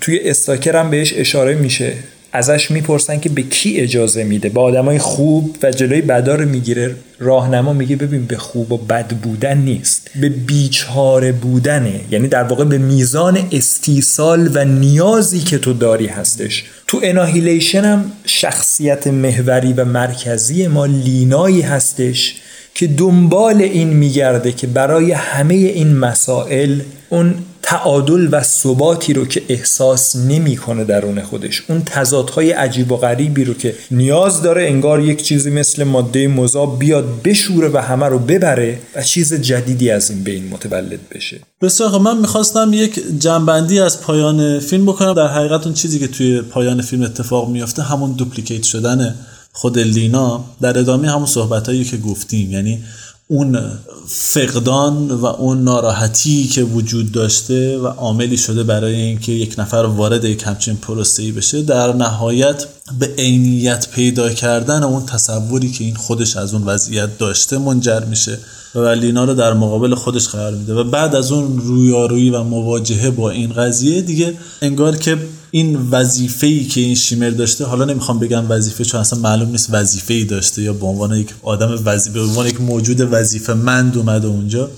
توی 0.00 0.18
استاکر 0.24 0.76
هم 0.76 0.90
بهش 0.90 1.14
اشاره 1.16 1.54
میشه. 1.54 1.92
ازش 2.32 2.70
می‌پرسن 2.70 3.20
که 3.20 3.28
به 3.28 3.42
کی 3.42 3.80
اجازه 3.80 4.24
میده. 4.24 4.48
به 4.48 4.60
آدمای 4.60 4.98
خوب 4.98 5.56
و 5.62 5.70
جلوی 5.70 6.00
بدا 6.00 6.34
رو 6.34 6.48
می‌گیره. 6.48 6.94
راهنما 7.18 7.72
میگه 7.72 7.96
ببین 7.96 8.26
به 8.26 8.36
خوب 8.36 8.72
و 8.72 8.76
بد 8.76 9.08
بودن 9.08 9.58
نیست. 9.58 10.10
به 10.20 10.28
بیچاره 10.28 11.32
بودنه. 11.32 12.00
یعنی 12.10 12.28
در 12.28 12.42
واقع 12.42 12.64
به 12.64 12.78
میزان 12.78 13.48
استیصال 13.52 14.50
و 14.54 14.64
نیازی 14.64 15.40
که 15.40 15.58
تو 15.58 15.72
داری 15.72 16.06
هستش. 16.06 16.64
تو 16.86 17.00
اناهیلیشن 17.02 17.84
هم 17.84 18.12
شخصیت 18.26 19.06
محوری 19.06 19.72
و 19.72 19.84
مرکزی 19.84 20.66
ما 20.66 20.86
لینایی 20.86 21.60
هستش 21.60 22.36
که 22.74 22.86
دنبال 22.86 23.62
این 23.62 23.88
میگرده 23.88 24.52
که 24.52 24.66
برای 24.66 25.12
همه 25.12 25.54
این 25.54 25.96
مسائل 25.96 26.80
اون 27.08 27.34
تعادل 27.62 28.28
و 28.32 28.42
ثباتی 28.42 29.12
رو 29.12 29.26
که 29.26 29.42
احساس 29.48 30.16
نمی‌کنه 30.16 30.84
درون 30.84 31.22
خودش 31.22 31.62
اون 31.68 31.82
تضادهای 31.86 32.50
عجیب 32.50 32.92
و 32.92 32.96
غریبی 32.96 33.44
رو 33.44 33.54
که 33.54 33.74
نیاز 33.90 34.42
داره 34.42 34.62
انگار 34.62 35.00
یک 35.00 35.22
چیزی 35.22 35.50
مثل 35.50 35.84
ماده 35.84 36.28
مذاب 36.28 36.78
بیاد 36.78 37.22
بشوره 37.22 37.68
و 37.68 37.78
همه 37.78 38.06
رو 38.06 38.18
ببره 38.18 38.78
و 38.96 39.02
چیز 39.02 39.34
جدیدی 39.34 39.90
از 39.90 40.10
این 40.10 40.22
بین 40.22 40.48
متولد 40.48 41.00
بشه. 41.14 41.40
بسیار 41.62 41.98
من 41.98 42.18
می‌خواستم 42.18 42.70
یک 42.72 43.00
جنبندی 43.18 43.80
از 43.80 44.00
پایان 44.00 44.60
فیلم 44.60 44.86
بکنم. 44.86 45.14
در 45.14 45.28
حقیقت 45.28 45.64
اون 45.64 45.74
چیزی 45.74 45.98
که 45.98 46.08
توی 46.08 46.40
پایان 46.42 46.82
فیلم 46.82 47.02
اتفاق 47.02 47.48
میافته 47.48 47.82
همون 47.82 48.12
دوپلیکیت 48.12 48.62
شدن 48.62 49.14
خود 49.56 49.78
لینا 49.78 50.44
در 50.60 50.78
ادامه 50.78 51.10
همون 51.10 51.26
صحبت 51.26 51.68
هایی 51.68 51.84
که 51.84 51.96
گفتیم 51.96 52.50
یعنی 52.50 52.84
اون 53.28 53.58
فقدان 54.06 55.10
و 55.10 55.26
اون 55.26 55.64
ناراحتی 55.64 56.46
که 56.46 56.62
وجود 56.62 57.12
داشته 57.12 57.78
و 57.78 57.86
عاملی 57.86 58.36
شده 58.36 58.62
برای 58.62 58.94
اینکه 58.94 59.32
یک 59.32 59.54
نفر 59.58 59.76
وارد 59.76 60.24
یک 60.24 60.42
همچین 60.46 60.76
پروسه‌ای 60.76 61.32
بشه 61.32 61.62
در 61.62 61.92
نهایت 61.92 62.66
به 62.98 63.14
عینیت 63.18 63.88
پیدا 63.90 64.30
کردن 64.30 64.82
اون 64.82 65.06
تصوری 65.06 65.70
که 65.70 65.84
این 65.84 65.94
خودش 65.94 66.36
از 66.36 66.54
اون 66.54 66.62
وضعیت 66.62 67.18
داشته 67.18 67.58
منجر 67.58 68.00
میشه 68.04 68.38
و 68.74 68.88
لینا 68.88 69.24
رو 69.24 69.34
در 69.34 69.52
مقابل 69.52 69.94
خودش 69.94 70.28
قرار 70.28 70.54
میده. 70.54 70.74
و 70.74 70.84
بعد 70.84 71.14
از 71.14 71.32
اون 71.32 71.58
رویارویی 71.58 72.30
و 72.30 72.42
مواجهه 72.42 73.10
با 73.10 73.30
این 73.30 73.52
قضیه 73.52 74.00
دیگه 74.00 74.34
انگار 74.62 74.96
که 74.96 75.18
این 75.54 75.76
وظیفه 75.90 76.46
ای 76.46 76.64
که 76.64 76.80
این 76.80 76.94
شیمر 76.94 77.30
داشته 77.30 77.64
حالا 77.64 77.84
نمی‌خوام 77.84 78.18
بگم 78.18 78.44
وظیفه 78.50 78.84
چون 78.84 79.00
اصلا 79.00 79.18
معلوم 79.18 79.48
نیست 79.48 79.68
وظیفه 79.72 80.14
ای 80.14 80.24
داشته 80.24 80.62
یا 80.62 80.72
به 80.72 80.86
عنوان 80.86 81.14
یک 81.16 81.28
آدم 81.42 81.82
وظیفه 81.84 82.18
به 82.18 82.24
عنوان 82.24 82.46
یک 82.46 82.60
موجود 82.60 83.12
وظیفه 83.12 83.54
مند 83.54 83.98
اومده 83.98 84.26
اونجا. 84.26 84.70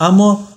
اما 0.00 0.48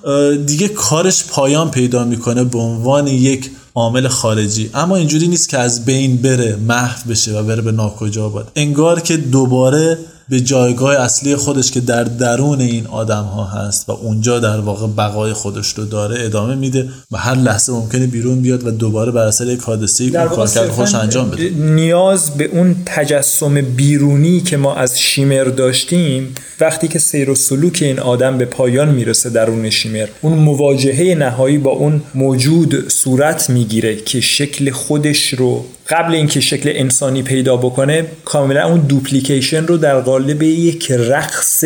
دیگه 0.46 0.68
کارش 0.68 1.24
پایان 1.24 1.72
پیدا 1.72 2.04
می‌کنه 2.04 2.44
به 2.44 2.58
عنوان 2.58 3.08
یک 3.08 3.52
عامل 3.76 4.08
خارجی. 4.08 4.70
اما 4.74 4.96
اینجوری 4.96 5.28
نیست 5.28 5.50
که 5.50 5.58
از 5.58 5.86
بین 5.86 6.18
بره 6.18 6.56
محو 6.56 7.10
بشه 7.10 7.40
و 7.40 7.44
بره 7.44 7.62
به 7.62 7.72
ناکجا 7.72 8.30
باد 8.30 8.52
انگار 8.56 9.00
که 9.00 9.18
دوباره 9.18 9.98
به 10.30 10.42
جایگاه 10.42 10.96
اصلی 10.96 11.36
خودش 11.36 11.72
که 11.72 11.80
در 11.80 12.04
درون 12.04 12.62
این 12.62 12.88
آدم 12.88 13.24
ها 13.24 13.44
هست 13.44 13.90
و 13.90 13.92
اونجا 13.92 14.40
در 14.40 14.60
واقع 14.60 14.88
بقای 14.88 15.34
خودش 15.34 15.74
رو 15.74 15.86
داره 15.86 16.26
ادامه 16.26 16.56
میده 16.56 16.90
و 17.12 17.18
هر 17.18 17.36
لحظه 17.36 17.74
ممکنه 17.74 18.08
بیرون 18.08 18.42
بیاد 18.42 18.68
و 18.68 18.72
دوباره 18.72 19.12
بر 19.12 19.28
اثر 19.28 19.48
یک 19.48 19.62
حادثه 19.62 20.10
در 20.10 20.28
کار 20.28 20.48
کرد 20.48 20.70
خوش 20.70 20.96
انجام 20.96 21.30
بده. 21.30 21.50
نیاز 21.50 22.38
به 22.38 22.46
اون 22.46 22.76
تجسم 22.86 23.62
بیرونی 23.62 24.42
که 24.42 24.58
ما 24.58 24.76
از 24.76 25.00
شیمر 25.00 25.44
داشتیم 25.44 26.36
وقتی 26.60 26.88
که 26.88 27.00
سیر 27.00 27.30
و 27.30 27.36
سلوک 27.36 27.80
این 27.82 28.00
آدم 28.00 28.38
به 28.38 28.46
پایان 28.46 28.90
می‌رسه 28.90 29.30
درون 29.30 29.70
شیمر 29.70 30.08
اون 30.22 30.34
مواجهه 30.34 31.16
نهایی 31.16 31.58
با 31.58 31.72
اون 31.72 32.02
موجود 32.16 32.90
صورت 32.90 33.50
می‌گیره 33.50 33.96
که 33.96 34.22
شکل 34.22 34.72
خودش 34.72 35.34
رو 35.34 35.66
قبل 35.90 36.16
اینکه 36.16 36.40
شکل 36.40 36.72
انسانی 36.76 37.22
پیدا 37.22 37.58
بکنه 37.58 38.06
کاملا 38.26 38.68
اون 38.68 38.80
دوپلیکیشن 38.80 39.68
رو 39.68 39.78
در 39.78 40.00
قالب 40.16 40.44
یک 40.44 40.92
رقص 40.92 41.64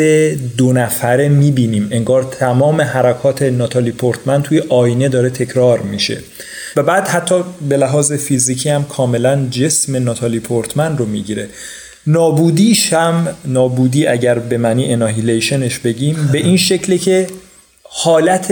دو 0.58 0.74
نفره 0.74 1.30
می‌بینیم. 1.30 1.88
انگار 1.92 2.24
تمام 2.24 2.82
حرکات 2.82 3.42
ناتالی 3.42 3.92
پورتمن 3.92 4.44
توی 4.44 4.64
آینه 4.70 5.10
داره 5.10 5.30
تکرار 5.30 5.80
میشه. 5.80 6.18
و 6.76 6.84
بعد 6.84 7.08
حتی 7.08 7.36
به 7.70 7.78
لحاظ 7.78 8.14
فیزیکی 8.14 8.70
هم 8.70 8.84
کاملا 8.84 9.48
جسم 9.52 10.04
ناتالی 10.04 10.40
پورتمن 10.40 10.98
رو 10.98 11.06
می‌گیره. 11.06 11.48
نابودیش 12.08 12.94
هم 12.94 13.28
نابودی 13.46 14.08
اگر 14.08 14.40
به 14.40 14.58
معنی 14.58 14.94
annihilation 14.94 15.67
ش 15.67 15.80
بگیم 15.80 16.30
به 16.32 16.38
این 16.38 16.58
شکلی 16.58 16.98
که 16.98 17.28
حالت 17.92 18.52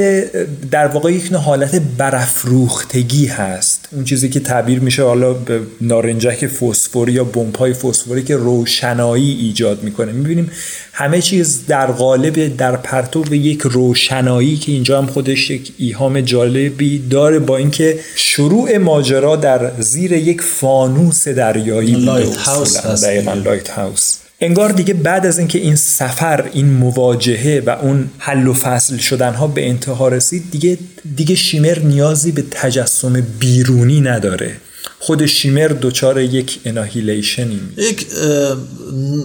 در 0.72 0.88
واقع 0.88 1.14
یک 1.14 1.34
حالت 1.34 1.82
برافروختگی 1.98 3.26
هست. 3.26 3.88
اون 3.92 4.04
چیزی 4.04 4.30
که 4.30 4.40
تعبیر 4.40 4.80
میشه 4.80 5.04
حالا 5.04 5.34
به 5.34 5.60
نارنجک 5.82 6.48
فسفوری 6.48 7.14
یا 7.14 7.24
بمب‌های 7.24 7.74
فسفوری 7.74 8.24
که 8.24 8.36
روشنایی 8.36 9.32
ایجاد 9.32 9.84
می‌کنه. 9.84 10.12
می‌بینیم 10.12 10.52
همه 10.94 11.22
چیز 11.22 11.66
در 11.68 11.86
قالب 11.86 12.58
در 12.58 12.76
پرتو 12.76 13.36
یک 13.36 13.62
روشنایی 13.62 14.58
که 14.58 14.72
اینجا 14.72 14.98
هم 14.98 15.08
خودش 15.08 15.50
یک 15.50 15.74
ایهام 15.78 16.22
جالبی 16.22 17.00
داره 17.10 17.40
با 17.40 17.58
اینکه 17.58 18.00
شروع 18.16 18.78
ماجرا 18.78 19.36
در 19.36 19.82
زیر 19.82 20.12
یک 20.12 20.42
فانوس 20.42 21.28
دریایی 21.28 21.92
lighthouse 21.92 22.78
دقیقا 22.78 23.34
lighthouse. 23.34 24.27
انگار 24.42 24.72
دیگه 24.72 24.94
بعد 24.94 25.26
از 25.26 25.40
اینکه 25.40 25.60
این 25.60 25.76
سفر 25.76 26.50
این 26.54 26.66
مواجهه 26.66 27.64
و 27.66 27.70
اون 27.70 28.10
حل 28.18 28.48
و 28.48 28.54
فصل 28.54 28.98
شدن 28.98 29.34
ها 29.34 29.48
به 29.48 29.70
انتها 29.70 30.08
رسید 30.08 30.52
دیگه 30.52 30.78
دیگه 31.16 31.36
شیمر 31.36 31.80
نیازی 31.80 32.32
به 32.32 32.44
تجسم 32.52 33.28
بیرونی 33.40 34.02
نداره. 34.02 34.52
خود 35.00 35.26
شیمر 35.26 35.68
دچار 35.68 36.22
یک 36.22 36.60
اناهیلیشنی 36.66 37.60
یک 37.78 38.06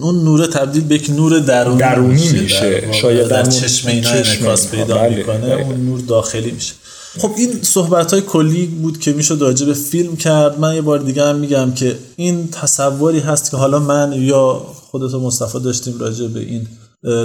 اون 0.00 0.24
نور 0.24 0.46
تبدیل 0.46 0.84
به 0.84 0.94
یک 0.94 1.10
نور 1.10 1.38
درونی, 1.38 1.78
درونی 1.78 2.28
میشه, 2.28 2.92
شاید 2.92 3.28
در 3.28 3.42
چشم 3.42 3.88
اینا 3.88 4.10
انعکاس 4.10 4.70
پیدا 4.70 4.98
بله. 4.98 5.16
می‌کنه 5.16 5.52
اون 5.52 5.86
نور 5.86 6.00
داخلی 6.00 6.50
میشه. 6.50 6.72
خب 7.18 7.34
این 7.36 7.58
صحبت 7.62 8.12
های 8.12 8.22
کلی 8.22 8.66
بود 8.66 9.00
که 9.00 9.12
می‌شد 9.12 9.38
راجع 9.40 9.66
به 9.66 9.74
فیلم 9.74 10.16
کرد. 10.16 10.58
من 10.58 10.74
یه 10.74 10.80
بار 10.80 10.98
دیگه 10.98 11.24
هم 11.24 11.36
میگم 11.36 11.72
که 11.72 11.96
این 12.16 12.48
تصوری 12.48 13.20
هست 13.20 13.50
که 13.50 13.56
حالا 13.56 13.78
من 13.78 14.12
یا 14.12 14.66
خودت 14.92 15.14
مصطفی 15.14 15.60
داشتیم 15.60 15.98
راجع 15.98 16.26
به 16.26 16.40
این 16.40 16.66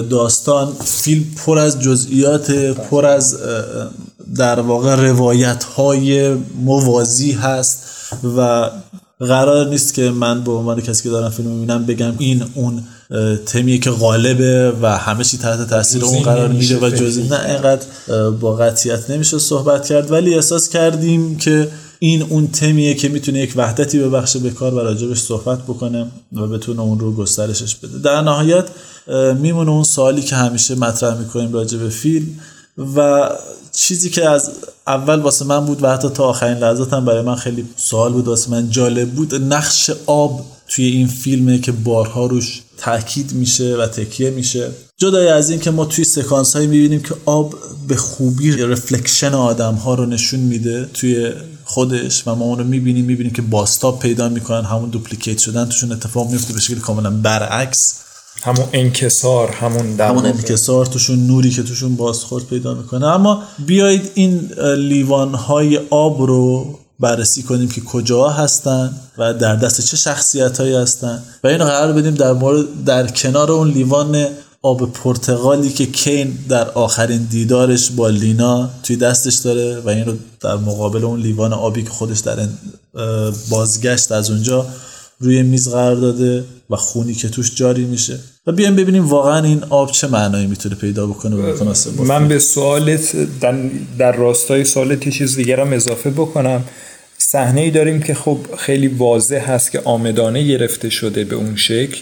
داستان. 0.09 0.74
فیلم 0.86 1.26
پر 1.45 1.59
از 1.59 1.80
جزئیات 1.80 2.51
پر 2.51 3.05
از 3.05 3.38
در 4.36 4.59
واقع 4.59 4.95
روایت 4.95 5.63
های 5.63 6.34
موازی 6.61 7.32
هست 7.32 7.84
و 8.38 8.70
قرار 9.20 9.70
نیست 9.70 9.93
که 9.93 10.11
من 10.11 10.43
به 10.43 10.51
عنوان 10.51 10.82
کسی 10.82 11.03
که 11.03 11.09
دارم 11.09 11.30
فیلم 11.30 11.49
می‌بینم 11.49 11.86
بگم 11.86 12.13
این 12.20 12.43
اون 12.55 12.84
تمیه 13.45 13.78
که 13.78 13.91
غالبه 13.91 14.74
و 14.82 14.97
همه 14.97 15.24
چی 15.24 15.38
تحت 15.38 15.70
تاثیر 15.70 16.05
اون 16.05 16.22
قرار 16.22 16.47
میده 16.47 16.80
و 16.80 16.89
جزئی 16.89 17.28
نه 17.28 17.45
اینقدر 17.45 17.86
با 18.30 18.55
قطعیت 18.55 19.09
نمیشه 19.09 19.39
صحبت 19.39 19.86
کرد. 19.86 20.11
ولی 20.11 20.36
احساس 20.36 20.70
کردیم 20.70 21.38
که 21.38 21.68
این 22.00 22.22
اون 22.22 22.48
تمیه 22.48 22.93
که 22.93 23.10
می‌تونه 23.10 23.39
یک 23.39 23.54
وحدتی 23.56 24.00
ببخشه 24.00 24.39
به 24.39 24.50
کار 24.50 24.74
و 24.74 24.80
راجبش 24.80 25.20
صحبت 25.20 25.64
بکنه 25.64 26.12
و 26.34 26.48
بتونه 26.48 26.82
اون 26.82 27.00
رو 27.00 27.14
گسترشش 27.14 27.76
بده. 27.76 27.98
در 28.00 28.22
نهایت 28.22 28.66
میمونه 29.36 29.72
اون 29.72 29.84
سوالی 29.84 30.22
که 30.22 30.36
همیشه 30.36 30.76
مطرح 30.76 31.18
می‌کنیم 31.18 31.54
راجع 31.54 31.78
به 31.78 31.89
فیلم 31.89 32.28
و 32.95 33.30
چیزی 33.72 34.10
که 34.10 34.30
از 34.30 34.52
اول 34.88 35.20
واسه 35.20 35.45
من 35.45 35.66
بود 35.66 35.84
و 35.84 35.89
حتی 35.89 36.10
تا 36.10 36.24
آخرین 36.24 36.58
لحظات 36.58 36.93
هم 36.93 37.06
برای 37.06 37.22
من 37.22 37.36
خیلی 37.36 37.66
سوال 37.76 38.14
بود 38.14 38.28
واسه 38.28 38.52
من 38.52 38.70
جالب 38.70 39.10
بود 39.12 39.36
نقش 39.36 39.91
آب 40.06 40.45
توی 40.68 40.86
این 40.86 41.08
فیلمه 41.08 41.60
که 41.60 41.72
بارها 41.72 42.26
روش 42.26 42.62
تاکید 42.78 43.34
میشه 43.34 43.76
و 43.76 43.88
تکیه 43.88 44.30
میشه. 44.30 44.72
جدای 45.00 45.28
از 45.28 45.50
این 45.50 45.60
که 45.60 45.72
ما 45.72 45.86
توی 45.86 46.04
سکانس 46.04 46.56
هایی 46.56 46.68
می‌بینیم 46.68 47.02
که 47.02 47.16
آب 47.26 47.56
به 47.88 47.95
خوبی 47.95 48.52
رفلکشن 48.52 49.34
آدم 49.34 49.74
ها 49.74 49.93
رو 49.93 50.06
نشون 50.06 50.39
میده 50.39 50.89
توی 50.93 51.32
خودش 51.64 52.28
و 52.28 52.36
ما 52.36 52.45
اون 52.45 52.58
رو 52.58 52.64
می‌بینیم 52.64 53.06
می‌بینیم 53.06 53.34
که 53.34 53.41
باستاب 53.41 54.00
پیدا 54.00 54.30
می‌کنن 54.30 54.64
همون 54.64 54.89
دوپلیکیت 54.89 55.38
شدن 55.38 55.66
توشون 55.66 55.91
اتفاق 55.91 56.32
میفته 56.32 56.54
به 56.54 56.60
شکل 56.60 56.80
کاملا 56.80 57.10
برعکس. 57.10 57.93
همون 58.41 58.66
انکسار 58.74 59.50
همون 59.50 60.00
همون 60.00 60.26
انکسار 60.26 60.86
توشون 60.86 61.28
نوری 61.28 61.50
که 61.50 61.64
توشون 61.64 61.95
بازخورد 61.95 62.45
پیدا 62.45 62.74
می‌کنه. 62.74 63.06
اما 63.06 63.43
بیایید 63.66 64.12
این 64.14 64.52
لیوان 64.78 65.34
های 65.34 65.80
آب 65.89 66.22
رو 66.22 66.80
بررسی 67.00 67.43
کنیم 67.43 67.70
که 67.70 67.82
کجا 67.82 68.30
هستن 68.30 68.95
و 69.18 69.34
در 69.34 69.56
دست 69.56 69.82
چه 69.82 69.98
شخصیت 69.98 70.60
هایی 70.60 70.74
هستن. 70.74 71.24
و 71.43 71.48
اینو 71.48 71.66
قرار 71.66 71.93
بدیم 71.93 72.14
در 72.14 72.34
مورد 72.34 72.66
در 72.86 73.08
کنار 73.08 73.52
اون 73.52 73.72
لیوان 73.72 74.28
آب 74.68 74.93
پرتغالی 74.93 75.70
که 75.70 75.86
کین 75.86 76.38
در 76.49 76.70
آخرین 76.70 77.28
دیدارش 77.32 77.91
با 77.91 78.09
لینا 78.09 78.70
توی 78.84 78.95
دستش 78.95 79.36
داره 79.36 79.80
و 79.80 79.89
این 79.89 80.05
رو 80.05 80.13
در 80.41 80.55
مقابل 80.55 81.05
اون 81.05 81.20
لیوان 81.20 81.53
آبی 81.53 81.84
که 81.84 81.89
خودش 81.89 82.20
در 82.20 82.38
بازگشت 83.49 84.11
از 84.11 84.32
اونجا 84.32 84.65
روی 85.20 85.43
میز 85.43 85.70
قرار 85.70 85.95
داده 85.95 86.43
و 86.70 86.76
خونی 86.76 87.13
که 87.13 87.30
توش 87.30 87.55
جاری 87.55 87.86
میشه. 87.86 88.20
و 88.47 88.51
بیایم 88.51 88.76
ببینیم 88.76 89.07
واقعا 89.07 89.43
این 89.43 89.63
آب 89.70 89.91
چه 89.91 90.07
معنایی 90.07 90.47
می‌تونه 90.47 90.76
پیدا 90.76 91.07
بکنه 91.07 91.36
و 91.36 91.41
متناسب 91.41 92.01
من 92.01 92.28
به 92.28 92.39
سوالت 92.39 93.15
در, 93.39 93.55
در 93.97 94.11
راستای 94.11 94.65
سوالت 94.65 95.07
یه 95.07 95.13
چیز 95.13 95.36
دیگر 95.36 95.59
هم 95.59 95.74
اضافه 95.74 96.09
بکنم. 96.09 96.63
صحنه 97.18 97.61
ای 97.61 97.72
داریم 97.72 98.01
که 98.01 98.13
خب 98.13 98.38
خیلی 98.57 98.88
واضح 98.88 99.51
هست 99.51 99.72
که 99.72 99.82
آمدانه 99.86 100.43
گرفته 100.43 100.89
شده 100.89 101.24
به 101.24 101.36
اون 101.36 101.55
شکل. 101.55 101.99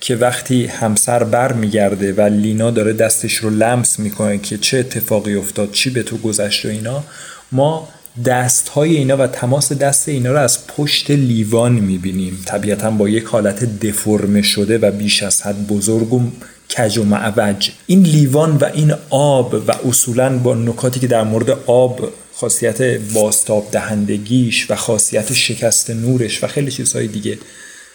که 0.00 0.16
وقتی 0.16 0.66
همسر 0.66 1.24
بر 1.24 1.52
میگرده 1.52 2.12
و 2.12 2.20
لینا 2.20 2.70
داره 2.70 2.92
دستش 2.92 3.34
رو 3.34 3.50
لمس 3.50 3.98
می‌کنه 3.98 4.38
که 4.38 4.58
چه 4.58 4.78
اتفاقی 4.78 5.34
افتاد 5.34 5.72
چی 5.72 5.90
به 5.90 6.02
تو 6.02 6.16
گذشت 6.16 6.66
و 6.66 6.68
اینا 6.68 7.04
ما 7.52 7.88
دست 8.24 8.68
های 8.68 8.96
اینا 8.96 9.16
و 9.16 9.26
تماس 9.26 9.72
دست 9.72 10.08
اینا 10.08 10.32
رو 10.32 10.38
از 10.38 10.66
پشت 10.66 11.10
لیوان 11.10 11.72
می‌بینیم. 11.72 12.42
طبیعتا 12.46 12.90
با 12.90 13.08
یک 13.08 13.24
حالت 13.24 13.80
دفرمه 13.80 14.42
شده 14.42 14.78
و 14.78 14.90
بیش 14.90 15.22
از 15.22 15.42
حد 15.42 15.66
بزرگ 15.66 16.12
و 16.12 16.30
کج 16.76 16.98
و 16.98 17.04
معوج. 17.04 17.70
این 17.86 18.02
لیوان 18.02 18.56
و 18.56 18.64
این 18.74 18.94
آب 19.10 19.54
و 19.54 19.88
اصولا 19.88 20.38
با 20.38 20.54
نکاتی 20.54 21.00
که 21.00 21.06
در 21.06 21.22
مورد 21.22 21.50
آب 21.66 22.12
خاصیت 22.34 22.82
باستاب 22.82 23.68
دهندگیش 23.72 24.70
و 24.70 24.76
خاصیت 24.76 25.32
شکست 25.32 25.90
نورش 25.90 26.44
و 26.44 26.46
خیلی 26.46 26.70
چیزهای 26.70 27.06
دیگه 27.06 27.38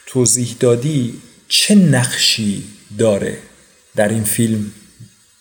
توضیح 0.06 0.56
دادی 0.60 1.14
چه 1.56 1.76
نقشی 1.76 2.64
داره 2.98 3.38
در 3.96 4.08
این 4.08 4.24
فیلم 4.24 4.66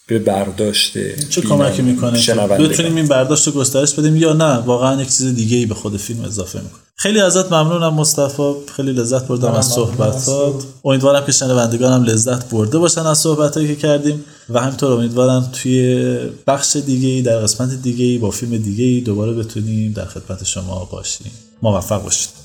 به 0.07 0.19
برداشت 0.19 0.93
چه 1.29 1.41
کمکی 1.41 1.83
می‌کنه؟ 1.83 2.37
بتونیم 2.47 2.97
این 2.97 3.07
برداشت 3.07 3.47
رو 3.47 3.53
گسترش 3.53 3.95
بدیم 3.95 4.17
یا 4.17 4.33
نه؟ 4.33 4.55
واقعا 4.55 5.03
یک 5.03 5.09
چیز 5.09 5.35
دیگه 5.35 5.57
ای 5.57 5.67
به 5.67 5.75
خود 5.75 5.97
فیلم 5.97 6.25
اضافه 6.25 6.59
می‌کنه. 6.59 6.81
خیلی 6.97 7.21
ازت 7.21 7.53
ممنونم 7.53 7.95
مصطفی. 7.95 8.55
خیلی 8.77 8.93
لذت 8.93 9.27
بردم 9.27 9.53
از 9.53 9.67
صحبتات. 9.67 10.65
امیدوارم 10.85 11.27
که 11.27 11.33
شنوندگانم 11.33 12.05
لذت 12.05 12.51
برده 12.51 12.79
باشن 12.79 13.01
از 13.01 13.19
صحبتایی 13.19 13.69
که 13.69 13.77
کردیم 13.77 14.25
و 14.49 14.61
همینطور 14.61 14.93
امیدوارم 14.93 15.51
توی 15.53 16.17
بخش 16.47 16.77
دیگه 16.77 17.09
ای 17.09 17.23
در 17.23 17.39
قسمت 17.39 17.83
دیگه 17.83 18.05
ای 18.05 18.19
با 18.19 18.31
فیلم 18.31 18.57
دیگه 18.57 18.85
ای 18.85 19.01
دوباره 19.01 19.33
بتونیم 19.33 19.93
در 19.93 20.05
خدمت 20.05 20.45
شما 20.45 20.85
باشیم. 20.85 21.31
موفق 21.63 22.03
باشید. 22.03 22.42